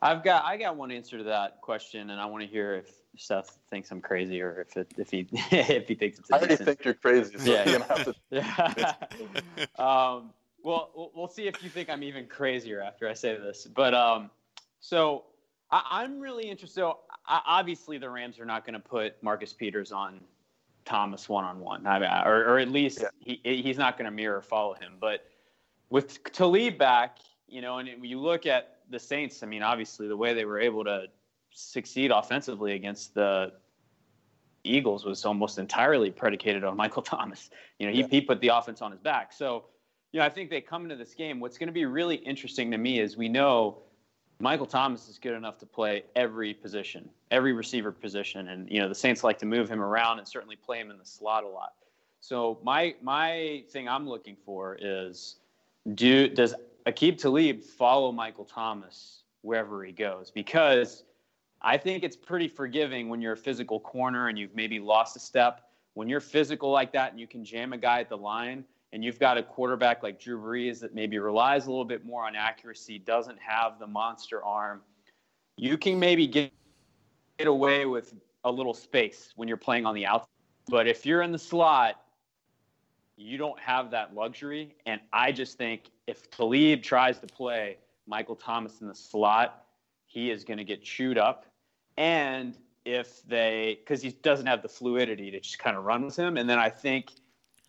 I've 0.01 0.21
got 0.21 0.43
I 0.43 0.57
got 0.57 0.75
one 0.75 0.91
answer 0.91 1.17
to 1.17 1.23
that 1.23 1.61
question, 1.61 2.09
and 2.09 2.19
I 2.19 2.25
want 2.25 2.43
to 2.43 2.49
hear 2.49 2.75
if 2.75 2.91
Seth 3.15 3.57
thinks 3.69 3.89
I'm 3.89 4.01
crazy 4.01 4.41
or 4.41 4.67
if 4.67 4.75
it, 4.75 4.91
if 4.97 5.09
he 5.09 5.25
if 5.31 5.87
he 5.87 5.95
thinks 5.95 6.19
it's. 6.19 6.29
I 6.33 6.39
already 6.39 6.57
think 6.57 6.83
you're 6.83 6.95
crazy. 6.95 7.37
So 7.37 7.49
yeah. 7.49 7.63
To... 7.63 8.15
yeah. 8.29 8.95
um, 9.79 10.31
well, 10.63 11.11
we'll 11.15 11.29
see 11.29 11.47
if 11.47 11.63
you 11.63 11.69
think 11.69 11.89
I'm 11.89 12.03
even 12.03 12.27
crazier 12.27 12.81
after 12.81 13.07
I 13.07 13.13
say 13.13 13.37
this. 13.37 13.65
But 13.65 13.93
um, 13.93 14.31
so 14.81 15.23
I, 15.71 16.03
am 16.03 16.19
really 16.19 16.49
interested. 16.49 16.81
So 16.81 16.99
obviously, 17.25 17.97
the 17.97 18.09
Rams 18.09 18.37
are 18.37 18.45
not 18.45 18.65
going 18.65 18.73
to 18.73 18.81
put 18.81 19.23
Marcus 19.23 19.53
Peters 19.53 19.93
on 19.93 20.19
Thomas 20.83 21.29
one 21.29 21.45
on 21.45 21.61
one, 21.61 21.87
or 21.87 22.43
or 22.49 22.59
at 22.59 22.67
least 22.67 22.99
yeah. 22.99 23.39
he 23.43 23.61
he's 23.61 23.77
not 23.77 23.97
going 23.97 24.11
to 24.11 24.11
mirror 24.11 24.41
follow 24.41 24.73
him. 24.73 24.95
But 24.99 25.25
with 25.89 26.23
Talib 26.31 26.77
back, 26.77 27.17
you 27.47 27.61
know, 27.61 27.77
and 27.77 27.89
you 28.03 28.19
look 28.19 28.45
at 28.45 28.79
the 28.89 28.99
Saints, 28.99 29.43
I 29.43 29.45
mean, 29.45 29.63
obviously 29.63 30.07
the 30.07 30.17
way 30.17 30.33
they 30.33 30.45
were 30.45 30.59
able 30.59 30.83
to 30.85 31.05
succeed 31.51 32.11
offensively 32.11 32.73
against 32.73 33.13
the 33.13 33.53
Eagles 34.63 35.05
was 35.05 35.25
almost 35.25 35.59
entirely 35.59 36.09
predicated 36.09 36.63
on 36.63 36.75
Michael 36.75 37.01
Thomas. 37.13 37.49
You 37.79 37.87
know, 37.87 37.93
he, 37.93 38.01
yeah. 38.01 38.07
he 38.09 38.21
put 38.21 38.41
the 38.41 38.49
offense 38.49 38.81
on 38.81 38.91
his 38.91 38.99
back. 38.99 39.33
So, 39.33 39.65
you 40.11 40.19
know, 40.19 40.25
I 40.25 40.29
think 40.29 40.49
they 40.49 40.61
come 40.61 40.83
into 40.83 40.95
this 40.95 41.13
game. 41.13 41.39
What's 41.39 41.57
going 41.57 41.67
to 41.67 41.73
be 41.73 41.85
really 41.85 42.15
interesting 42.15 42.71
to 42.71 42.77
me 42.77 42.99
is 42.99 43.17
we 43.17 43.29
know 43.29 43.79
Michael 44.39 44.65
Thomas 44.65 45.07
is 45.07 45.19
good 45.19 45.33
enough 45.33 45.57
to 45.59 45.65
play 45.65 46.03
every 46.15 46.53
position, 46.53 47.09
every 47.31 47.53
receiver 47.53 47.91
position, 47.91 48.49
and 48.49 48.69
you 48.69 48.81
know 48.81 48.89
the 48.89 48.95
Saints 48.95 49.23
like 49.23 49.37
to 49.39 49.45
move 49.45 49.69
him 49.69 49.81
around 49.81 50.19
and 50.19 50.27
certainly 50.27 50.55
play 50.55 50.79
him 50.79 50.91
in 50.91 50.97
the 50.97 51.05
slot 51.05 51.43
a 51.43 51.47
lot. 51.47 51.73
So 52.19 52.59
my 52.63 52.95
my 53.01 53.63
thing 53.69 53.87
I'm 53.87 54.07
looking 54.07 54.35
for 54.45 54.77
is 54.81 55.37
do 55.93 56.27
does 56.27 56.53
Aqib 56.85 57.17
Talib 57.17 57.63
follow 57.63 58.11
Michael 58.11 58.45
Thomas 58.45 59.23
wherever 59.41 59.83
he 59.83 59.91
goes? 59.91 60.31
Because 60.31 61.03
I 61.61 61.77
think 61.77 62.03
it's 62.03 62.15
pretty 62.15 62.47
forgiving 62.47 63.09
when 63.09 63.21
you're 63.21 63.33
a 63.33 63.37
physical 63.37 63.79
corner 63.79 64.27
and 64.27 64.37
you've 64.37 64.55
maybe 64.55 64.79
lost 64.79 65.15
a 65.15 65.19
step. 65.19 65.61
When 65.93 66.09
you're 66.09 66.19
physical 66.19 66.71
like 66.71 66.91
that 66.93 67.11
and 67.11 67.19
you 67.19 67.27
can 67.27 67.45
jam 67.45 67.71
a 67.73 67.77
guy 67.77 67.99
at 67.99 68.09
the 68.09 68.17
line, 68.17 68.65
and 68.93 69.03
you've 69.03 69.19
got 69.19 69.39
a 69.39 69.43
quarterback 69.43 70.03
like 70.03 70.19
Drew 70.19 70.39
Brees 70.39 70.79
that 70.79 70.93
maybe 70.93 71.17
relies 71.17 71.65
a 71.65 71.69
little 71.69 71.83
bit 71.83 72.05
more 72.05 72.25
on 72.25 72.35
accuracy, 72.35 72.99
doesn't 72.99 73.39
have 73.39 73.79
the 73.79 73.87
monster 73.87 74.43
arm, 74.43 74.81
you 75.57 75.79
can 75.79 75.99
maybe 75.99 76.27
get, 76.27 76.51
get 77.39 77.47
away 77.47 77.87
with 77.87 78.13
a 78.43 78.51
little 78.51 78.73
space 78.73 79.33
when 79.35 79.47
you're 79.47 79.57
playing 79.57 79.87
on 79.87 79.95
the 79.95 80.05
outside. 80.05 80.27
But 80.67 80.87
if 80.87 81.07
you're 81.07 81.23
in 81.23 81.31
the 81.31 81.39
slot, 81.39 82.02
you 83.17 83.37
don't 83.37 83.59
have 83.59 83.91
that 83.91 84.13
luxury. 84.13 84.75
And 84.85 85.01
I 85.11 85.31
just 85.31 85.57
think 85.57 85.91
if 86.07 86.29
Talib 86.31 86.81
tries 86.81 87.19
to 87.19 87.27
play 87.27 87.77
Michael 88.07 88.35
Thomas 88.35 88.81
in 88.81 88.87
the 88.87 88.95
slot, 88.95 89.65
he 90.05 90.31
is 90.31 90.43
going 90.43 90.57
to 90.57 90.63
get 90.63 90.83
chewed 90.83 91.17
up. 91.17 91.45
And 91.97 92.57
if 92.85 93.23
they, 93.27 93.79
because 93.79 94.01
he 94.01 94.11
doesn't 94.11 94.47
have 94.47 94.61
the 94.61 94.69
fluidity 94.69 95.31
to 95.31 95.39
just 95.39 95.59
kind 95.59 95.77
of 95.77 95.85
run 95.85 96.05
with 96.05 96.15
him. 96.15 96.37
And 96.37 96.49
then 96.49 96.59
I 96.59 96.69
think 96.69 97.11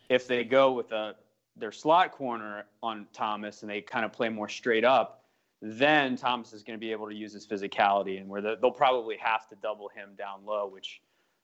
if 0.08 0.26
they 0.26 0.44
go 0.44 0.72
with 0.72 0.92
a 0.92 1.16
their 1.56 1.72
slot 1.72 2.10
corner 2.10 2.64
on 2.82 3.06
Thomas 3.12 3.62
and 3.62 3.70
they 3.70 3.80
kind 3.80 4.04
of 4.04 4.12
play 4.12 4.28
more 4.28 4.48
straight 4.48 4.84
up, 4.84 5.22
then 5.62 6.16
Thomas 6.16 6.52
is 6.52 6.62
going 6.62 6.76
to 6.76 6.80
be 6.80 6.90
able 6.90 7.08
to 7.08 7.14
use 7.14 7.32
his 7.32 7.46
physicality 7.46 8.20
and 8.20 8.28
where 8.28 8.40
the, 8.40 8.56
they'll 8.60 8.72
probably 8.72 9.16
have 9.18 9.48
to 9.48 9.56
double 9.62 9.88
him 9.88 10.10
down 10.18 10.44
low, 10.44 10.66
which 10.66 11.00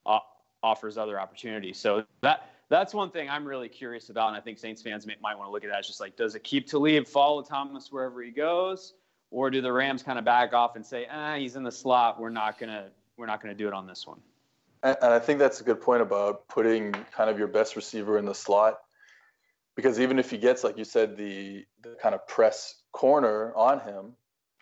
uh, 0.07 0.19
offers 0.63 0.99
other 0.99 1.21
opportunities. 1.21 1.79
So 1.79 2.05
that 2.23 2.51
that's 2.71 2.95
one 2.95 3.11
thing 3.11 3.29
I'm 3.29 3.45
really 3.45 3.69
curious 3.69 4.09
about, 4.11 4.29
and 4.29 4.37
I 4.37 4.41
think 4.41 4.59
Saints 4.59 4.81
fans 4.81 5.05
may, 5.07 5.17
might 5.21 5.37
want 5.37 5.49
to 5.49 5.53
look 5.53 5.65
at 5.65 5.71
that. 5.71 5.81
It's 5.81 5.89
just 5.89 6.01
like, 6.01 6.17
does 6.17 6.37
Aqib 6.37 6.67
Talib 6.67 7.07
follow 7.07 7.43
Thomas 7.43 7.91
wherever 7.91 8.23
he 8.23 8.31
goes, 8.31 8.95
or 9.33 9.51
do 9.51 9.61
the 9.61 9.73
Rams 9.73 10.03
kind 10.05 10.19
of 10.19 10.25
back 10.25 10.55
off 10.55 10.77
and 10.77 10.87
say, 10.87 11.07
ah, 11.11 11.35
he's 11.35 11.57
in 11.57 11.65
the 11.65 11.73
slot, 11.73 12.21
we're 12.21 12.31
not 12.31 12.59
gonna 12.59 12.89
we're 13.19 13.27
not 13.27 13.43
gonna 13.43 13.55
do 13.55 13.67
it 13.67 13.75
on 13.75 13.87
this 13.87 14.07
one. 14.07 14.21
And, 14.83 14.97
and 15.03 15.13
I 15.13 15.19
think 15.19 15.41
that's 15.41 15.61
a 15.61 15.65
good 15.65 15.81
point 15.81 16.01
about 16.01 16.47
putting 16.49 16.93
kind 17.13 17.29
of 17.29 17.39
your 17.39 17.49
best 17.49 17.77
receiver 17.77 18.19
in 18.19 18.25
the 18.25 18.35
slot, 18.35 18.79
because 19.75 19.99
even 20.01 20.19
if 20.19 20.31
he 20.31 20.39
gets, 20.39 20.63
like 20.63 20.79
you 20.79 20.85
said, 20.85 21.17
the 21.17 21.65
the 21.83 21.97
kind 22.01 22.15
of 22.15 22.27
press 22.29 22.77
corner 22.93 23.53
on 23.57 23.81
him, 23.81 24.13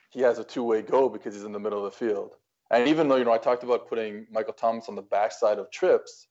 he 0.09 0.21
has 0.23 0.39
a 0.39 0.45
two 0.45 0.65
way 0.65 0.81
go 0.81 1.11
because 1.11 1.35
he's 1.35 1.45
in 1.45 1.53
the 1.53 1.61
middle 1.61 1.85
of 1.85 1.93
the 1.93 1.97
field. 2.07 2.37
And 2.71 2.89
even 2.89 3.09
though 3.09 3.17
you 3.17 3.25
know 3.25 3.33
I 3.33 3.39
talked 3.39 3.65
about 3.65 3.87
putting 3.87 4.27
Michael 4.31 4.55
Thomas 4.55 4.89
on 4.89 4.95
the 4.95 5.03
backside 5.03 5.59
of 5.59 5.71
trips 5.71 6.29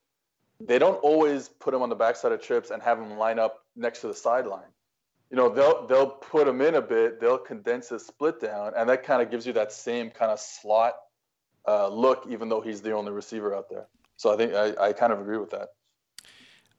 they 0.59 0.79
don't 0.79 0.95
always 1.03 1.47
put 1.47 1.73
him 1.73 1.81
on 1.81 1.89
the 1.89 1.95
backside 1.95 2.31
of 2.31 2.41
trips 2.41 2.71
and 2.71 2.81
have 2.81 2.99
him 2.99 3.17
line 3.17 3.39
up 3.39 3.63
next 3.75 4.01
to 4.01 4.07
the 4.07 4.13
sideline. 4.13 4.69
You 5.29 5.37
know, 5.37 5.49
they'll 5.49 5.85
they'll 5.87 6.09
put 6.09 6.47
him 6.47 6.61
in 6.61 6.75
a 6.75 6.81
bit, 6.81 7.19
they'll 7.19 7.37
condense 7.37 7.89
his 7.89 8.05
split 8.05 8.39
down, 8.39 8.73
and 8.77 8.89
that 8.89 9.03
kind 9.03 9.21
of 9.21 9.29
gives 9.29 9.45
you 9.45 9.53
that 9.53 9.71
same 9.71 10.09
kind 10.09 10.31
of 10.31 10.39
slot 10.39 10.95
uh, 11.67 11.89
look, 11.89 12.25
even 12.29 12.47
though 12.47 12.61
he's 12.61 12.81
the 12.81 12.93
only 12.93 13.11
receiver 13.11 13.53
out 13.53 13.69
there. 13.69 13.87
So 14.15 14.33
I 14.33 14.37
think 14.37 14.53
I, 14.53 14.87
I 14.87 14.93
kind 14.93 15.11
of 15.11 15.19
agree 15.19 15.37
with 15.37 15.51
that. 15.51 15.69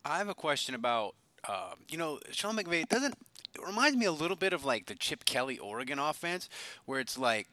I 0.05 0.19
have 0.19 0.29
a 0.29 0.35
question 0.35 0.75
about, 0.75 1.15
uh, 1.47 1.73
you 1.89 1.99
know, 1.99 2.21
Sean 2.31 2.57
McVay 2.57 2.89
doesn't. 2.89 3.15
It 3.55 3.67
reminds 3.67 3.97
me 3.97 4.07
a 4.07 4.13
little 4.13 4.37
bit 4.37 4.53
of 4.53 4.65
like 4.65 4.87
the 4.87 4.95
Chip 4.95 5.25
Kelly 5.25 5.59
Oregon 5.59 5.99
offense, 5.99 6.49
where 6.87 7.01
it's 7.01 7.19
like 7.19 7.49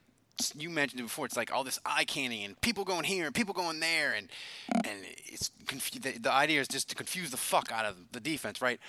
you 0.56 0.70
mentioned 0.70 1.00
it 1.00 1.04
before. 1.04 1.26
It's 1.26 1.38
like 1.38 1.52
all 1.54 1.64
this 1.64 1.80
eye 1.86 2.06
candy 2.06 2.44
and 2.44 2.60
people 2.62 2.84
going 2.84 3.04
here 3.04 3.26
and 3.26 3.34
people 3.34 3.54
going 3.54 3.80
there, 3.80 4.14
and 4.14 4.30
and 4.84 5.00
it's 5.26 5.52
the, 6.00 6.18
the 6.20 6.32
idea 6.32 6.62
is 6.62 6.68
just 6.68 6.90
to 6.90 6.96
confuse 6.96 7.32
the 7.32 7.38
fuck 7.38 7.72
out 7.72 7.86
of 7.86 7.96
the 8.12 8.20
defense, 8.20 8.62
right? 8.62 8.80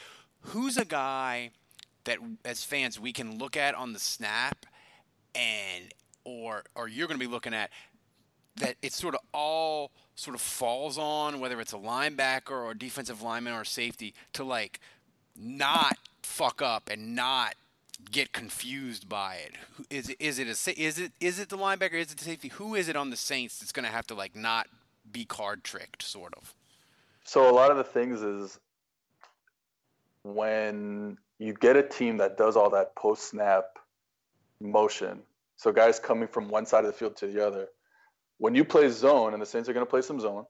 Who's 0.41 0.77
a 0.77 0.85
guy 0.85 1.51
that 2.05 2.19
as 2.45 2.65
fans 2.65 2.99
we 2.99 3.13
can 3.13 3.39
look 3.39 3.57
at 3.57 3.75
on 3.75 3.93
the 3.93 3.99
snap, 3.99 4.67
and 5.35 5.93
or 6.25 6.65
or 6.75 6.89
you're 6.89 7.07
going 7.07 7.19
to 7.19 7.25
be 7.25 7.31
looking 7.31 7.55
at 7.55 7.71
that 8.57 8.77
it's 8.83 8.97
sort 8.97 9.15
of 9.15 9.21
all 9.33 9.93
sort 10.15 10.35
of 10.35 10.41
falls 10.41 10.99
on 10.99 11.41
whether 11.41 11.61
it's 11.61 11.73
a 11.73 11.79
linebacker 11.79 12.53
or 12.53 12.71
a 12.71 12.79
defensive 12.79 13.23
lineman 13.23 13.53
or 13.53 13.65
safety 13.65 14.15
to 14.33 14.43
like 14.45 14.81
not 15.37 15.97
fuck 16.23 16.63
up 16.63 16.89
and 16.91 17.15
not 17.15 17.55
get 18.11 18.33
confused 18.33 19.09
by 19.09 19.37
it. 19.37 19.53
Is 19.91 20.09
it 20.09 20.17
is 20.21 20.39
it 20.39 20.47
a 20.47 20.81
is 20.81 20.99
it 20.99 21.13
is 21.21 21.39
it 21.39 21.49
the 21.49 21.57
linebacker? 21.57 21.95
Is 21.95 22.13
it 22.13 22.19
the 22.19 22.25
safety? 22.25 22.49
Who 22.49 22.75
is 22.75 22.89
it 22.89 22.97
on 22.97 23.11
the 23.11 23.17
Saints 23.17 23.59
that's 23.59 23.73
going 23.73 23.85
to 23.85 23.91
have 23.91 24.07
to 24.09 24.15
like 24.15 24.37
not 24.37 24.69
be 25.11 25.25
card 25.25 25.65
tricked, 25.65 26.03
sort 26.03 26.35
of? 26.35 26.55
So 27.25 27.51
a 27.51 27.53
lot 27.53 27.71
of 27.71 27.77
the 27.77 27.85
things 27.85 28.23
is 28.23 28.59
when 30.23 31.19
you 31.39 31.53
get 31.53 31.77
a 31.77 31.83
team 31.83 32.19
that 32.19 32.37
does 32.37 32.57
all 32.57 32.71
that 32.71 32.95
post 32.95 33.31
snap 33.31 33.79
motion. 34.61 35.23
So 35.57 35.73
guys 35.73 35.99
coming 35.99 36.29
from 36.29 36.49
one 36.49 36.67
side 36.67 36.85
of 36.85 36.87
the 36.87 36.97
field 36.97 37.17
to 37.17 37.27
the 37.27 37.47
other. 37.47 37.69
When 38.39 38.55
you 38.55 38.65
play 38.65 38.91
zone, 38.91 39.33
and 39.33 39.41
the 39.41 39.47
Saints 39.47 39.69
are 39.69 39.73
going 39.73 39.87
to 39.87 39.91
play 39.91 40.03
some 40.03 40.21
zone, 40.21 40.45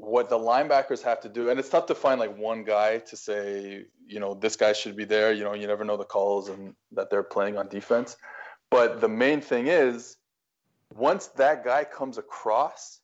what 0.00 0.28
the 0.28 0.38
linebackers 0.38 1.02
have 1.02 1.20
to 1.20 1.28
do, 1.28 1.50
and 1.50 1.58
it's 1.58 1.68
tough 1.68 1.86
to 1.86 1.94
find 1.94 2.20
like 2.20 2.36
one 2.36 2.62
guy 2.62 2.98
to 2.98 3.16
say, 3.16 3.84
you 4.06 4.20
know, 4.20 4.34
this 4.34 4.54
guy 4.54 4.72
should 4.72 4.96
be 4.96 5.04
there. 5.04 5.32
You 5.32 5.44
know, 5.44 5.54
you 5.54 5.66
never 5.66 5.84
know 5.84 5.96
the 5.96 6.04
calls 6.04 6.48
and 6.48 6.74
that 6.92 7.10
they're 7.10 7.22
playing 7.22 7.58
on 7.58 7.68
defense. 7.68 8.16
But 8.70 9.00
the 9.00 9.08
main 9.08 9.40
thing 9.40 9.66
is, 9.66 10.16
once 10.94 11.26
that 11.28 11.64
guy 11.64 11.84
comes 11.84 12.16
across, 12.16 13.00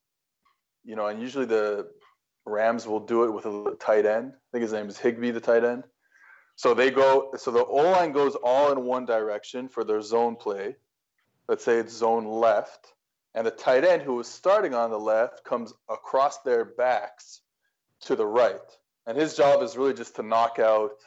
you 0.85 0.95
know, 0.95 1.07
and 1.07 1.21
usually 1.21 1.47
the 1.47 1.89
Rams 2.47 2.87
will 2.87 3.01
do 3.01 3.25
it 3.25 3.31
with 3.33 3.47
a 3.47 3.77
tight 3.81 4.07
end. 4.07 4.33
I 4.35 4.49
think 4.53 4.63
his 4.63 4.73
name 4.73 4.89
is 4.89 4.99
Higbee, 4.99 5.33
the 5.33 5.41
tight 5.41 5.65
end. 5.65 5.85
So 6.57 6.75
they 6.75 6.91
go, 6.91 7.33
so 7.37 7.51
the 7.51 7.65
O 7.65 7.91
line 7.91 8.13
goes 8.13 8.37
all 8.37 8.71
in 8.71 8.85
one 8.85 9.05
direction 9.05 9.69
for 9.69 9.83
their 9.83 10.01
zone 10.01 10.37
play. 10.37 10.77
Let's 11.49 11.65
say 11.65 11.79
it's 11.79 11.93
zone 11.93 12.27
left. 12.27 12.94
And 13.35 13.47
the 13.47 13.51
tight 13.51 13.85
end 13.85 14.03
who 14.03 14.15
was 14.15 14.29
starting 14.29 14.75
on 14.75 14.91
the 14.91 14.99
left 14.99 15.45
comes 15.45 15.73
across 15.89 16.39
their 16.43 16.65
backs 16.65 17.41
to 18.03 18.15
the 18.15 18.27
right. 18.27 18.61
And 19.07 19.19
his 19.19 19.37
job 19.37 19.63
is 19.63 19.77
really 19.77 19.95
just 19.95 20.17
to 20.17 20.23
knock 20.23 20.59
out 20.59 21.01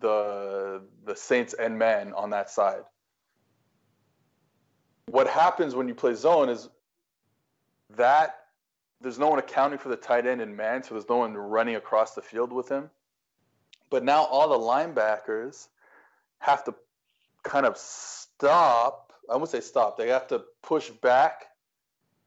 the 0.00 0.82
the 1.04 1.16
Saints 1.16 1.54
end 1.58 1.78
man 1.78 2.12
on 2.12 2.30
that 2.30 2.50
side. 2.50 2.82
What 5.06 5.28
happens 5.28 5.74
when 5.74 5.88
you 5.88 5.94
play 5.94 6.14
zone 6.14 6.48
is 6.48 6.68
that 7.96 8.36
there's 9.00 9.18
no 9.18 9.28
one 9.28 9.38
accounting 9.38 9.78
for 9.78 9.88
the 9.88 9.96
tight 9.96 10.26
end 10.26 10.40
and 10.40 10.56
man, 10.56 10.82
so 10.82 10.94
there's 10.94 11.08
no 11.08 11.18
one 11.18 11.34
running 11.36 11.76
across 11.76 12.14
the 12.14 12.22
field 12.22 12.52
with 12.52 12.68
him. 12.68 12.90
But 13.90 14.02
now 14.02 14.24
all 14.24 14.48
the 14.48 14.58
linebackers 14.58 15.68
have 16.38 16.64
to 16.64 16.74
kind 17.42 17.66
of 17.66 17.76
stop. 17.76 19.12
I 19.30 19.36
won't 19.36 19.50
say 19.50 19.60
stop. 19.60 19.96
They 19.96 20.08
have 20.08 20.26
to 20.28 20.42
push 20.62 20.90
back, 20.90 21.46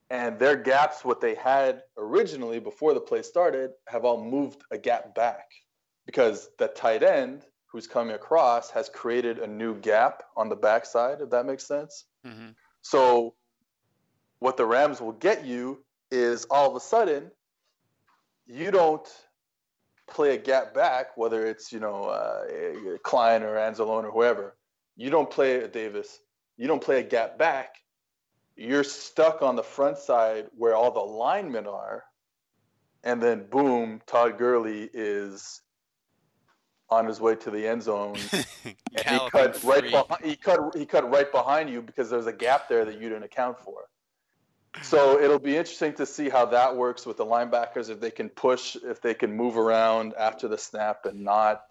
and 0.09 0.39
their 0.39 0.55
gaps, 0.55 1.03
what 1.03 1.19
they 1.19 1.35
had 1.35 1.83
originally 1.97 2.59
before 2.59 2.93
the 2.93 2.99
play 2.99 3.21
started, 3.21 3.71
have 3.87 4.05
all 4.05 4.23
moved 4.23 4.61
a 4.71 4.77
gap 4.77 5.13
back 5.13 5.51
because 6.05 6.49
the 6.57 6.67
tight 6.67 7.03
end 7.03 7.45
who's 7.65 7.87
coming 7.87 8.15
across 8.15 8.69
has 8.71 8.87
created 8.89 9.39
a 9.39 9.47
new 9.47 9.75
gap 9.75 10.23
on 10.37 10.47
the 10.47 10.55
backside. 10.55 11.19
If 11.21 11.29
that 11.31 11.45
makes 11.45 11.67
sense. 11.67 12.05
Mm-hmm. 12.25 12.49
So, 12.81 13.35
what 14.39 14.55
the 14.55 14.65
Rams 14.65 15.01
will 15.01 15.11
get 15.13 15.45
you 15.45 15.83
is 16.09 16.45
all 16.49 16.69
of 16.69 16.75
a 16.75 16.79
sudden 16.79 17.31
you 18.45 18.71
don't 18.71 19.07
play 20.07 20.35
a 20.35 20.37
gap 20.37 20.73
back, 20.73 21.17
whether 21.17 21.45
it's 21.45 21.71
you 21.71 21.79
know 21.79 22.05
uh, 22.05 22.45
Klein 23.03 23.43
or 23.43 23.55
Anzalone 23.55 24.05
or 24.05 24.11
whoever. 24.11 24.55
You 24.95 25.09
don't 25.09 25.29
play 25.29 25.57
a 25.57 25.67
Davis. 25.67 26.19
You 26.55 26.67
don't 26.67 26.81
play 26.81 26.99
a 27.01 27.03
gap 27.03 27.37
back. 27.37 27.75
You're 28.57 28.83
stuck 28.83 29.41
on 29.43 29.55
the 29.55 29.63
front 29.63 29.99
side 29.99 30.47
where 30.57 30.75
all 30.75 30.91
the 30.91 30.99
linemen 30.99 31.67
are, 31.67 32.03
and 33.03 33.21
then 33.21 33.45
boom, 33.49 34.01
Todd 34.07 34.37
Gurley 34.37 34.89
is 34.91 35.61
on 36.89 37.05
his 37.05 37.21
way 37.21 37.35
to 37.35 37.51
the 37.51 37.67
end 37.67 37.83
zone. 37.83 38.17
and 38.33 38.75
he 39.05 39.19
cut 39.29 39.63
right 39.63 39.83
behind, 39.83 40.25
he 40.25 40.35
cut 40.35 40.75
he 40.75 40.85
cut 40.85 41.09
right 41.09 41.31
behind 41.31 41.69
you 41.69 41.81
because 41.81 42.09
there's 42.09 42.25
a 42.25 42.33
gap 42.33 42.67
there 42.67 42.83
that 42.85 42.95
you 42.95 43.09
didn't 43.09 43.23
account 43.23 43.59
for. 43.59 43.87
So 44.81 45.19
it'll 45.19 45.39
be 45.39 45.55
interesting 45.55 45.93
to 45.95 46.05
see 46.05 46.29
how 46.29 46.45
that 46.47 46.75
works 46.75 47.05
with 47.05 47.17
the 47.17 47.25
linebackers 47.25 47.89
if 47.89 47.99
they 47.99 48.11
can 48.11 48.29
push, 48.29 48.75
if 48.75 49.01
they 49.01 49.13
can 49.13 49.35
move 49.35 49.57
around 49.57 50.13
after 50.17 50.47
the 50.47 50.57
snap 50.57 51.05
and 51.05 51.23
not 51.23 51.61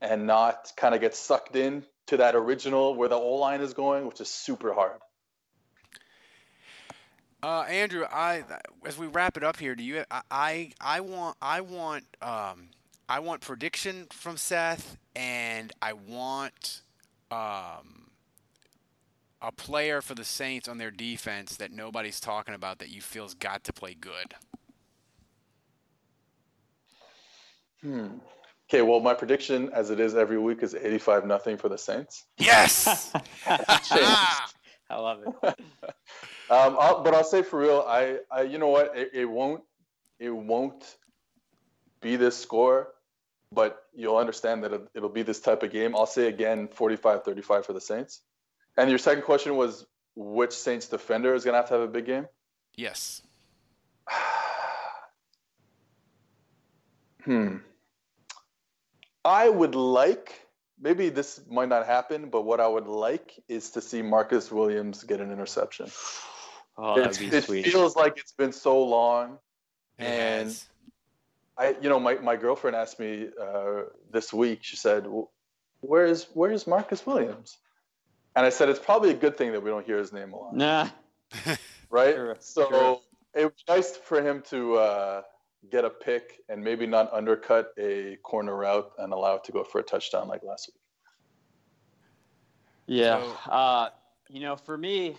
and 0.00 0.26
not 0.26 0.72
kind 0.76 0.94
of 0.94 1.00
get 1.00 1.14
sucked 1.14 1.56
in 1.56 1.84
to 2.06 2.18
that 2.18 2.34
original 2.34 2.94
where 2.94 3.08
the 3.08 3.14
O 3.14 3.34
line 3.36 3.60
is 3.60 3.74
going, 3.74 4.06
which 4.06 4.20
is 4.20 4.28
super 4.28 4.72
hard. 4.74 5.00
Uh, 7.44 7.60
Andrew, 7.64 8.06
I 8.10 8.42
as 8.86 8.96
we 8.96 9.06
wrap 9.06 9.36
it 9.36 9.44
up 9.44 9.58
here, 9.58 9.74
do 9.74 9.84
you? 9.84 10.02
I 10.10 10.22
I, 10.30 10.70
I 10.80 11.00
want 11.00 11.36
I 11.42 11.60
want 11.60 12.04
um, 12.22 12.70
I 13.06 13.20
want 13.20 13.42
prediction 13.42 14.06
from 14.10 14.38
Seth, 14.38 14.96
and 15.14 15.70
I 15.82 15.92
want 15.92 16.80
um, 17.30 18.08
a 19.42 19.52
player 19.54 20.00
for 20.00 20.14
the 20.14 20.24
Saints 20.24 20.68
on 20.68 20.78
their 20.78 20.90
defense 20.90 21.56
that 21.56 21.70
nobody's 21.70 22.18
talking 22.18 22.54
about 22.54 22.78
that 22.78 22.88
you 22.88 23.02
feel's 23.02 23.34
got 23.34 23.62
to 23.64 23.74
play 23.74 23.92
good? 23.92 24.32
Hmm. 27.82 28.06
Okay, 28.70 28.80
well, 28.80 29.00
my 29.00 29.12
prediction, 29.12 29.68
as 29.74 29.90
it 29.90 30.00
is 30.00 30.14
every 30.14 30.38
week, 30.38 30.62
is 30.62 30.74
85 30.74 31.26
nothing 31.26 31.58
for 31.58 31.68
the 31.68 31.76
Saints. 31.76 32.24
Yes! 32.38 33.12
I 33.46 34.48
love 34.90 35.20
it. 35.26 35.58
um, 36.50 36.76
I'll, 36.78 37.02
but 37.02 37.14
I'll 37.14 37.24
say 37.24 37.42
for 37.42 37.58
real, 37.58 37.84
I, 37.86 38.18
I 38.30 38.42
you 38.42 38.58
know 38.58 38.68
what, 38.68 38.96
it, 38.96 39.10
it 39.14 39.24
won't, 39.24 39.62
it 40.18 40.30
won't 40.30 40.96
be 42.00 42.16
this 42.16 42.36
score, 42.36 42.88
but 43.50 43.84
you'll 43.94 44.18
understand 44.18 44.64
that 44.64 44.72
it, 44.72 44.88
it'll 44.94 45.08
be 45.08 45.22
this 45.22 45.40
type 45.40 45.62
of 45.62 45.72
game. 45.72 45.96
I'll 45.96 46.06
say 46.06 46.28
again, 46.28 46.68
45-35 46.68 47.64
for 47.64 47.72
the 47.72 47.80
Saints. 47.80 48.20
And 48.76 48.90
your 48.90 48.98
second 48.98 49.22
question 49.22 49.56
was 49.56 49.86
which 50.16 50.52
Saints 50.52 50.86
defender 50.88 51.34
is 51.34 51.44
going 51.44 51.54
to 51.54 51.58
have 51.58 51.68
to 51.68 51.74
have 51.74 51.82
a 51.82 51.88
big 51.88 52.06
game? 52.06 52.26
Yes. 52.76 53.22
hmm. 57.24 57.56
I 59.24 59.48
would 59.48 59.74
like, 59.74 60.46
maybe 60.78 61.08
this 61.08 61.40
might 61.48 61.70
not 61.70 61.86
happen, 61.86 62.28
but 62.28 62.42
what 62.42 62.60
I 62.60 62.66
would 62.66 62.86
like 62.86 63.42
is 63.48 63.70
to 63.70 63.80
see 63.80 64.02
Marcus 64.02 64.52
Williams 64.52 65.04
get 65.04 65.20
an 65.20 65.32
interception. 65.32 65.90
Oh, 66.76 66.96
that'd 67.00 67.18
be 67.18 67.26
it 67.34 67.44
sweet. 67.44 67.66
feels 67.66 67.94
like 67.96 68.18
it's 68.18 68.32
been 68.32 68.52
so 68.52 68.82
long. 68.82 69.38
and 69.98 70.48
Yes. 70.48 70.68
I, 71.56 71.76
you 71.80 71.88
know, 71.88 72.00
my, 72.00 72.14
my 72.16 72.34
girlfriend 72.36 72.74
asked 72.76 72.98
me 72.98 73.28
uh, 73.40 73.82
this 74.10 74.32
week, 74.32 74.58
she 74.62 74.76
said, 74.76 75.06
"Well, 75.06 75.30
where's, 75.80 76.24
where's 76.34 76.66
Marcus 76.66 77.06
Williams? 77.06 77.58
And 78.34 78.44
I 78.44 78.48
said, 78.48 78.68
it's 78.68 78.80
probably 78.80 79.10
a 79.10 79.14
good 79.14 79.36
thing 79.36 79.52
that 79.52 79.62
we 79.62 79.70
don't 79.70 79.86
hear 79.86 79.98
his 79.98 80.12
name 80.12 80.32
a 80.32 80.36
lot. 80.36 80.56
Nah. 80.56 80.88
right? 81.90 82.14
Sure, 82.14 82.36
so 82.40 82.68
sure. 82.68 83.00
it 83.34 83.44
was 83.44 83.64
nice 83.68 83.96
for 83.96 84.20
him 84.20 84.42
to 84.50 84.74
uh, 84.74 85.22
get 85.70 85.84
a 85.84 85.90
pick 85.90 86.40
and 86.48 86.62
maybe 86.62 86.86
not 86.86 87.12
undercut 87.12 87.68
a 87.78 88.16
corner 88.24 88.56
route 88.56 88.90
and 88.98 89.12
allow 89.12 89.36
it 89.36 89.44
to 89.44 89.52
go 89.52 89.62
for 89.62 89.78
a 89.78 89.84
touchdown 89.84 90.26
like 90.26 90.42
last 90.42 90.68
week. 90.74 90.80
Yeah. 92.86 93.20
So- 93.22 93.50
uh, 93.52 93.90
you 94.28 94.40
know, 94.40 94.56
for 94.56 94.76
me, 94.76 95.16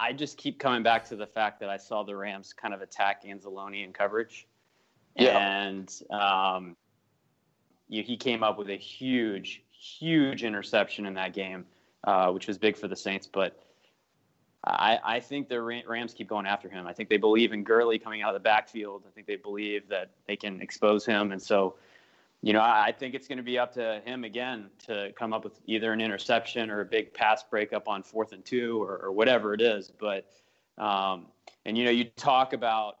I 0.00 0.14
just 0.14 0.38
keep 0.38 0.58
coming 0.58 0.82
back 0.82 1.04
to 1.10 1.16
the 1.16 1.26
fact 1.26 1.60
that 1.60 1.68
I 1.68 1.76
saw 1.76 2.02
the 2.02 2.16
Rams 2.16 2.54
kind 2.54 2.72
of 2.72 2.80
attack 2.80 3.24
Anzalone 3.24 3.84
in 3.84 3.92
coverage. 3.92 4.48
Yeah. 5.14 5.36
And 5.38 5.92
um, 6.10 6.76
you, 7.88 8.02
he 8.02 8.16
came 8.16 8.42
up 8.42 8.56
with 8.56 8.70
a 8.70 8.76
huge, 8.76 9.62
huge 9.70 10.42
interception 10.42 11.04
in 11.04 11.14
that 11.14 11.34
game, 11.34 11.66
uh, 12.04 12.30
which 12.30 12.46
was 12.46 12.56
big 12.56 12.78
for 12.78 12.88
the 12.88 12.96
Saints. 12.96 13.28
But 13.30 13.60
I, 14.64 14.98
I 15.04 15.20
think 15.20 15.50
the 15.50 15.60
Rams 15.60 16.14
keep 16.14 16.28
going 16.28 16.46
after 16.46 16.70
him. 16.70 16.86
I 16.86 16.94
think 16.94 17.10
they 17.10 17.18
believe 17.18 17.52
in 17.52 17.62
Gurley 17.62 17.98
coming 17.98 18.22
out 18.22 18.34
of 18.34 18.40
the 18.40 18.44
backfield. 18.44 19.04
I 19.06 19.10
think 19.10 19.26
they 19.26 19.36
believe 19.36 19.86
that 19.88 20.10
they 20.26 20.36
can 20.36 20.62
expose 20.62 21.04
him. 21.04 21.32
And 21.32 21.42
so, 21.42 21.74
you 22.42 22.54
know, 22.54 22.60
I, 22.60 22.94
think 22.98 23.14
it's 23.14 23.28
going 23.28 23.38
to 23.38 23.44
be 23.44 23.58
up 23.58 23.74
to 23.74 24.00
him 24.04 24.24
again 24.24 24.70
to 24.86 25.12
come 25.18 25.34
up 25.34 25.44
with 25.44 25.60
either 25.66 25.92
an 25.92 26.00
interception 26.00 26.70
or 26.70 26.80
a 26.80 26.84
big 26.86 27.12
pass 27.12 27.42
breakup 27.42 27.86
on 27.86 28.02
fourth 28.02 28.32
and 28.32 28.44
two 28.44 28.82
or, 28.82 28.96
or 28.96 29.12
whatever 29.12 29.52
it 29.52 29.60
is. 29.60 29.90
But, 29.90 30.26
um, 30.78 31.26
and, 31.66 31.76
you 31.76 31.84
know, 31.84 31.90
you 31.90 32.04
talk 32.04 32.54
about, 32.54 32.96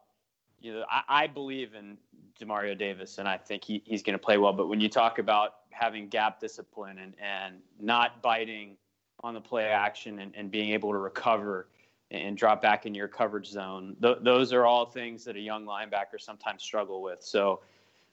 you 0.60 0.74
know, 0.74 0.84
I, 0.90 1.02
I 1.08 1.26
believe 1.26 1.74
in 1.74 1.96
Demario 2.38 2.76
Davis 2.76 3.16
and 3.16 3.26
I 3.26 3.38
think 3.38 3.64
he, 3.64 3.82
he's 3.86 4.02
going 4.02 4.12
to 4.12 4.22
play 4.22 4.36
well. 4.36 4.52
But 4.52 4.68
when 4.68 4.78
you 4.78 4.90
talk 4.90 5.18
about 5.18 5.54
having 5.70 6.08
gap 6.08 6.38
discipline 6.38 6.98
and, 6.98 7.14
and 7.18 7.56
not 7.80 8.20
biting 8.20 8.76
on 9.20 9.32
the 9.32 9.40
play 9.40 9.64
action 9.64 10.18
and, 10.18 10.34
and 10.36 10.50
being 10.50 10.70
able 10.70 10.92
to 10.92 10.98
recover 10.98 11.68
and 12.10 12.36
drop 12.36 12.60
back 12.60 12.84
in 12.84 12.94
your 12.94 13.08
coverage 13.08 13.48
zone, 13.48 13.96
th- 14.02 14.18
those 14.20 14.52
are 14.52 14.66
all 14.66 14.84
things 14.84 15.24
that 15.24 15.36
a 15.36 15.40
young 15.40 15.64
linebacker 15.64 16.20
sometimes 16.20 16.62
struggle 16.62 17.00
with. 17.00 17.22
So, 17.22 17.60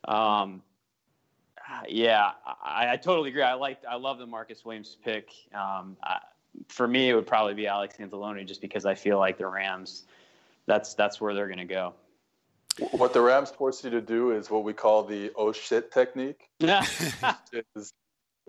um, 0.08 0.62
yeah, 1.88 2.32
I, 2.64 2.94
I 2.94 2.98
totally 2.98 3.30
agree. 3.30 3.42
I 3.44 3.54
like, 3.54 3.80
I 3.90 3.96
love 3.96 4.18
the 4.20 4.26
Marcus 4.26 4.64
Williams 4.64 4.98
pick. 5.04 5.30
Um, 5.54 5.98
I, 6.04 6.20
for 6.70 6.88
me, 6.88 7.10
it 7.10 7.16
would 7.16 7.28
probably 7.28 7.54
be 7.54 7.68
Alex 7.68 7.96
Anzalone 8.00 8.46
just 8.48 8.62
because 8.62 8.86
I 8.86 8.96
feel 8.96 9.18
like 9.18 9.38
the 9.38 9.48
Rams, 9.48 10.04
that's 10.66 10.94
that's 10.96 11.22
where 11.22 11.34
they're 11.34 11.48
going 11.48 11.60
to 11.60 11.66
go. 11.66 11.94
What 12.92 13.14
the 13.14 13.22
Rams 13.22 13.50
force 13.50 13.84
you 13.84 13.90
to 13.92 14.02
do 14.02 14.32
is 14.32 14.50
what 14.50 14.64
we 14.64 14.74
call 14.74 15.04
the 15.04 15.32
oh 15.36 15.52
shit 15.52 15.92
technique, 15.92 16.50
Yeah, 16.60 16.86
which 17.52 17.66
is, 17.76 17.94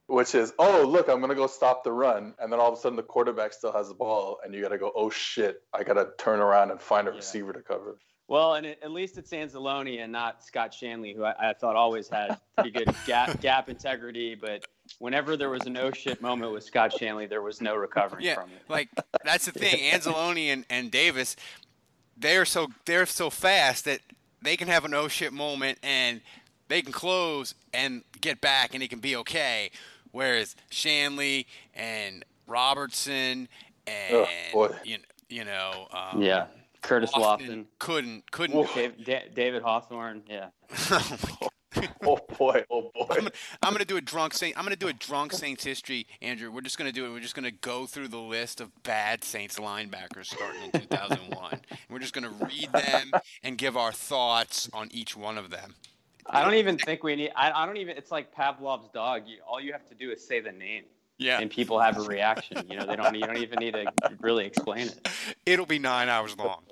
which 0.06 0.34
is 0.34 0.52
oh, 0.58 0.84
look, 0.84 1.08
I'm 1.08 1.18
going 1.18 1.30
to 1.30 1.34
go 1.34 1.46
stop 1.46 1.82
the 1.84 1.92
run. 1.92 2.34
And 2.38 2.52
then 2.52 2.60
all 2.60 2.70
of 2.72 2.78
a 2.78 2.80
sudden 2.80 2.96
the 2.96 3.02
quarterback 3.02 3.52
still 3.52 3.72
has 3.72 3.88
the 3.88 3.94
ball 3.94 4.38
and 4.44 4.54
you 4.54 4.62
got 4.62 4.68
to 4.68 4.78
go, 4.78 4.92
oh 4.94 5.08
shit, 5.10 5.62
I 5.72 5.82
got 5.82 5.94
to 5.94 6.08
turn 6.18 6.40
around 6.40 6.70
and 6.70 6.80
find 6.80 7.08
a 7.08 7.10
Yeah. 7.10 7.16
receiver 7.16 7.52
to 7.52 7.62
cover. 7.62 7.98
Well, 8.28 8.54
and 8.54 8.66
it, 8.66 8.78
at 8.82 8.90
least 8.90 9.16
it's 9.16 9.30
Anzalone 9.30 10.02
and 10.02 10.12
not 10.12 10.44
Scott 10.44 10.72
Shanle, 10.72 11.16
who 11.16 11.24
I, 11.24 11.50
I 11.50 11.52
thought 11.54 11.76
always 11.76 12.08
had 12.08 12.38
pretty 12.56 12.70
good 12.70 12.94
gap, 13.06 13.40
gap 13.40 13.68
integrity. 13.70 14.34
But 14.34 14.66
whenever 14.98 15.36
there 15.36 15.48
was 15.48 15.66
a 15.66 15.70
no 15.70 15.90
shit 15.90 16.20
moment 16.20 16.52
with 16.52 16.62
Scott 16.62 16.92
Shanle, 16.92 17.28
there 17.28 17.40
was 17.42 17.60
no 17.62 17.74
recovering 17.74 18.24
yeah, 18.24 18.34
from 18.34 18.50
it. 18.50 18.62
like 18.68 18.90
that's 19.24 19.46
the 19.46 19.52
thing. 19.52 19.78
Anzalone 19.92 20.52
and, 20.52 20.66
and 20.68 20.90
Davis, 20.90 21.36
they're 22.18 22.44
so 22.44 22.68
they're 22.84 23.06
so 23.06 23.30
fast 23.30 23.86
that 23.86 24.00
they 24.42 24.56
can 24.56 24.68
have 24.68 24.84
a 24.84 24.88
no 24.88 25.08
shit 25.08 25.32
moment 25.32 25.78
and 25.82 26.20
they 26.68 26.82
can 26.82 26.92
close 26.92 27.54
and 27.72 28.04
get 28.20 28.40
back 28.42 28.74
and 28.74 28.82
it 28.82 28.88
can 28.88 29.00
be 29.00 29.16
okay. 29.16 29.70
Whereas 30.12 30.54
Shanle 30.70 31.46
and 31.74 32.24
Robertson 32.46 33.48
and 33.86 34.14
Oh, 34.14 34.26
boy. 34.52 34.76
you, 34.84 34.98
you 35.28 35.44
know 35.44 35.88
um, 35.92 36.22
Yeah, 36.22 36.46
Curtis 36.82 37.12
Lofton 37.12 37.40
Lofton, 37.40 37.66
couldn't 37.78 38.30
couldn't. 38.30 38.74
Dave, 38.74 39.04
Da- 39.04 39.28
David 39.34 39.62
Hawthorne. 39.62 40.22
Yeah, 40.28 40.48
oh, 40.90 41.48
oh 42.04 42.18
boy, 42.38 42.64
oh 42.70 42.90
boy. 42.94 43.06
I'm 43.10 43.16
gonna, 43.16 43.30
I'm 43.62 43.72
gonna 43.72 43.84
do 43.84 43.96
a 43.96 44.00
drunk 44.00 44.34
Saint. 44.34 44.56
I'm 44.56 44.64
gonna 44.64 44.76
do 44.76 44.88
a 44.88 44.92
drunk 44.92 45.32
Saints 45.32 45.64
history, 45.64 46.06
Andrew. 46.22 46.50
We're 46.50 46.60
just 46.60 46.78
gonna 46.78 46.92
do 46.92 47.06
it. 47.06 47.10
We're 47.10 47.20
just 47.20 47.34
gonna 47.34 47.50
go 47.50 47.86
through 47.86 48.08
the 48.08 48.18
list 48.18 48.60
of 48.60 48.70
bad 48.82 49.24
Saints 49.24 49.58
linebackers 49.58 50.26
starting 50.26 50.62
in 50.64 50.80
2001. 50.80 51.52
and 51.70 51.78
we're 51.90 51.98
just 51.98 52.14
gonna 52.14 52.30
read 52.30 52.72
them 52.72 53.12
and 53.42 53.58
give 53.58 53.76
our 53.76 53.92
thoughts 53.92 54.68
on 54.72 54.88
each 54.92 55.16
one 55.16 55.38
of 55.38 55.50
them. 55.50 55.74
I 56.30 56.42
don't 56.44 56.54
even 56.54 56.76
think 56.76 57.02
we 57.02 57.16
need. 57.16 57.32
I, 57.34 57.50
I 57.50 57.66
don't 57.66 57.78
even. 57.78 57.96
It's 57.96 58.10
like 58.10 58.34
Pavlov's 58.34 58.88
dog. 58.90 59.22
You, 59.26 59.38
all 59.46 59.60
you 59.60 59.72
have 59.72 59.88
to 59.88 59.94
do 59.94 60.10
is 60.10 60.26
say 60.26 60.40
the 60.40 60.52
name, 60.52 60.84
Yeah, 61.18 61.40
and 61.40 61.50
people 61.50 61.80
have 61.80 61.98
a 61.98 62.02
reaction. 62.02 62.64
You 62.70 62.78
know, 62.78 62.86
they 62.86 62.96
don't. 62.96 63.14
You 63.14 63.22
don't 63.22 63.38
even 63.38 63.58
need 63.58 63.72
to 63.72 63.92
really 64.20 64.46
explain 64.46 64.88
it. 64.88 65.08
it'll 65.46 65.66
be 65.66 65.78
nine 65.78 66.08
hours 66.08 66.36
long. 66.36 66.62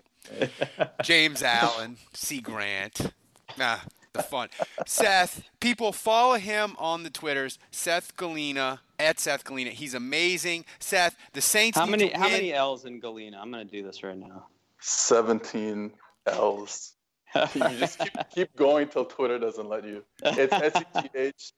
James 1.02 1.42
Allen, 1.42 1.96
C. 2.14 2.40
Grant. 2.40 3.12
Nah, 3.58 3.78
the 4.12 4.22
fun. 4.22 4.48
Seth, 4.86 5.42
people 5.60 5.92
follow 5.92 6.36
him 6.36 6.76
on 6.78 7.02
the 7.02 7.10
Twitters. 7.10 7.58
Seth 7.70 8.16
Galina 8.16 8.80
at 8.98 9.20
Seth 9.20 9.44
Galina. 9.44 9.70
He's 9.70 9.94
amazing. 9.94 10.64
Seth, 10.78 11.16
the 11.32 11.40
Saints. 11.40 11.78
How 11.78 11.86
many? 11.86 12.10
How 12.10 12.28
many 12.28 12.52
L's 12.52 12.84
in 12.84 13.00
Galina? 13.00 13.38
I'm 13.40 13.50
gonna 13.50 13.64
do 13.64 13.82
this 13.82 14.02
right 14.02 14.16
now. 14.16 14.46
17 14.80 15.92
L's. 16.26 16.92
You 17.54 17.68
just 17.78 17.98
keep, 17.98 18.12
keep 18.34 18.56
going 18.56 18.88
till 18.88 19.04
Twitter 19.04 19.38
doesn't 19.38 19.68
let 19.68 19.84
you. 19.84 20.02
It's 20.22 20.52
S 20.52 20.72
E 20.80 21.02
T 21.02 21.08
H 21.14 21.52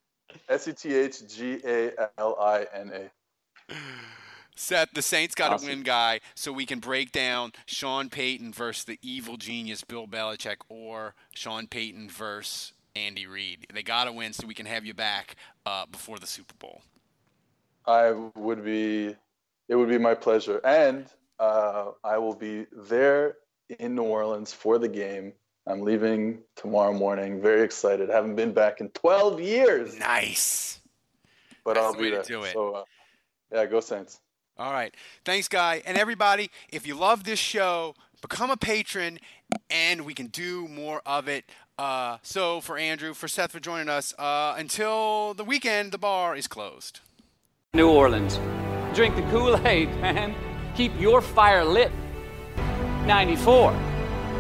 S 0.49 0.69
E 0.69 0.73
T 0.73 0.95
H 0.95 1.27
G 1.29 1.61
A 1.65 1.93
L 2.19 2.37
I 2.41 2.67
N 2.75 2.93
A. 2.95 3.75
Seth, 4.57 4.89
the 4.93 5.03
Saints 5.03 5.37
got 5.37 5.49
to 5.51 5.55
Awesome. 5.55 5.69
win, 5.69 5.83
guy, 5.83 6.19
so 6.35 6.53
we 6.53 6.67
can 6.67 6.81
break 6.81 7.13
down 7.13 7.53
Sean 7.67 8.09
Payton 8.09 8.53
versus 8.53 8.85
the 8.85 8.99
evil 9.03 9.37
genius 9.37 9.85
Bill 9.85 10.09
Belichick 10.09 10.57
or 10.69 11.15
Sean 11.33 11.69
Payton 11.69 12.11
versus 12.11 12.73
Andy 12.97 13.27
Reid. 13.27 13.69
They 13.73 13.85
got 13.85 14.05
to 14.05 14.13
win 14.13 14.33
so 14.33 14.49
we 14.49 14.55
can 14.55 14.67
have 14.67 14.85
you 14.85 14.95
back 14.95 15.37
uh, 15.65 15.87
before 15.87 16.19
the 16.19 16.27
Super 16.27 16.55
Bowl. 16.59 16.83
I 17.87 18.11
would 18.35 18.65
be, 18.65 19.15
it 19.69 19.77
would 19.77 19.89
be 19.89 19.99
my 19.99 20.15
pleasure, 20.15 20.61
and 20.65 21.07
uh, 21.39 21.93
I 22.03 22.19
will 22.19 22.35
be 22.35 22.67
there 22.73 23.37
in 23.79 23.95
New 23.95 24.03
Orleans 24.03 24.53
for 24.53 24.79
the 24.79 24.89
game. 24.89 25.35
I'm 25.69 25.83
leaving 25.83 26.39
tomorrow 26.57 26.95
morning. 26.95 27.41
Very 27.43 27.63
excited. 27.63 28.09
Haven't 28.09 28.37
been 28.37 28.53
back 28.53 28.81
in 28.81 28.89
12 28.91 29.41
years, 29.41 29.99
Nice. 29.99 30.81
but 31.65 31.75
That's 31.75 31.85
I'll 31.87 31.93
the 31.93 31.99
be 31.99 32.05
way 32.05 32.11
to 32.11 32.17
there. 32.17 32.23
do 32.25 32.43
it. 32.45 32.53
So, 32.55 32.73
uh, 32.73 32.85
yeah, 33.53 33.67
go 33.67 33.81
Saints. 33.81 34.21
All 34.57 34.73
right. 34.73 34.95
Thanks, 35.27 35.47
Guy. 35.47 35.83
And 35.85 35.99
everybody, 35.99 36.51
if 36.71 36.87
you 36.87 36.95
love 36.95 37.25
this 37.25 37.39
show, 37.39 37.95
become 38.23 38.51
a 38.51 38.57
patron 38.57 39.19
and 39.71 40.07
we 40.07 40.15
can 40.15 40.29
do 40.29 40.67
more 40.69 41.03
of 41.05 41.29
it. 41.29 41.45
Uh, 41.79 42.17
so, 42.23 42.61
for 42.63 42.77
Andrew, 42.79 43.13
for 43.15 43.29
Seth, 43.29 43.53
for 43.53 43.61
joining 43.61 43.89
us, 43.91 44.13
uh, 44.19 44.55
until 44.59 45.35
the 45.35 45.45
weekend, 45.45 45.93
the 45.93 45.99
bar 45.99 46.35
is 46.35 46.49
closed. 46.49 47.01
New 47.75 47.89
Orleans. 47.91 48.41
Drink 48.97 49.15
the 49.15 49.23
Kool 49.31 49.55
Aid, 49.67 49.89
man. 50.01 50.35
Keep 50.75 50.99
your 50.99 51.21
fire 51.21 51.65
lit. 51.65 51.93
94. 53.07 53.73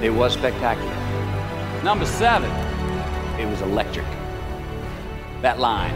It 0.02 0.10
was 0.10 0.32
spectacular. 0.32 0.97
Number 1.84 2.06
seven. 2.06 2.50
It 3.38 3.48
was 3.48 3.60
electric. 3.60 4.04
That 5.42 5.60
line. 5.60 5.94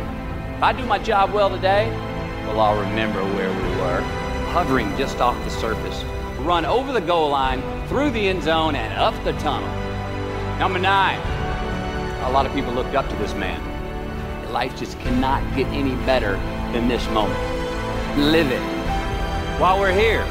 If 0.57 0.63
I 0.63 0.73
do 0.73 0.87
my 0.87 0.99
job 0.99 1.33
well 1.33 1.51
today, 1.51 1.91
well, 2.47 2.61
I'll 2.61 2.81
remember 2.81 3.21
where 3.35 3.51
we 3.51 3.77
were. 3.81 4.01
Hovering 4.53 4.97
just 4.97 5.21
off 5.21 5.37
the 5.43 5.51
surface. 5.51 6.05
Run 6.39 6.65
over 6.65 6.93
the 6.93 7.01
goal 7.01 7.31
line, 7.31 7.61
through 7.89 8.11
the 8.11 8.29
end 8.29 8.45
zone, 8.45 8.77
and 8.77 8.93
up 8.95 9.15
the 9.25 9.33
tunnel. 9.41 9.69
Number 10.61 10.79
nine. 10.79 11.19
A 12.23 12.31
lot 12.31 12.47
of 12.47 12.55
people 12.55 12.73
looked 12.73 12.95
up 12.95 13.09
to 13.09 13.17
this 13.17 13.35
man. 13.35 13.61
Life 14.53 14.79
just 14.79 14.99
cannot 15.01 15.43
get 15.57 15.67
any 15.69 15.97
better 16.07 16.37
than 16.73 16.87
this 16.87 17.05
moment. 17.09 17.41
Live 18.19 18.53
it 18.53 18.63
while 19.61 19.81
we're 19.81 19.93
here. 19.93 20.25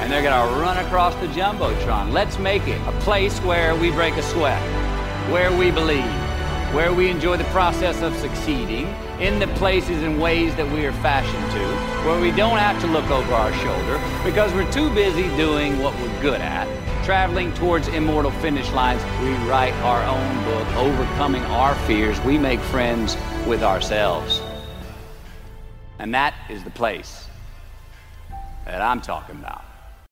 And 0.00 0.12
they're 0.12 0.22
going 0.22 0.48
to 0.48 0.60
run 0.60 0.78
across 0.84 1.14
the 1.16 1.26
Jumbotron. 1.28 2.12
Let's 2.12 2.38
make 2.38 2.66
it 2.66 2.80
a 2.86 2.92
place 3.00 3.38
where 3.40 3.74
we 3.74 3.90
break 3.90 4.14
a 4.16 4.22
sweat, 4.22 4.62
where 5.30 5.56
we 5.56 5.70
believe, 5.70 6.04
where 6.72 6.92
we 6.92 7.08
enjoy 7.08 7.36
the 7.36 7.44
process 7.44 8.00
of 8.02 8.16
succeeding, 8.16 8.86
in 9.20 9.40
the 9.40 9.48
places 9.48 10.02
and 10.04 10.20
ways 10.20 10.54
that 10.54 10.70
we 10.72 10.86
are 10.86 10.92
fashioned 10.92 11.50
to, 11.50 12.06
where 12.06 12.20
we 12.20 12.30
don't 12.30 12.58
have 12.58 12.80
to 12.80 12.86
look 12.86 13.10
over 13.10 13.34
our 13.34 13.52
shoulder 13.54 14.00
because 14.24 14.52
we're 14.52 14.70
too 14.70 14.88
busy 14.94 15.24
doing 15.36 15.80
what 15.80 15.92
we're 16.00 16.22
good 16.22 16.40
at. 16.40 16.68
Traveling 17.04 17.52
towards 17.54 17.88
immortal 17.88 18.30
finish 18.30 18.70
lines, 18.72 19.02
we 19.22 19.32
write 19.48 19.72
our 19.82 20.04
own 20.04 20.44
book, 20.44 20.68
overcoming 20.76 21.42
our 21.46 21.74
fears. 21.86 22.20
We 22.20 22.38
make 22.38 22.60
friends 22.60 23.16
with 23.46 23.62
ourselves. 23.62 24.40
And 25.98 26.14
that 26.14 26.34
is 26.48 26.62
the 26.62 26.70
place 26.70 27.26
that 28.66 28.80
I'm 28.80 29.00
talking 29.00 29.36
about. 29.36 29.64